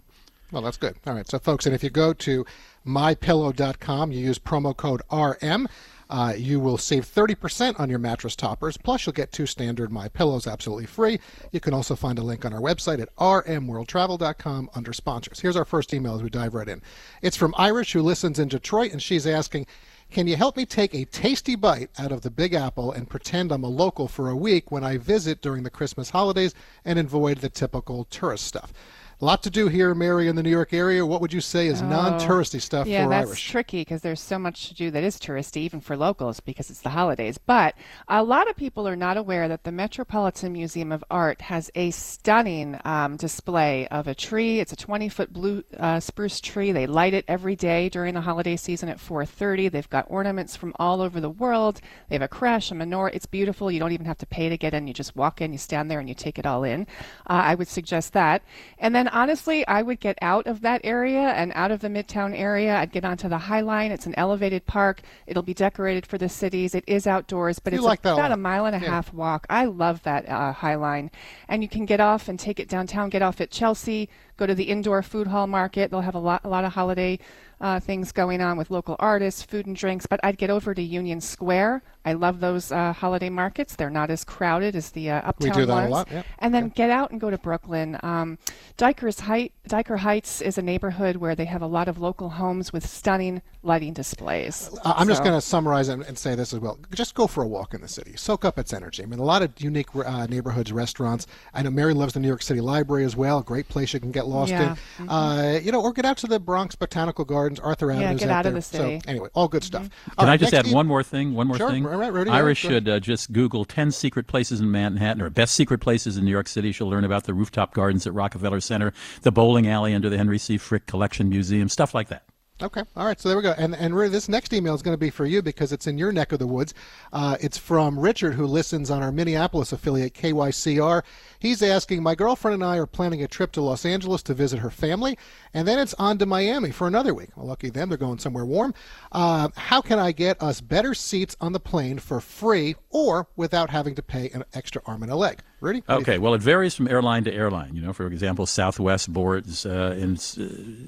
Well, 0.51 0.61
that's 0.61 0.77
good. 0.77 0.95
All 1.05 1.13
right, 1.13 1.27
so 1.27 1.39
folks, 1.39 1.65
and 1.65 1.75
if 1.75 1.83
you 1.83 1.89
go 1.89 2.13
to 2.13 2.45
mypillow.com, 2.85 4.11
you 4.11 4.19
use 4.19 4.39
promo 4.39 4.75
code 4.75 5.01
RM 5.11 5.67
Uh, 6.09 6.33
you 6.37 6.59
will 6.59 6.77
save 6.77 7.05
30% 7.05 7.79
on 7.79 7.89
your 7.89 7.99
mattress 7.99 8.35
toppers, 8.35 8.77
plus 8.77 9.05
you'll 9.05 9.13
get 9.13 9.31
two 9.31 9.45
standard 9.45 9.91
My 9.91 10.07
Pillows 10.07 10.47
absolutely 10.47 10.85
free. 10.85 11.19
You 11.51 11.59
can 11.59 11.73
also 11.73 11.95
find 11.95 12.17
a 12.17 12.23
link 12.23 12.45
on 12.45 12.53
our 12.53 12.61
website 12.61 13.01
at 13.01 13.15
rmworldtravel.com 13.17 14.69
under 14.73 14.93
sponsors. 14.93 15.39
Here's 15.39 15.55
our 15.55 15.65
first 15.65 15.93
email 15.93 16.15
as 16.15 16.23
we 16.23 16.29
dive 16.29 16.53
right 16.53 16.67
in. 16.67 16.81
It's 17.21 17.37
from 17.37 17.53
Iris, 17.57 17.91
who 17.91 18.01
listens 18.01 18.39
in 18.39 18.47
Detroit, 18.47 18.91
and 18.91 19.01
she's 19.01 19.27
asking, 19.27 19.67
can 20.09 20.25
you 20.27 20.37
help 20.37 20.55
me 20.55 20.65
take 20.65 20.95
a 20.95 21.05
tasty 21.05 21.55
bite 21.55 21.89
out 21.99 22.13
of 22.13 22.21
the 22.21 22.31
Big 22.31 22.53
Apple 22.53 22.91
and 22.93 23.09
pretend 23.09 23.51
I'm 23.51 23.65
a 23.65 23.69
local 23.69 24.07
for 24.07 24.29
a 24.29 24.35
week 24.37 24.71
when 24.71 24.83
I 24.83 24.97
visit 24.97 25.41
during 25.41 25.63
the 25.63 25.69
Christmas 25.69 26.11
holidays 26.11 26.55
and 26.85 26.97
avoid 26.97 27.39
the 27.39 27.49
typical 27.49 28.05
tourist 28.05 28.45
stuff? 28.45 28.71
A 29.19 29.25
lot 29.25 29.41
to 29.43 29.49
do 29.49 29.67
here, 29.67 29.95
Mary, 29.95 30.27
in 30.27 30.35
the 30.35 30.43
New 30.43 30.51
York 30.51 30.73
area. 30.73 31.03
What 31.03 31.21
would 31.21 31.33
you 31.33 31.41
say 31.41 31.65
is 31.65 31.81
Oh, 31.81 31.87
non-touristy 31.87 32.61
stuff 32.61 32.85
yeah, 32.85 33.05
for 33.05 33.09
that's 33.09 33.39
tricky 33.39 33.81
because 33.81 34.01
there's 34.01 34.21
so 34.21 34.37
much 34.37 34.67
to 34.67 34.75
do 34.75 34.91
that 34.91 35.03
is 35.03 35.17
touristy, 35.17 35.57
even 35.57 35.81
for 35.81 35.97
locals, 35.97 36.39
because 36.39 36.69
it's 36.69 36.81
the 36.81 36.89
holidays. 36.89 37.39
But 37.39 37.73
a 38.07 38.23
lot 38.23 38.47
of 38.47 38.55
people 38.55 38.87
are 38.87 38.95
not 38.95 39.17
aware 39.17 39.47
that 39.47 39.63
the 39.63 39.71
Metropolitan 39.71 40.53
Museum 40.53 40.91
of 40.91 41.03
Art 41.09 41.41
has 41.41 41.71
a 41.73 41.89
stunning 41.89 42.79
um, 42.85 43.15
display 43.15 43.87
of 43.87 44.07
a 44.07 44.13
tree. 44.13 44.59
It's 44.59 44.71
a 44.71 44.75
20-foot 44.75 45.33
blue 45.33 45.63
uh, 45.79 45.99
spruce 45.99 46.39
tree. 46.39 46.71
They 46.71 46.85
light 46.85 47.15
it 47.15 47.25
every 47.27 47.55
day 47.55 47.89
during 47.89 48.13
the 48.13 48.21
holiday 48.21 48.55
season 48.55 48.87
at 48.87 48.99
4:30. 48.99 49.71
They've 49.71 49.89
got 49.89 50.05
ornaments 50.11 50.55
from 50.55 50.75
all 50.77 51.01
over 51.01 51.19
the 51.19 51.31
world. 51.31 51.81
They 52.09 52.15
have 52.15 52.21
a 52.21 52.27
creche, 52.27 52.69
a 52.69 52.75
menorah. 52.75 53.15
It's 53.15 53.25
beautiful. 53.25 53.71
You 53.71 53.79
don't 53.79 53.93
even 53.93 54.05
have 54.05 54.19
to 54.19 54.27
pay 54.27 54.47
to 54.49 54.57
get 54.59 54.75
in. 54.75 54.85
You 54.85 54.93
just 54.93 55.15
walk 55.15 55.41
in, 55.41 55.53
you 55.53 55.57
stand 55.57 55.89
there, 55.89 55.99
and 55.99 56.07
you 56.07 56.13
take 56.13 56.37
it 56.37 56.45
all 56.45 56.63
in. 56.63 56.83
Uh, 57.25 57.41
I 57.45 57.55
would 57.55 57.67
suggest 57.67 58.13
that. 58.13 58.43
And 58.77 58.95
then 58.95 59.06
honestly, 59.09 59.65
I 59.67 59.81
would 59.81 59.99
get 59.99 60.17
out 60.21 60.47
of 60.47 60.61
that 60.61 60.81
area 60.83 61.19
and 61.19 61.51
out 61.55 61.71
of 61.71 61.81
the 61.81 61.87
Midtown 61.87 62.37
area. 62.37 62.75
I'd 62.77 62.91
get 62.91 63.03
onto 63.05 63.27
the 63.29 63.37
High 63.37 63.61
Line. 63.61 63.91
It's 63.91 64.05
an 64.05 64.13
elevated 64.17 64.65
park. 64.65 65.01
It'll 65.25 65.43
be 65.43 65.53
decorated 65.53 66.05
for 66.05 66.17
the 66.17 66.29
cities. 66.29 66.73
It 66.73 66.83
is 66.87 67.05
outdoors, 67.07 67.59
but 67.59 67.73
You 67.73 67.79
it's 67.79 67.85
like 67.85 68.05
a 68.05 68.13
about 68.13 68.31
a 68.31 68.37
mile 68.37 68.65
and 68.65 68.75
a 68.75 68.79
Yeah. 68.79 68.91
half 68.91 69.13
walk. 69.13 69.45
I 69.49 69.65
love 69.65 70.03
that 70.03 70.27
uh, 70.29 70.53
High 70.53 70.75
Line. 70.75 71.11
And 71.47 71.61
you 71.63 71.69
can 71.69 71.85
get 71.85 71.99
off 71.99 72.27
and 72.27 72.39
take 72.39 72.59
it 72.59 72.69
downtown, 72.69 73.09
get 73.09 73.21
off 73.21 73.39
at 73.41 73.51
Chelsea, 73.51 74.09
go 74.37 74.45
to 74.45 74.55
the 74.55 74.65
indoor 74.65 75.01
food 75.01 75.27
hall 75.27 75.47
market. 75.47 75.91
They'll 75.91 76.01
have 76.01 76.15
a 76.15 76.19
lot, 76.19 76.41
a 76.43 76.49
lot 76.49 76.65
of 76.65 76.73
holiday 76.73 77.19
uh, 77.59 77.79
things 77.79 78.11
going 78.11 78.41
on 78.41 78.57
with 78.57 78.69
local 78.69 78.95
artists, 78.99 79.41
food 79.41 79.65
and 79.65 79.75
drinks. 79.75 80.05
But 80.05 80.19
I'd 80.23 80.37
get 80.37 80.49
over 80.49 80.73
to 80.73 80.81
Union 80.81 81.21
Square. 81.21 81.83
I 82.05 82.13
love 82.13 82.39
those 82.39 82.71
uh, 82.71 82.93
holiday 82.93 83.29
markets. 83.29 83.75
They're 83.75 83.89
not 83.89 84.09
as 84.09 84.23
crowded 84.23 84.75
as 84.75 84.91
the 84.91 85.09
uh, 85.09 85.21
We 85.39 85.49
uptown 85.49 85.51
do 85.51 85.65
that 85.65 85.87
a 85.87 85.89
lot, 85.89 86.07
yeah. 86.09 86.23
And 86.39 86.53
then 86.53 86.69
get 86.69 86.89
out 86.89 87.11
and 87.11 87.19
go 87.19 87.29
to 87.29 87.37
Brooklyn. 87.37 87.99
Um, 88.01 88.37
Dykers 88.77 89.19
Height, 89.21 89.51
Dyker 89.67 89.97
Heights 89.97 90.41
is 90.41 90.57
a 90.57 90.61
neighborhood 90.61 91.17
where 91.17 91.35
they 91.35 91.45
have 91.45 91.61
a 91.61 91.67
lot 91.67 91.87
of 91.89 91.99
local 91.99 92.29
homes 92.29 92.71
with 92.71 92.87
stunning 92.87 93.41
lighting 93.63 93.91
displays. 93.93 94.69
Uh, 94.85 94.93
I'm 94.95 95.07
just 95.07 95.23
going 95.23 95.35
to 95.35 95.41
summarize 95.41 95.89
and, 95.89 96.01
and 96.03 96.17
say 96.17 96.35
this 96.35 96.53
as 96.53 96.59
well. 96.59 96.79
Just 96.93 97.13
go 97.13 97.27
for 97.27 97.43
a 97.43 97.47
walk 97.47 97.73
in 97.73 97.81
the 97.81 97.87
city. 97.87 98.13
Soak 98.15 98.45
up 98.45 98.57
its 98.57 98.71
energy. 98.71 99.03
I 99.03 99.05
mean, 99.05 99.19
a 99.19 99.23
lot 99.23 99.41
of 99.41 99.51
unique 99.57 99.93
uh, 99.93 100.25
neighborhoods, 100.27 100.71
restaurants. 100.71 101.27
I 101.53 101.61
know 101.63 101.71
Mary 101.71 101.93
loves 101.93 102.13
the 102.13 102.21
New 102.21 102.27
York 102.29 102.41
City 102.41 102.61
Library 102.61 103.03
as 103.03 103.15
well. 103.17 103.41
Great 103.41 103.67
place 103.67 103.93
you 103.93 103.99
can 103.99 104.11
get 104.11 104.27
lost 104.27 104.51
Yeah. 104.51 104.75
in. 104.99 105.09
Uh, 105.09 105.59
you 105.61 105.71
know, 105.73 105.81
or 105.81 105.91
get 105.91 106.05
out 106.05 106.17
to 106.19 106.27
the 106.27 106.39
Bronx 106.39 106.75
Botanical 106.75 107.25
Gardens. 107.47 107.59
Arthur 107.59 107.87
Yeah, 107.91 107.99
Avenue's 107.99 108.19
get 108.19 108.29
out 108.29 108.35
out 108.39 108.45
of 108.47 108.53
there. 108.53 108.59
the 108.59 108.61
city. 108.61 108.83
Mm-hmm. 108.83 108.99
So 109.05 109.09
anyway, 109.09 109.29
all 109.33 109.47
good 109.47 109.63
stuff. 109.63 109.89
All 110.17 110.23
Can 110.23 110.27
right, 110.27 110.33
I 110.33 110.37
just 110.37 110.53
add 110.53 110.67
e- 110.67 110.73
one 110.73 110.87
more 110.87 111.03
thing? 111.03 111.33
One 111.33 111.47
more 111.47 111.57
Sure, 111.57 111.69
thing. 111.69 111.83
right, 111.83 111.95
right, 111.97 112.13
Rudy, 112.13 112.29
yeah, 112.29 112.35
Irish 112.37 112.59
should 112.59 112.87
uh, 112.89 112.99
just 112.99 113.31
Google 113.31 113.65
10 113.65 113.91
secret 113.91 114.27
places 114.27 114.59
in 114.59 114.69
Manhattan 114.71 115.21
or 115.21 115.29
best 115.29 115.53
secret 115.55 115.79
places 115.79 116.17
in 116.17 116.25
New 116.25 116.31
York 116.31 116.47
City. 116.47 116.71
She'll 116.71 116.89
learn 116.89 117.03
about 117.05 117.23
the 117.23 117.33
rooftop 117.33 117.73
gardens 117.73 118.05
at 118.05 118.13
Rockefeller 118.13 118.59
Center, 118.61 118.93
the 119.21 119.31
bowling 119.31 119.67
alley 119.67 119.93
under 119.93 120.09
the 120.09 120.17
Henry 120.17 120.37
C. 120.37 120.57
Frick 120.57 120.85
Collection 120.85 121.29
Museum, 121.29 121.69
stuff 121.69 121.93
like 121.93 122.09
that. 122.09 122.23
Okay. 122.59 122.81
All 122.95 123.05
right. 123.05 123.19
So 123.21 123.29
there 123.29 123.37
we 123.37 123.43
go. 123.43 123.53
And 123.55 123.75
and 123.75 123.95
Rudy, 123.95 124.09
this 124.09 124.27
next 124.27 124.51
email 124.51 124.73
is 124.73 124.81
going 124.81 124.95
to 124.95 124.99
be 124.99 125.11
for 125.11 125.27
you 125.27 125.43
because 125.43 125.71
it's 125.71 125.85
in 125.85 125.99
your 125.99 126.11
neck 126.11 126.31
of 126.31 126.39
the 126.39 126.47
woods. 126.47 126.73
Uh, 127.13 127.37
it's 127.39 127.55
from 127.55 127.99
Richard, 127.99 128.33
who 128.33 128.47
listens 128.47 128.89
on 128.89 129.03
our 129.03 129.11
Minneapolis 129.11 129.71
affiliate 129.71 130.15
KYCR. 130.15 131.03
He's 131.39 131.61
asking, 131.61 132.03
my 132.03 132.15
girlfriend 132.15 132.55
and 132.55 132.63
I 132.63 132.77
are 132.77 132.85
planning 132.85 133.23
a 133.23 133.27
trip 133.27 133.51
to 133.53 133.61
Los 133.61 133.85
Angeles 133.85 134.23
to 134.23 134.33
visit 134.33 134.59
her 134.59 134.69
family, 134.69 135.17
and 135.53 135.67
then 135.67 135.79
it's 135.79 135.93
on 135.95 136.17
to 136.19 136.25
Miami 136.25 136.71
for 136.71 136.87
another 136.87 137.13
week. 137.13 137.29
Well, 137.35 137.47
lucky 137.47 137.69
them, 137.69 137.89
they're 137.89 137.97
going 137.97 138.19
somewhere 138.19 138.45
warm. 138.45 138.73
Uh, 139.11 139.49
how 139.55 139.81
can 139.81 139.99
I 139.99 140.11
get 140.11 140.41
us 140.41 140.61
better 140.61 140.93
seats 140.93 141.35
on 141.39 141.53
the 141.53 141.59
plane 141.59 141.99
for 141.99 142.19
free 142.19 142.75
or 142.89 143.27
without 143.35 143.69
having 143.69 143.95
to 143.95 144.01
pay 144.01 144.29
an 144.29 144.43
extra 144.53 144.81
arm 144.85 145.03
and 145.03 145.11
a 145.11 145.15
leg? 145.15 145.39
Rudy? 145.59 145.79
what 145.87 145.95
do 145.95 145.95
you 145.95 146.01
Okay, 146.01 146.17
well, 146.19 146.35
it 146.35 146.41
varies 146.41 146.75
from 146.75 146.87
airline 146.87 147.23
to 147.23 147.33
airline. 147.33 147.75
You 147.75 147.81
know, 147.81 147.93
for 147.93 148.05
example, 148.05 148.45
Southwest 148.45 149.11
boards 149.11 149.65
uh, 149.65 149.95
in, 149.97 150.17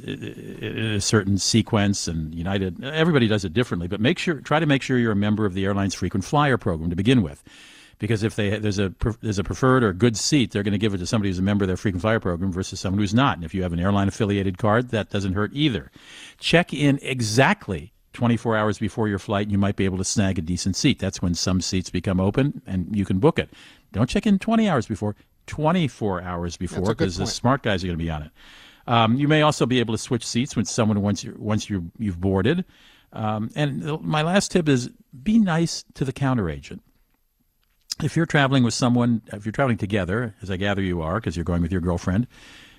in 0.04 0.94
a 0.96 1.02
certain 1.02 1.40
sequence, 1.40 2.08
and 2.08 2.36
United. 2.36 2.84
Everybody 2.84 3.28
does 3.28 3.44
it 3.44 3.54
differently, 3.54 3.88
but 3.88 4.00
make 4.00 4.20
sure 4.20 4.36
try 4.42 4.60
to 4.60 4.66
make 4.66 4.82
sure 4.82 4.98
you're 4.98 5.12
a 5.12 5.16
member 5.16 5.46
of 5.46 5.54
the 5.54 5.66
airline's 5.66 5.96
frequent 5.96 6.24
flyer 6.24 6.58
program 6.58 6.90
to 6.92 6.96
begin 6.96 7.24
with, 7.24 7.44
because 8.00 8.24
if 8.24 8.36
they 8.36 8.58
there's 8.58 8.80
a 8.80 8.94
there's 9.22 9.40
a 9.40 9.44
preferred 9.44 9.84
or 9.84 9.94
good 9.94 10.18
seat, 10.18 10.52
they're 10.52 10.64
going 10.64 10.72
to 10.72 10.80
give 10.80 10.94
it 10.94 10.98
to 11.00 11.06
somebody 11.06 11.30
who's 11.30 11.40
a 11.40 11.44
member 11.44 11.64
of 11.64 11.68
their 11.68 11.78
frequent 11.78 12.02
flyer 12.02 12.20
program 12.20 12.52
versus 12.52 12.80
someone 12.80 13.00
who's 13.00 13.14
not. 13.14 13.38
And 13.38 13.46
if 13.46 13.54
you 13.54 13.62
have 13.64 13.74
an 13.74 13.80
airline 13.80 14.08
affiliated 14.08 14.58
card, 14.58 14.90
that 14.90 15.10
doesn't 15.10 15.34
hurt 15.34 15.52
either. 15.54 15.92
Check 16.40 16.74
in 16.74 17.00
exactly 17.02 17.94
24 18.14 18.58
hours 18.58 18.80
before 18.80 19.08
your 19.08 19.20
flight, 19.20 19.44
and 19.44 19.52
you 19.52 19.58
might 19.58 19.76
be 19.76 19.86
able 19.86 19.98
to 19.98 20.04
snag 20.04 20.40
a 20.40 20.42
decent 20.42 20.76
seat. 20.76 21.00
That's 21.00 21.22
when 21.22 21.36
some 21.36 21.62
seats 21.62 21.90
become 21.90 22.20
open 22.20 22.62
and 22.66 22.96
you 22.96 23.06
can 23.06 23.20
book 23.20 23.38
it. 23.38 23.50
Don't 23.92 24.10
check 24.10 24.26
in 24.26 24.40
20 24.40 24.68
hours 24.68 24.88
before, 24.88 25.16
24 25.48 26.22
hours 26.22 26.58
before, 26.58 26.86
because 26.86 27.18
the 27.18 27.28
smart 27.28 27.64
guys 27.64 27.84
are 27.84 27.88
going 27.88 27.98
to 27.98 28.04
be 28.04 28.10
on 28.10 28.24
it. 28.24 28.32
Um, 28.88 29.16
you 29.16 29.28
may 29.28 29.42
also 29.42 29.66
be 29.66 29.80
able 29.80 29.94
to 29.94 29.98
switch 30.00 30.26
seats 30.26 30.56
with 30.56 30.68
someone 30.68 31.02
once 31.02 31.24
you 31.24 31.36
once 31.38 31.70
you 31.70 31.92
you've 32.00 32.20
boarded. 32.20 32.66
Um, 33.14 33.50
and 33.56 34.02
my 34.02 34.22
last 34.22 34.52
tip 34.52 34.68
is 34.68 34.90
be 35.24 35.38
nice 35.38 35.84
to 35.96 36.06
the 36.06 36.14
counter 36.14 36.50
agent. 36.50 36.82
If 38.04 38.16
you're 38.16 38.26
traveling 38.26 38.64
with 38.64 38.74
someone, 38.74 39.22
if 39.34 39.46
you're 39.46 39.52
traveling 39.52 39.78
together, 39.78 40.34
as 40.42 40.50
I 40.50 40.58
gather 40.58 40.82
you 40.82 41.02
are, 41.02 41.16
because 41.16 41.36
you're 41.36 41.44
going 41.44 41.62
with 41.62 41.72
your 41.72 41.82
girlfriend, 41.82 42.28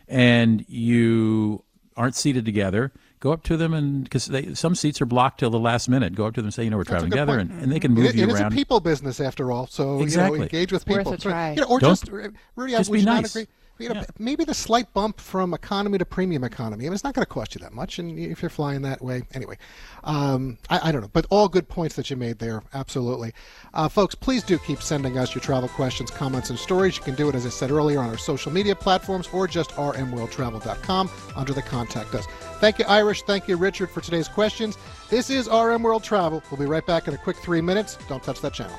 and 0.09 0.65
you 0.69 1.63
aren't 1.97 2.15
seated 2.15 2.45
together, 2.47 2.91
go 3.21 3.33
up 3.33 3.43
to 3.45 3.57
them 3.59 3.75
and 3.75 4.05
because 4.05 4.31
some 4.59 4.75
seats 4.75 5.01
are 5.03 5.07
blocked 5.07 5.41
till 5.41 5.51
the 5.51 5.59
last 5.59 5.89
minute. 5.89 6.15
Go 6.15 6.27
up 6.27 6.35
to 6.35 6.41
them 6.41 6.47
and 6.47 6.55
say, 6.55 6.65
you 6.65 6.71
know, 6.71 6.79
we're 6.79 6.85
That's 6.85 6.91
traveling 7.03 7.11
together, 7.11 7.39
and, 7.39 7.51
and 7.63 7.71
they 7.71 7.79
can 7.81 7.93
move 7.93 8.07
It- 8.07 8.15
you 8.15 8.25
it 8.25 8.31
is 8.31 8.41
around. 8.41 8.53
a 8.53 8.55
people 8.57 8.81
business 8.81 9.21
after 9.21 9.53
all, 9.53 9.67
so 9.67 10.01
Exactly. 10.01 10.33
you 10.33 10.39
know, 10.39 10.43
engage 10.45 10.73
with 10.73 10.87
Worth 10.89 10.99
people. 10.99 11.13
a 11.13 11.19
try. 11.19 11.51
You 11.53 11.61
know, 11.63 11.67
or 11.69 11.81
Don't- 11.81 11.91
just 11.91 12.09
Rudy, 12.09 12.73
just 12.73 12.89
we 12.91 12.97
be 12.99 13.01
should 13.03 13.07
not 13.07 13.23
nice. 13.23 13.37
agree. 13.37 13.47
You 13.81 13.89
know, 13.89 13.95
Yeah. 13.97 14.05
maybe 14.19 14.45
the 14.45 14.55
slight 14.55 14.93
bump 14.93 15.21
from 15.21 15.55
economy 15.55 15.99
to 15.99 16.05
premium 16.05 16.45
economy. 16.45 16.85
I 16.85 16.89
mean, 16.89 16.95
it's 16.95 17.05
not 17.05 17.15
going 17.15 17.25
to 17.25 17.29
cost 17.33 17.55
you 17.55 17.61
that 17.63 17.73
much, 17.73 17.99
and 17.99 18.19
if 18.19 18.43
you're 18.43 18.51
flying 18.51 18.83
that 18.83 19.01
way, 19.03 19.23
anyway, 19.33 19.57
um, 20.05 20.59
I, 20.69 20.89
I 20.89 20.93
don't 20.93 21.01
know. 21.01 21.11
But 21.13 21.27
all 21.31 21.49
good 21.49 21.69
points 21.69 21.97
that 21.97 22.11
you 22.11 22.17
made 22.17 22.39
there, 22.39 22.63
absolutely, 22.75 23.33
uh, 23.75 23.89
folks. 23.89 24.15
Please 24.15 24.43
do 24.43 24.59
keep 24.59 24.83
sending 24.83 25.17
us 25.19 25.35
your 25.35 25.41
travel 25.43 25.69
questions, 25.71 26.11
comments, 26.11 26.51
and 26.51 26.59
stories. 26.59 26.97
You 26.97 27.03
can 27.03 27.15
do 27.15 27.29
it, 27.29 27.35
as 27.35 27.47
I 27.47 27.51
said 27.51 27.71
earlier, 27.71 28.01
on 28.01 28.11
our 28.11 28.19
social 28.19 28.53
media 28.53 28.75
platforms 28.75 29.29
or 29.33 29.47
just 29.49 29.71
rmworldtravel.com 29.71 31.11
under 31.37 31.53
the 31.53 31.63
contact 31.63 32.15
us. 32.15 32.27
Thank 32.61 32.79
you, 32.79 32.85
Iris. 32.87 33.23
Thank 33.23 33.49
you, 33.49 33.57
Richard, 33.57 33.91
for 33.91 34.01
today's 34.01 34.29
questions. 34.29 34.77
This 35.09 35.31
is 35.31 35.49
RM 35.49 35.83
World 35.83 36.05
Travel. 36.05 36.43
We'll 36.51 36.61
be 36.61 36.67
right 36.67 36.85
back 36.85 37.09
in 37.09 37.15
a 37.15 37.19
quick 37.19 37.37
three 37.39 37.61
minutes. 37.61 37.97
Don't 38.09 38.23
touch 38.23 38.41
that 38.43 38.53
channel. 38.53 38.79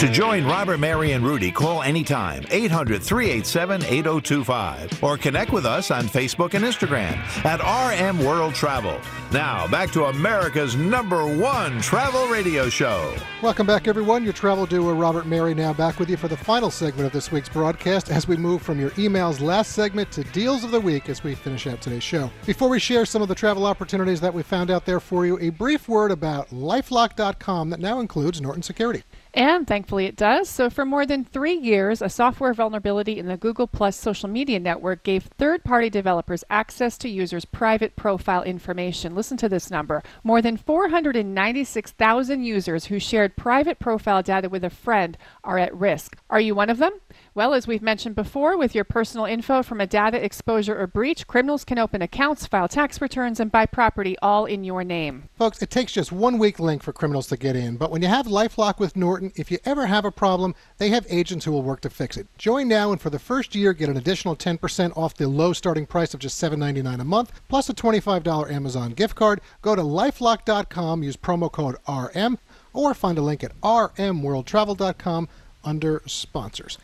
To 0.00 0.10
join 0.10 0.46
Robert, 0.46 0.80
Mary, 0.80 1.12
and 1.12 1.22
Rudy, 1.22 1.52
call 1.52 1.82
anytime 1.82 2.42
800 2.50 3.02
387 3.02 3.82
8025 3.84 5.04
or 5.04 5.18
connect 5.18 5.52
with 5.52 5.66
us 5.66 5.90
on 5.90 6.04
Facebook 6.04 6.54
and 6.54 6.64
Instagram 6.64 7.18
at 7.44 7.60
RM 7.60 8.18
World 8.24 8.54
Travel. 8.54 8.98
Now, 9.30 9.68
back 9.68 9.90
to 9.90 10.06
America's 10.06 10.74
number 10.74 11.26
one 11.36 11.82
travel 11.82 12.28
radio 12.28 12.70
show. 12.70 13.14
Welcome 13.42 13.66
back, 13.66 13.88
everyone. 13.88 14.24
Your 14.24 14.32
travel 14.32 14.64
duo, 14.64 14.94
Robert 14.94 15.26
Mary, 15.26 15.52
now 15.52 15.74
back 15.74 15.98
with 15.98 16.08
you 16.08 16.16
for 16.16 16.28
the 16.28 16.36
final 16.36 16.70
segment 16.70 17.06
of 17.06 17.12
this 17.12 17.30
week's 17.30 17.50
broadcast 17.50 18.10
as 18.10 18.26
we 18.26 18.38
move 18.38 18.62
from 18.62 18.80
your 18.80 18.92
emails 18.92 19.42
last 19.42 19.72
segment 19.72 20.10
to 20.12 20.24
deals 20.24 20.64
of 20.64 20.70
the 20.70 20.80
week 20.80 21.10
as 21.10 21.22
we 21.22 21.34
finish 21.34 21.66
out 21.66 21.82
today's 21.82 22.02
show. 22.02 22.30
Before 22.46 22.70
we 22.70 22.78
share 22.78 23.04
some 23.04 23.20
of 23.20 23.28
the 23.28 23.34
travel 23.34 23.66
opportunities 23.66 24.22
that 24.22 24.32
we 24.32 24.42
found 24.42 24.70
out 24.70 24.86
there 24.86 24.98
for 24.98 25.26
you, 25.26 25.38
a 25.40 25.50
brief 25.50 25.90
word 25.90 26.10
about 26.10 26.48
lifelock.com 26.48 27.68
that 27.68 27.80
now 27.80 28.00
includes 28.00 28.40
Norton 28.40 28.62
Security. 28.62 29.02
And 29.32 29.66
thankfully 29.66 30.06
it 30.06 30.16
does. 30.16 30.48
So, 30.48 30.68
for 30.68 30.84
more 30.84 31.06
than 31.06 31.24
three 31.24 31.54
years, 31.54 32.02
a 32.02 32.08
software 32.08 32.52
vulnerability 32.52 33.18
in 33.18 33.26
the 33.26 33.36
Google 33.36 33.68
Plus 33.68 33.96
social 33.96 34.28
media 34.28 34.58
network 34.58 35.04
gave 35.04 35.24
third 35.24 35.62
party 35.62 35.88
developers 35.88 36.42
access 36.50 36.98
to 36.98 37.08
users' 37.08 37.44
private 37.44 37.94
profile 37.94 38.42
information. 38.42 39.14
Listen 39.14 39.36
to 39.36 39.48
this 39.48 39.70
number 39.70 40.02
more 40.24 40.42
than 40.42 40.56
496,000 40.56 42.42
users 42.42 42.86
who 42.86 42.98
shared 42.98 43.36
private 43.36 43.78
profile 43.78 44.22
data 44.22 44.48
with 44.48 44.64
a 44.64 44.70
friend 44.70 45.16
are 45.44 45.58
at 45.58 45.74
risk. 45.76 46.16
Are 46.28 46.40
you 46.40 46.56
one 46.56 46.70
of 46.70 46.78
them? 46.78 46.92
Well, 47.32 47.54
as 47.54 47.68
we've 47.68 47.80
mentioned 47.80 48.16
before, 48.16 48.58
with 48.58 48.74
your 48.74 48.82
personal 48.82 49.24
info 49.24 49.62
from 49.62 49.80
a 49.80 49.86
data 49.86 50.22
exposure 50.22 50.76
or 50.76 50.88
breach, 50.88 51.28
criminals 51.28 51.64
can 51.64 51.78
open 51.78 52.02
accounts, 52.02 52.44
file 52.44 52.66
tax 52.66 53.00
returns, 53.00 53.38
and 53.38 53.52
buy 53.52 53.66
property 53.66 54.16
all 54.20 54.46
in 54.46 54.64
your 54.64 54.82
name. 54.82 55.28
Folks, 55.38 55.62
it 55.62 55.70
takes 55.70 55.92
just 55.92 56.10
one 56.10 56.38
weak 56.38 56.58
link 56.58 56.82
for 56.82 56.92
criminals 56.92 57.28
to 57.28 57.36
get 57.36 57.54
in, 57.54 57.76
but 57.76 57.92
when 57.92 58.02
you 58.02 58.08
have 58.08 58.26
Lifelock 58.26 58.80
with 58.80 58.96
Norton, 58.96 59.30
if 59.36 59.48
you 59.48 59.58
ever 59.64 59.86
have 59.86 60.04
a 60.04 60.10
problem, 60.10 60.56
they 60.78 60.88
have 60.88 61.06
agents 61.08 61.44
who 61.44 61.52
will 61.52 61.62
work 61.62 61.80
to 61.82 61.90
fix 61.90 62.16
it. 62.16 62.26
Join 62.36 62.66
now 62.66 62.90
and 62.90 63.00
for 63.00 63.10
the 63.10 63.18
first 63.20 63.54
year 63.54 63.72
get 63.74 63.88
an 63.88 63.96
additional 63.96 64.34
10% 64.34 64.96
off 64.96 65.14
the 65.14 65.28
low 65.28 65.52
starting 65.52 65.86
price 65.86 66.12
of 66.12 66.18
just 66.18 66.42
$7.99 66.42 67.00
a 67.00 67.04
month, 67.04 67.30
plus 67.48 67.68
a 67.68 67.74
$25 67.74 68.50
Amazon 68.50 68.90
gift 68.90 69.14
card. 69.14 69.40
Go 69.62 69.76
to 69.76 69.82
lifelock.com, 69.82 71.04
use 71.04 71.16
promo 71.16 71.50
code 71.50 71.76
RM, 71.88 72.38
or 72.72 72.92
find 72.92 73.18
a 73.18 73.22
link 73.22 73.44
at 73.44 73.58
rmworldtravel.com 73.60 75.28
under 75.62 76.02
sponsors. 76.06 76.78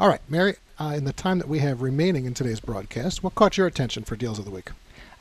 All 0.00 0.08
right, 0.08 0.20
Mary, 0.28 0.56
uh, 0.80 0.94
in 0.96 1.04
the 1.04 1.12
time 1.12 1.38
that 1.38 1.46
we 1.48 1.60
have 1.60 1.80
remaining 1.80 2.24
in 2.24 2.34
today's 2.34 2.58
broadcast, 2.58 3.22
what 3.22 3.36
caught 3.36 3.56
your 3.56 3.68
attention 3.68 4.02
for 4.02 4.16
Deals 4.16 4.40
of 4.40 4.44
the 4.44 4.50
Week? 4.50 4.70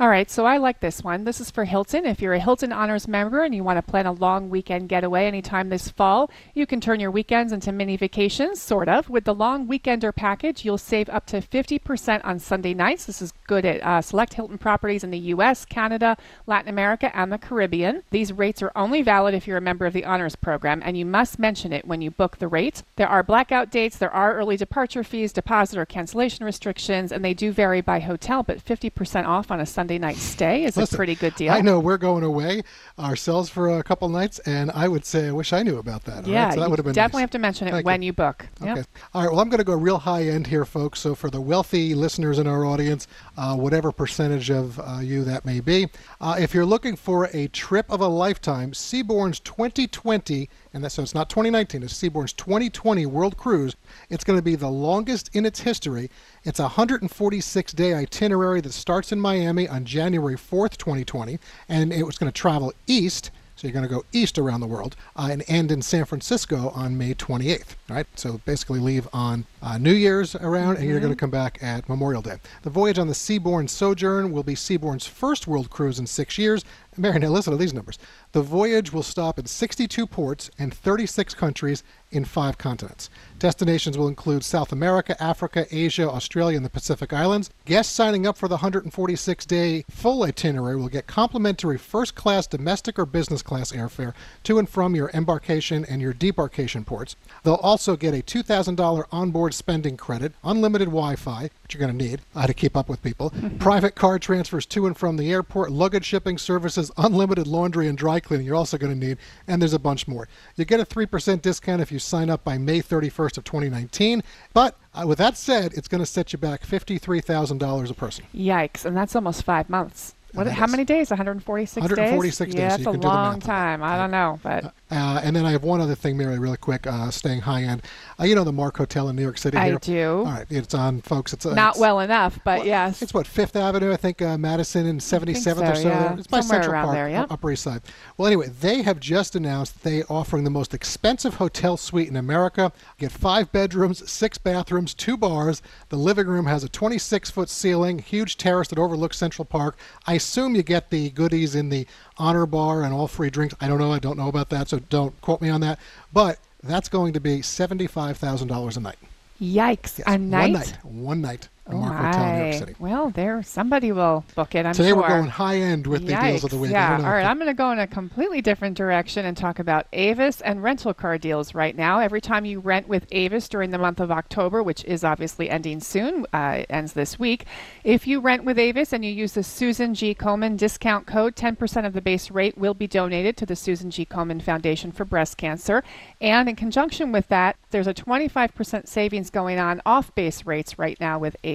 All 0.04 0.10
right, 0.10 0.30
so 0.30 0.46
I 0.46 0.58
like 0.58 0.82
this 0.82 1.02
one. 1.02 1.24
This 1.24 1.40
is 1.40 1.50
for 1.50 1.64
Hilton. 1.64 2.06
If 2.06 2.22
you're 2.22 2.34
a 2.34 2.40
Hilton 2.40 2.74
Honors 2.74 3.08
member 3.08 3.42
and 3.42 3.56
you 3.56 3.64
want 3.64 3.78
to 3.78 3.90
plan 3.90 4.06
a 4.06 4.12
long 4.12 4.50
weekend 4.50 4.90
getaway 4.90 5.28
anytime 5.28 5.70
this 5.70 5.88
fall, 5.88 6.30
you 6.54 6.66
can 6.66 6.82
turn 6.82 7.00
your 7.00 7.10
weekends 7.10 7.54
into 7.54 7.72
mini 7.72 7.96
vacations, 7.96 8.62
sort 8.62 8.90
of. 8.90 9.10
With 9.10 9.24
the 9.24 9.34
long 9.34 9.66
weekender 9.66 10.14
package, 10.14 10.66
you'll 10.66 10.78
save 10.78 11.08
up 11.08 11.26
to 11.28 11.40
50% 11.40 12.20
on 12.26 12.38
Sunday 12.40 12.74
nights. 12.74 13.06
This 13.06 13.22
is 13.22 13.32
good 13.48 13.64
at 13.64 13.82
uh, 13.82 14.02
select 14.02 14.34
Hilton 14.34 14.58
properties 14.58 15.06
in 15.06 15.12
the 15.12 15.18
U.S., 15.20 15.64
Canada, 15.64 16.18
Latin 16.48 16.68
America, 16.68 17.10
and 17.16 17.32
the 17.32 17.38
Caribbean. 17.38 18.04
These 18.10 18.34
rates 18.34 18.62
are 18.62 18.74
only 18.76 19.04
valid 19.04 19.34
if 19.34 19.48
you're 19.48 19.56
a 19.56 19.62
member 19.62 19.86
of 19.86 19.94
the 19.94 20.04
Honors 20.04 20.36
program, 20.36 20.82
and 20.84 20.98
you 20.98 21.06
must 21.06 21.40
mention 21.40 21.72
it 21.72 21.88
when 21.88 22.02
you 22.02 22.12
book 22.12 22.40
the 22.40 22.50
rate. 22.50 22.84
There 22.98 23.08
are 23.08 23.24
blackout 23.24 23.72
dates, 23.72 23.98
there 24.00 24.12
are 24.12 24.36
early 24.36 24.58
departure 24.58 25.06
fees, 25.06 25.32
deposit 25.32 25.80
or 25.80 25.86
cancellation 25.86 26.46
restrictions, 26.46 27.14
and 27.14 27.24
they 27.24 27.34
do 27.34 27.54
vary 27.54 27.80
by 27.80 28.02
hotel, 28.02 28.44
but 28.44 28.62
50% 28.62 29.26
off 29.26 29.50
on 29.50 29.62
a 29.62 29.66
Sunday 29.66 29.93
Sunday 29.94 30.08
night 30.08 30.18
stay 30.18 30.64
is 30.64 30.76
Listen, 30.76 30.96
a 30.96 30.98
pretty 30.98 31.14
good 31.14 31.36
deal. 31.36 31.54
I 31.54 31.62
know 31.62 31.80
we're 31.80 32.00
going 32.00 32.24
away 32.24 32.64
ourselves 32.98 33.50
for 33.50 33.78
a 33.78 33.84
couple 33.84 34.10
nights, 34.10 34.40
and 34.40 34.72
I 34.72 34.88
would 34.88 35.06
say 35.06 35.28
I 35.28 35.32
wish 35.32 35.54
I 35.54 35.62
knew 35.62 35.78
about 35.78 36.04
that. 36.06 36.26
Yeah, 36.26 36.46
right? 36.46 36.54
so 36.56 36.62
that 36.62 36.70
would 36.72 36.80
have 36.80 36.86
been 36.86 36.96
definitely 36.96 37.20
nice. 37.20 37.24
have 37.26 37.32
to 37.32 37.40
mention 37.40 37.68
it 37.68 37.72
Thank 37.72 37.86
when 37.86 38.02
you. 38.02 38.08
you, 38.08 38.14
book. 38.14 38.48
Yep. 38.64 38.78
Okay. 38.78 38.88
All 39.14 39.22
right. 39.22 39.32
Well, 39.32 39.40
I'm 39.40 39.50
going 39.50 39.60
to 39.60 39.64
go 39.64 39.76
real 39.76 40.00
high 40.00 40.24
end 40.24 40.48
here, 40.48 40.66
folks. 40.66 41.00
So 41.00 41.14
for 41.14 41.30
the 41.30 41.40
wealthy 41.40 41.94
listeners 41.94 42.40
in 42.40 42.48
our 42.48 42.66
audience, 42.66 43.08
uh, 43.38 43.56
whatever 43.56 43.92
percentage 43.92 44.50
of 44.50 44.80
uh, 44.80 45.00
you 45.02 45.24
that 45.26 45.46
may 45.46 45.60
be, 45.60 45.90
uh, 46.20 46.38
if 46.40 46.56
you're 46.56 46.66
looking 46.66 46.96
for 46.96 47.30
a 47.34 47.48
trip 47.50 47.86
of 47.92 48.02
a 48.02 48.08
lifetime, 48.08 48.72
Seabourn's 48.72 49.40
2020, 49.42 50.50
and 50.74 50.84
that's 50.84 50.96
so 50.96 51.04
it's 51.04 51.14
not 51.14 51.30
2019, 51.30 51.84
it's 51.84 51.94
Seabourn's 51.94 52.34
2020 52.34 53.06
World 53.06 53.38
Cruise. 53.38 53.76
It's 54.10 54.24
going 54.24 54.40
to 54.40 54.44
be 54.44 54.56
the 54.56 54.72
longest 54.72 55.30
in 55.34 55.46
its 55.46 55.60
history. 55.60 56.10
It's 56.46 56.60
a 56.60 56.64
146 56.64 57.72
day 57.74 57.94
itinerary 57.94 58.60
that 58.62 58.74
starts 58.74 59.12
in 59.14 59.20
Miami 59.20 59.68
on 59.68 59.86
January 59.86 60.36
4th, 60.36 60.76
2020, 60.78 61.40
and 61.70 61.94
it 61.94 62.04
was 62.04 62.18
going 62.18 62.32
to 62.32 62.38
travel 62.38 62.74
east. 62.86 63.32
So 63.56 63.68
you're 63.68 63.74
going 63.74 63.88
to 63.88 63.94
go 63.94 64.04
east 64.12 64.38
around 64.40 64.60
the 64.62 64.68
world 64.68 64.96
uh, 65.16 65.30
and 65.32 65.44
end 65.48 65.72
in 65.72 65.82
San 65.84 66.04
Francisco 66.06 66.70
on 66.76 66.98
May 66.98 67.14
28th. 67.14 67.76
Right. 67.88 68.08
So 68.16 68.42
basically 68.46 68.80
leave 68.80 69.08
on 69.14 69.46
uh, 69.62 69.78
New 69.78 69.94
Year's 69.94 70.36
around, 70.36 70.78
and 70.78 70.86
you're 70.86 70.96
Mm-hmm. 70.96 71.04
going 71.04 71.14
to 71.16 71.20
come 71.20 71.30
back 71.30 71.60
at 71.62 71.88
Memorial 71.88 72.22
Day. 72.24 72.38
The 72.64 72.72
voyage 72.72 72.98
on 73.00 73.08
the 73.08 73.14
Seabourn 73.14 73.70
Sojourn 73.70 74.32
will 74.34 74.44
be 74.44 74.56
Seabourn's 74.56 75.06
first 75.06 75.48
world 75.48 75.70
cruise 75.70 76.00
in 76.00 76.08
six 76.08 76.38
years. 76.38 76.66
Now 76.98 77.12
listen 77.12 77.52
to 77.52 77.58
these 77.58 77.74
numbers. 77.74 77.98
The 78.32 78.42
voyage 78.42 78.92
will 78.92 79.04
stop 79.04 79.40
in 79.40 79.46
62 79.46 80.06
ports 80.08 80.52
and 80.60 80.74
36 80.74 81.34
countries 81.34 81.84
in 82.12 82.26
five 82.26 82.58
continents. 82.58 83.10
Destinations 83.40 83.98
will 83.98 84.08
include 84.08 84.44
South 84.44 84.72
America, 84.72 85.22
Africa, 85.22 85.66
Asia, 85.72 86.10
Australia, 86.10 86.56
and 86.56 86.66
the 86.66 86.70
Pacific 86.70 87.12
Islands. 87.12 87.50
Guests 87.66 87.92
signing 87.92 88.28
up 88.28 88.38
for 88.38 88.48
the 88.48 88.56
146 88.56 89.46
day 89.46 89.84
full 89.90 90.24
itinerary 90.24 90.76
will 90.76 90.88
get 90.88 91.08
complimentary 91.08 91.78
first 91.78 92.16
class 92.16 92.48
domestic 92.48 93.00
or 93.00 93.06
business 93.06 93.42
class 93.42 93.72
airfare 93.72 94.14
to 94.44 94.60
and 94.60 94.70
from 94.70 94.96
your 94.96 95.10
embarkation 95.14 95.84
and 95.86 96.02
your 96.02 96.14
debarkation 96.14 96.86
ports. 96.86 97.16
They'll 97.44 97.56
also 97.56 97.96
get 97.96 98.14
a 98.14 98.22
$2,000 98.22 99.06
onboard 99.12 99.54
spending 99.54 99.98
credit, 99.98 100.34
unlimited 100.44 100.90
Wi 100.90 101.16
Fi, 101.16 101.50
you're 101.74 101.80
going 101.80 101.98
to 101.98 102.06
need 102.06 102.22
uh, 102.36 102.48
to 102.48 102.54
keep 102.54 102.76
up 102.78 102.90
with 102.90 103.02
people, 103.02 103.34
private 103.60 103.96
car 103.96 104.20
transfers 104.20 104.66
to 104.68 104.86
and 104.86 104.98
from 104.98 105.18
the 105.18 105.32
airport, 105.32 105.72
luggage 105.72 106.06
shipping 106.06 106.38
services, 106.38 106.92
unlimited 106.98 107.48
laundry 107.48 107.88
and 107.88 107.98
dry 107.98 108.20
cleaning 108.20 108.46
you're 108.46 108.56
also 108.56 108.78
going 108.78 108.98
to 109.00 109.08
need, 109.08 109.18
and 109.48 109.62
there's 109.62 109.74
a 109.74 109.80
bunch 109.80 110.08
more. 110.08 110.28
You 110.56 110.66
get 110.66 110.80
a 110.80 110.86
3% 110.86 111.42
discount 111.42 111.82
if 111.82 111.92
you 111.92 112.00
sign 112.00 112.30
up 112.30 112.44
by 112.44 112.58
May 112.58 112.82
31st 112.82 113.38
of 113.38 113.44
2019, 113.44 114.24
but 114.54 114.78
uh, 114.94 115.06
with 115.08 115.18
that 115.18 115.38
said, 115.38 115.74
it's 115.74 115.88
going 115.88 116.02
to 116.02 116.06
set 116.06 116.34
you 116.34 116.40
back 116.40 116.66
$53,000 116.66 117.90
a 117.90 117.94
person. 117.94 118.26
Yikes! 118.36 118.86
And 118.86 118.96
that's 118.96 119.16
almost 119.16 119.44
five 119.44 119.70
months. 119.70 120.16
What? 120.34 120.48
How 120.48 120.66
many 120.66 120.84
days? 120.84 121.12
146, 121.12 121.76
days? 121.76 121.90
146 121.90 122.52
days, 122.52 122.60
Yeah, 122.60 122.70
so 122.70 122.78
that's 122.78 122.86
you 122.86 122.92
a 122.92 122.98
do 122.98 123.08
long 123.08 123.40
time. 123.40 123.84
I 123.84 123.96
don't 123.98 124.10
know, 124.10 124.40
but 124.42 124.74
Uh, 124.90 125.22
and 125.24 125.36
then 125.36 125.46
I 125.46 125.52
have 125.52 125.64
one 125.64 125.80
other 125.80 125.94
thing, 125.94 126.18
Mary, 126.18 126.40
really 126.40 126.58
quick, 126.58 126.88
uh, 126.88 127.12
staying 127.12 127.42
high 127.42 127.64
end. 127.64 127.84
Uh, 128.20 128.26
you 128.26 128.36
know 128.36 128.44
the 128.44 128.52
Mark 128.54 128.78
Hotel 128.78 129.10
in 129.10 129.16
New 129.16 129.22
York 129.22 129.38
City 129.38 129.58
I 129.58 129.68
here? 129.70 129.80
do. 129.80 130.18
All 130.20 130.26
right, 130.26 130.46
it's 130.50 130.74
on, 130.74 131.02
folks. 131.02 131.34
It's 131.34 131.46
uh, 131.46 131.54
not 131.54 131.72
it's- 131.76 131.80
well 131.80 132.00
enough. 132.00 132.40
But 132.44 132.66
yes, 132.66 133.02
It's 133.02 133.14
what 133.14 133.26
Fifth 133.28 133.56
Avenue, 133.56 133.92
I 133.92 133.98
think, 133.98 134.22
uh, 134.22 134.38
Madison 134.38 134.86
and 134.86 135.00
77th 135.00 135.72
or 135.72 135.76
so, 135.76 135.82
so. 135.82 135.88
yeah. 135.90 136.14
It's 136.18 136.28
by 136.28 136.40
Somewhere 136.42 136.64
Central 136.64 136.84
Park, 136.84 136.96
there, 136.96 137.10
yeah. 137.10 137.26
Upper 137.30 137.52
East 137.52 137.64
Side. 137.64 137.82
Well, 138.18 138.28
anyway, 138.28 138.48
they 138.50 138.82
have 138.84 139.00
just 139.00 139.36
announced 139.36 139.84
they 139.84 140.04
offering 140.04 140.44
the 140.44 140.50
most 140.50 140.74
expensive 140.74 141.36
hotel 141.36 141.78
suite 141.78 142.08
in 142.10 142.16
America. 142.16 142.72
Get 142.98 143.12
five 143.12 143.52
bedrooms, 143.52 144.10
six 144.10 144.38
bathrooms, 144.38 144.94
two 144.94 145.18
bars. 145.18 145.62
The 145.90 145.98
living 145.98 146.28
room 146.28 146.46
has 146.46 146.64
a 146.64 146.70
26 146.70 147.32
foot 147.32 147.50
ceiling, 147.50 148.00
huge 148.00 148.38
terrace 148.38 148.68
that 148.70 148.80
overlooks 148.80 149.18
Central 149.18 149.46
Park. 149.46 149.76
I 150.06 150.14
assume 150.14 150.56
you 150.56 150.64
get 150.64 150.90
the 150.90 151.10
goodies 151.10 151.56
in 151.56 151.70
the 151.70 151.88
honor 152.18 152.46
bar 152.46 152.84
and 152.84 152.94
all 152.94 153.08
free 153.08 153.30
drinks. 153.30 153.56
I 153.60 153.68
don't 153.68 153.80
know. 153.80 153.92
I 153.92 154.00
don't 154.00 154.18
know 154.18 154.28
about 154.28 154.50
that, 154.50 154.70
so 154.70 154.80
don't 154.80 155.20
quote 155.22 155.42
me 155.42 155.50
on 155.50 155.62
that. 155.62 155.80
But 156.12 156.40
that's 156.64 156.90
going 156.90 157.14
to 157.14 157.20
be 157.20 157.40
$75,000 157.40 158.78
a 158.78 158.80
night. 158.80 158.96
yikes! 159.42 160.02
a 160.06 160.18
night. 160.18 160.42
One 160.44 160.52
night. 160.54 160.78
One 160.84 161.22
night. 161.22 161.50
Oh 161.66 161.78
Mark 161.78 161.96
Hotel 161.96 162.36
New 162.36 162.44
York. 162.44 162.54
City. 162.56 162.76
Well, 162.78 163.10
there 163.12 163.42
somebody 163.42 163.94
will 163.94 164.26
book 164.36 164.54
it. 164.54 164.66
I'm 164.66 164.74
Today 164.74 164.90
sure. 164.90 164.98
we're 164.98 165.08
going 165.08 165.30
high 165.30 165.58
end 165.58 165.88
with 165.88 166.06
the 166.06 166.14
deals 166.14 166.44
of 166.44 166.50
the 166.50 166.58
week. 166.58 166.72
Yeah. 166.72 166.98
know 166.98 167.06
right. 167.06 167.24
I'm 167.24 167.38
going 167.38 167.48
to 167.48 167.54
go 167.54 167.72
in 167.72 167.80
a 167.80 167.88
completely 167.88 168.42
different 168.42 168.76
direction 168.76 169.26
and 169.26 169.38
talk 169.38 169.60
about 169.60 169.88
Avis 169.94 170.42
and 170.42 170.62
rental 170.62 170.94
car 170.94 171.18
deals 171.18 171.56
right 171.56 171.74
now. 171.74 172.00
Every 172.00 172.20
time 172.20 172.44
you 172.44 172.60
rent 172.60 172.90
with 172.90 173.08
Avis 173.14 173.48
during 173.48 173.70
the 173.70 173.78
month 173.78 174.02
of 174.02 174.12
October, 174.12 174.62
which 174.62 174.84
is 174.84 175.06
obviously 175.06 175.50
ending 175.50 175.80
soon, 175.80 176.26
uh, 176.34 176.64
ends 176.70 176.94
this 176.94 177.18
week. 177.18 177.46
If 177.86 178.08
you 178.08 178.20
rent 178.20 178.44
with 178.44 178.60
Avis 178.60 178.92
and 178.92 179.06
you 179.06 179.12
use 179.12 179.32
the 179.32 179.44
Susan 179.44 179.94
G. 179.94 180.14
Komen 180.14 180.58
discount 180.58 181.08
code, 181.08 181.38
10% 181.38 181.86
of 181.86 181.94
the 181.94 182.02
base 182.02 182.30
rate 182.30 182.58
will 182.58 182.74
be 182.74 182.88
donated 182.88 183.38
to 183.38 183.46
the 183.46 183.56
Susan 183.56 183.90
G. 183.90 184.06
Komen 184.06 184.42
Foundation 184.42 184.92
for 184.92 185.06
Breast 185.06 185.38
Cancer. 185.38 185.82
And 186.20 186.50
in 186.50 186.58
conjunction 186.58 187.14
with 187.14 187.30
that, 187.30 187.56
there's 187.70 187.88
a 187.88 187.94
25% 187.94 188.86
savings 188.86 189.30
going 189.30 189.60
on 189.60 189.82
off 189.86 190.14
base 190.14 190.46
rates 190.46 190.78
right 190.78 191.00
now 191.00 191.18
with 191.18 191.38
Avis. 191.46 191.53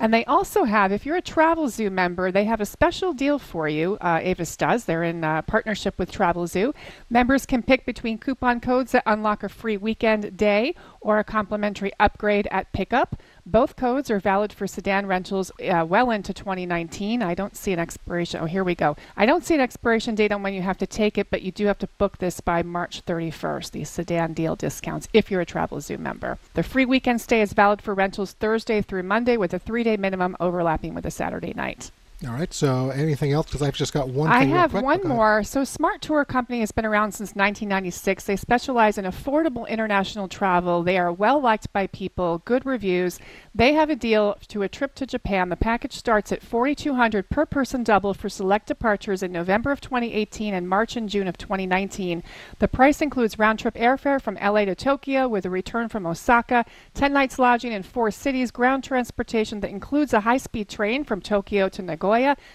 And 0.00 0.12
they 0.12 0.24
also 0.24 0.64
have, 0.64 0.92
if 0.92 1.06
you're 1.06 1.16
a 1.16 1.22
Travel 1.22 1.68
Zoo 1.68 1.90
member, 1.90 2.30
they 2.32 2.44
have 2.44 2.60
a 2.60 2.66
special 2.66 3.12
deal 3.12 3.38
for 3.38 3.68
you. 3.68 3.96
Uh, 4.00 4.20
Avis 4.22 4.56
does. 4.56 4.84
They're 4.84 5.04
in 5.04 5.24
uh, 5.24 5.42
partnership 5.42 5.98
with 5.98 6.10
Travel 6.10 6.46
Zoo. 6.46 6.74
Members 7.10 7.46
can 7.46 7.62
pick 7.62 7.86
between 7.86 8.18
coupon 8.18 8.60
codes 8.60 8.92
that 8.92 9.02
unlock 9.06 9.42
a 9.42 9.48
free 9.48 9.76
weekend 9.76 10.36
day 10.36 10.74
or 11.00 11.18
a 11.18 11.24
complimentary 11.24 11.92
upgrade 12.00 12.48
at 12.50 12.72
pickup. 12.72 13.20
Both 13.50 13.76
codes 13.76 14.10
are 14.10 14.20
valid 14.20 14.52
for 14.52 14.66
sedan 14.66 15.06
rentals 15.06 15.50
uh, 15.66 15.82
well 15.88 16.10
into 16.10 16.34
2019. 16.34 17.22
I 17.22 17.32
don't 17.32 17.56
see 17.56 17.72
an 17.72 17.78
expiration. 17.78 18.40
Oh, 18.42 18.44
here 18.44 18.62
we 18.62 18.74
go. 18.74 18.94
I 19.16 19.24
don't 19.24 19.42
see 19.42 19.54
an 19.54 19.60
expiration 19.62 20.14
date 20.14 20.32
on 20.32 20.42
when 20.42 20.52
you 20.52 20.60
have 20.60 20.76
to 20.76 20.86
take 20.86 21.16
it, 21.16 21.30
but 21.30 21.40
you 21.40 21.50
do 21.50 21.64
have 21.64 21.78
to 21.78 21.86
book 21.96 22.18
this 22.18 22.42
by 22.42 22.62
March 22.62 23.06
31st, 23.06 23.70
these 23.70 23.88
sedan 23.88 24.34
deal 24.34 24.54
discounts, 24.54 25.08
if 25.14 25.30
you're 25.30 25.40
a 25.40 25.46
Travel 25.46 25.80
Zoo 25.80 25.96
member. 25.96 26.36
The 26.52 26.62
free 26.62 26.84
weekend 26.84 27.22
stay 27.22 27.40
is 27.40 27.54
valid 27.54 27.80
for 27.80 27.94
rentals 27.94 28.32
Thursday 28.32 28.82
through 28.82 29.04
Monday 29.04 29.38
with 29.38 29.54
a 29.54 29.58
three 29.58 29.82
day 29.82 29.96
minimum 29.96 30.36
overlapping 30.38 30.92
with 30.92 31.06
a 31.06 31.10
Saturday 31.10 31.54
night. 31.54 31.90
All 32.26 32.32
right. 32.32 32.52
So 32.52 32.90
anything 32.90 33.32
else? 33.32 33.46
Because 33.46 33.62
I've 33.62 33.76
just 33.76 33.92
got 33.92 34.08
one. 34.08 34.28
I 34.28 34.44
have 34.44 34.72
one 34.74 35.06
more. 35.06 35.44
So, 35.44 35.62
Smart 35.62 36.02
Tour 36.02 36.24
Company 36.24 36.58
has 36.60 36.72
been 36.72 36.84
around 36.84 37.12
since 37.12 37.30
1996. 37.30 38.24
They 38.24 38.34
specialize 38.34 38.98
in 38.98 39.04
affordable 39.04 39.68
international 39.68 40.26
travel. 40.26 40.82
They 40.82 40.98
are 40.98 41.12
well 41.12 41.40
liked 41.40 41.72
by 41.72 41.86
people, 41.86 42.42
good 42.44 42.66
reviews. 42.66 43.20
They 43.54 43.74
have 43.74 43.88
a 43.88 43.94
deal 43.94 44.36
to 44.48 44.62
a 44.62 44.68
trip 44.68 44.96
to 44.96 45.06
Japan. 45.06 45.48
The 45.48 45.54
package 45.54 45.92
starts 45.92 46.32
at 46.32 46.42
4,200 46.42 47.30
per 47.30 47.46
person 47.46 47.84
double 47.84 48.14
for 48.14 48.28
select 48.28 48.66
departures 48.66 49.22
in 49.22 49.30
November 49.30 49.70
of 49.70 49.80
2018 49.80 50.54
and 50.54 50.68
March 50.68 50.96
and 50.96 51.08
June 51.08 51.28
of 51.28 51.38
2019. 51.38 52.24
The 52.58 52.66
price 52.66 53.00
includes 53.00 53.38
round 53.38 53.60
trip 53.60 53.74
airfare 53.74 54.20
from 54.20 54.38
LA 54.42 54.64
to 54.64 54.74
Tokyo 54.74 55.28
with 55.28 55.46
a 55.46 55.50
return 55.50 55.88
from 55.88 56.04
Osaka, 56.04 56.64
10 56.94 57.12
nights 57.12 57.38
lodging 57.38 57.70
in 57.70 57.84
four 57.84 58.10
cities, 58.10 58.50
ground 58.50 58.82
transportation 58.82 59.60
that 59.60 59.70
includes 59.70 60.12
a 60.12 60.20
high 60.20 60.36
speed 60.36 60.68
train 60.68 61.04
from 61.04 61.20
Tokyo 61.20 61.68
to 61.68 61.82
Nagoya, 61.82 62.07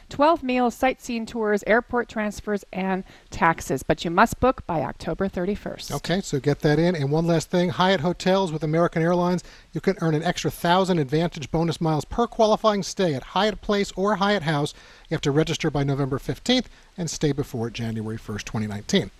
12 0.10 0.44
meals, 0.44 0.76
sightseeing 0.76 1.26
tours, 1.26 1.64
airport 1.68 2.10
transfers, 2.10 2.64
and 2.74 3.04
taxes. 3.30 3.84
But 3.84 4.04
you 4.06 4.12
must 4.12 4.40
book 4.40 4.66
by 4.66 4.82
October 4.82 5.28
31st. 5.28 5.92
Okay, 5.92 6.22
so 6.22 6.40
get 6.40 6.60
that 6.60 6.80
in. 6.80 6.96
And 6.96 7.12
one 7.12 7.28
last 7.28 7.50
thing 7.50 7.70
Hyatt 7.70 8.02
Hotels 8.02 8.52
with 8.52 8.64
American 8.64 9.02
Airlines, 9.02 9.44
you 9.74 9.82
can 9.82 9.98
earn 10.02 10.16
an 10.16 10.24
extra 10.24 10.52
thousand 10.52 10.98
AAdvantage 11.00 11.52
bonus 11.52 11.82
miles 11.82 12.06
per 12.06 12.28
qualifying 12.28 12.84
stay 12.84 13.14
at 13.14 13.24
Hyatt 13.24 13.62
Place 13.62 13.92
or 13.96 14.16
Hyatt 14.16 14.44
House. 14.44 14.74
You 15.10 15.16
have 15.16 15.22
to 15.22 15.32
register 15.32 15.70
by 15.70 15.84
November 15.84 16.20
15th 16.20 16.66
and 16.98 17.10
stay 17.10 17.32
before 17.32 17.70
January 17.70 18.18
1st, 18.18 18.44
2019. 18.44 19.12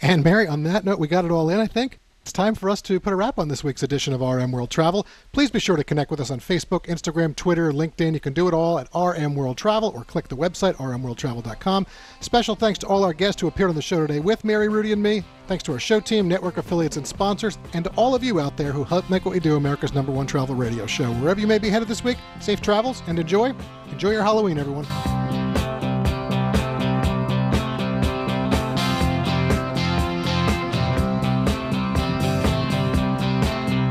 And 0.00 0.22
Mary, 0.22 0.46
on 0.46 0.62
that 0.62 0.84
note, 0.84 0.98
we 0.98 1.08
got 1.08 1.24
it 1.24 1.30
all 1.30 1.50
in, 1.50 1.58
I 1.58 1.66
think. 1.66 1.98
It's 2.28 2.32
time 2.34 2.54
for 2.54 2.68
us 2.68 2.82
to 2.82 3.00
put 3.00 3.14
a 3.14 3.16
wrap 3.16 3.38
on 3.38 3.48
this 3.48 3.64
week's 3.64 3.82
edition 3.82 4.12
of 4.12 4.20
RM 4.20 4.52
World 4.52 4.68
Travel. 4.68 5.06
Please 5.32 5.50
be 5.50 5.58
sure 5.58 5.78
to 5.78 5.82
connect 5.82 6.10
with 6.10 6.20
us 6.20 6.30
on 6.30 6.40
Facebook, 6.40 6.84
Instagram, 6.84 7.34
Twitter, 7.34 7.72
LinkedIn. 7.72 8.12
You 8.12 8.20
can 8.20 8.34
do 8.34 8.46
it 8.48 8.52
all 8.52 8.78
at 8.78 8.86
RM 8.94 9.34
World 9.34 9.56
Travel 9.56 9.92
or 9.94 10.04
click 10.04 10.28
the 10.28 10.36
website, 10.36 10.74
rmworldtravel.com. 10.74 11.86
Special 12.20 12.54
thanks 12.54 12.78
to 12.80 12.86
all 12.86 13.02
our 13.02 13.14
guests 13.14 13.40
who 13.40 13.48
appeared 13.48 13.70
on 13.70 13.76
the 13.76 13.80
show 13.80 14.06
today 14.06 14.20
with 14.20 14.44
Mary, 14.44 14.68
Rudy, 14.68 14.92
and 14.92 15.02
me. 15.02 15.24
Thanks 15.46 15.64
to 15.64 15.72
our 15.72 15.78
show 15.78 16.00
team, 16.00 16.28
network 16.28 16.58
affiliates, 16.58 16.98
and 16.98 17.06
sponsors, 17.06 17.56
and 17.72 17.86
to 17.86 17.90
all 17.96 18.14
of 18.14 18.22
you 18.22 18.40
out 18.40 18.58
there 18.58 18.72
who 18.72 18.84
help 18.84 19.08
make 19.08 19.24
what 19.24 19.32
we 19.32 19.40
do 19.40 19.56
America's 19.56 19.94
number 19.94 20.12
one 20.12 20.26
travel 20.26 20.54
radio 20.54 20.84
show. 20.84 21.10
Wherever 21.14 21.40
you 21.40 21.46
may 21.46 21.58
be 21.58 21.70
headed 21.70 21.88
this 21.88 22.04
week, 22.04 22.18
safe 22.40 22.60
travels 22.60 23.02
and 23.06 23.18
enjoy. 23.18 23.54
Enjoy 23.90 24.10
your 24.10 24.22
Halloween, 24.22 24.58
everyone. 24.58 24.84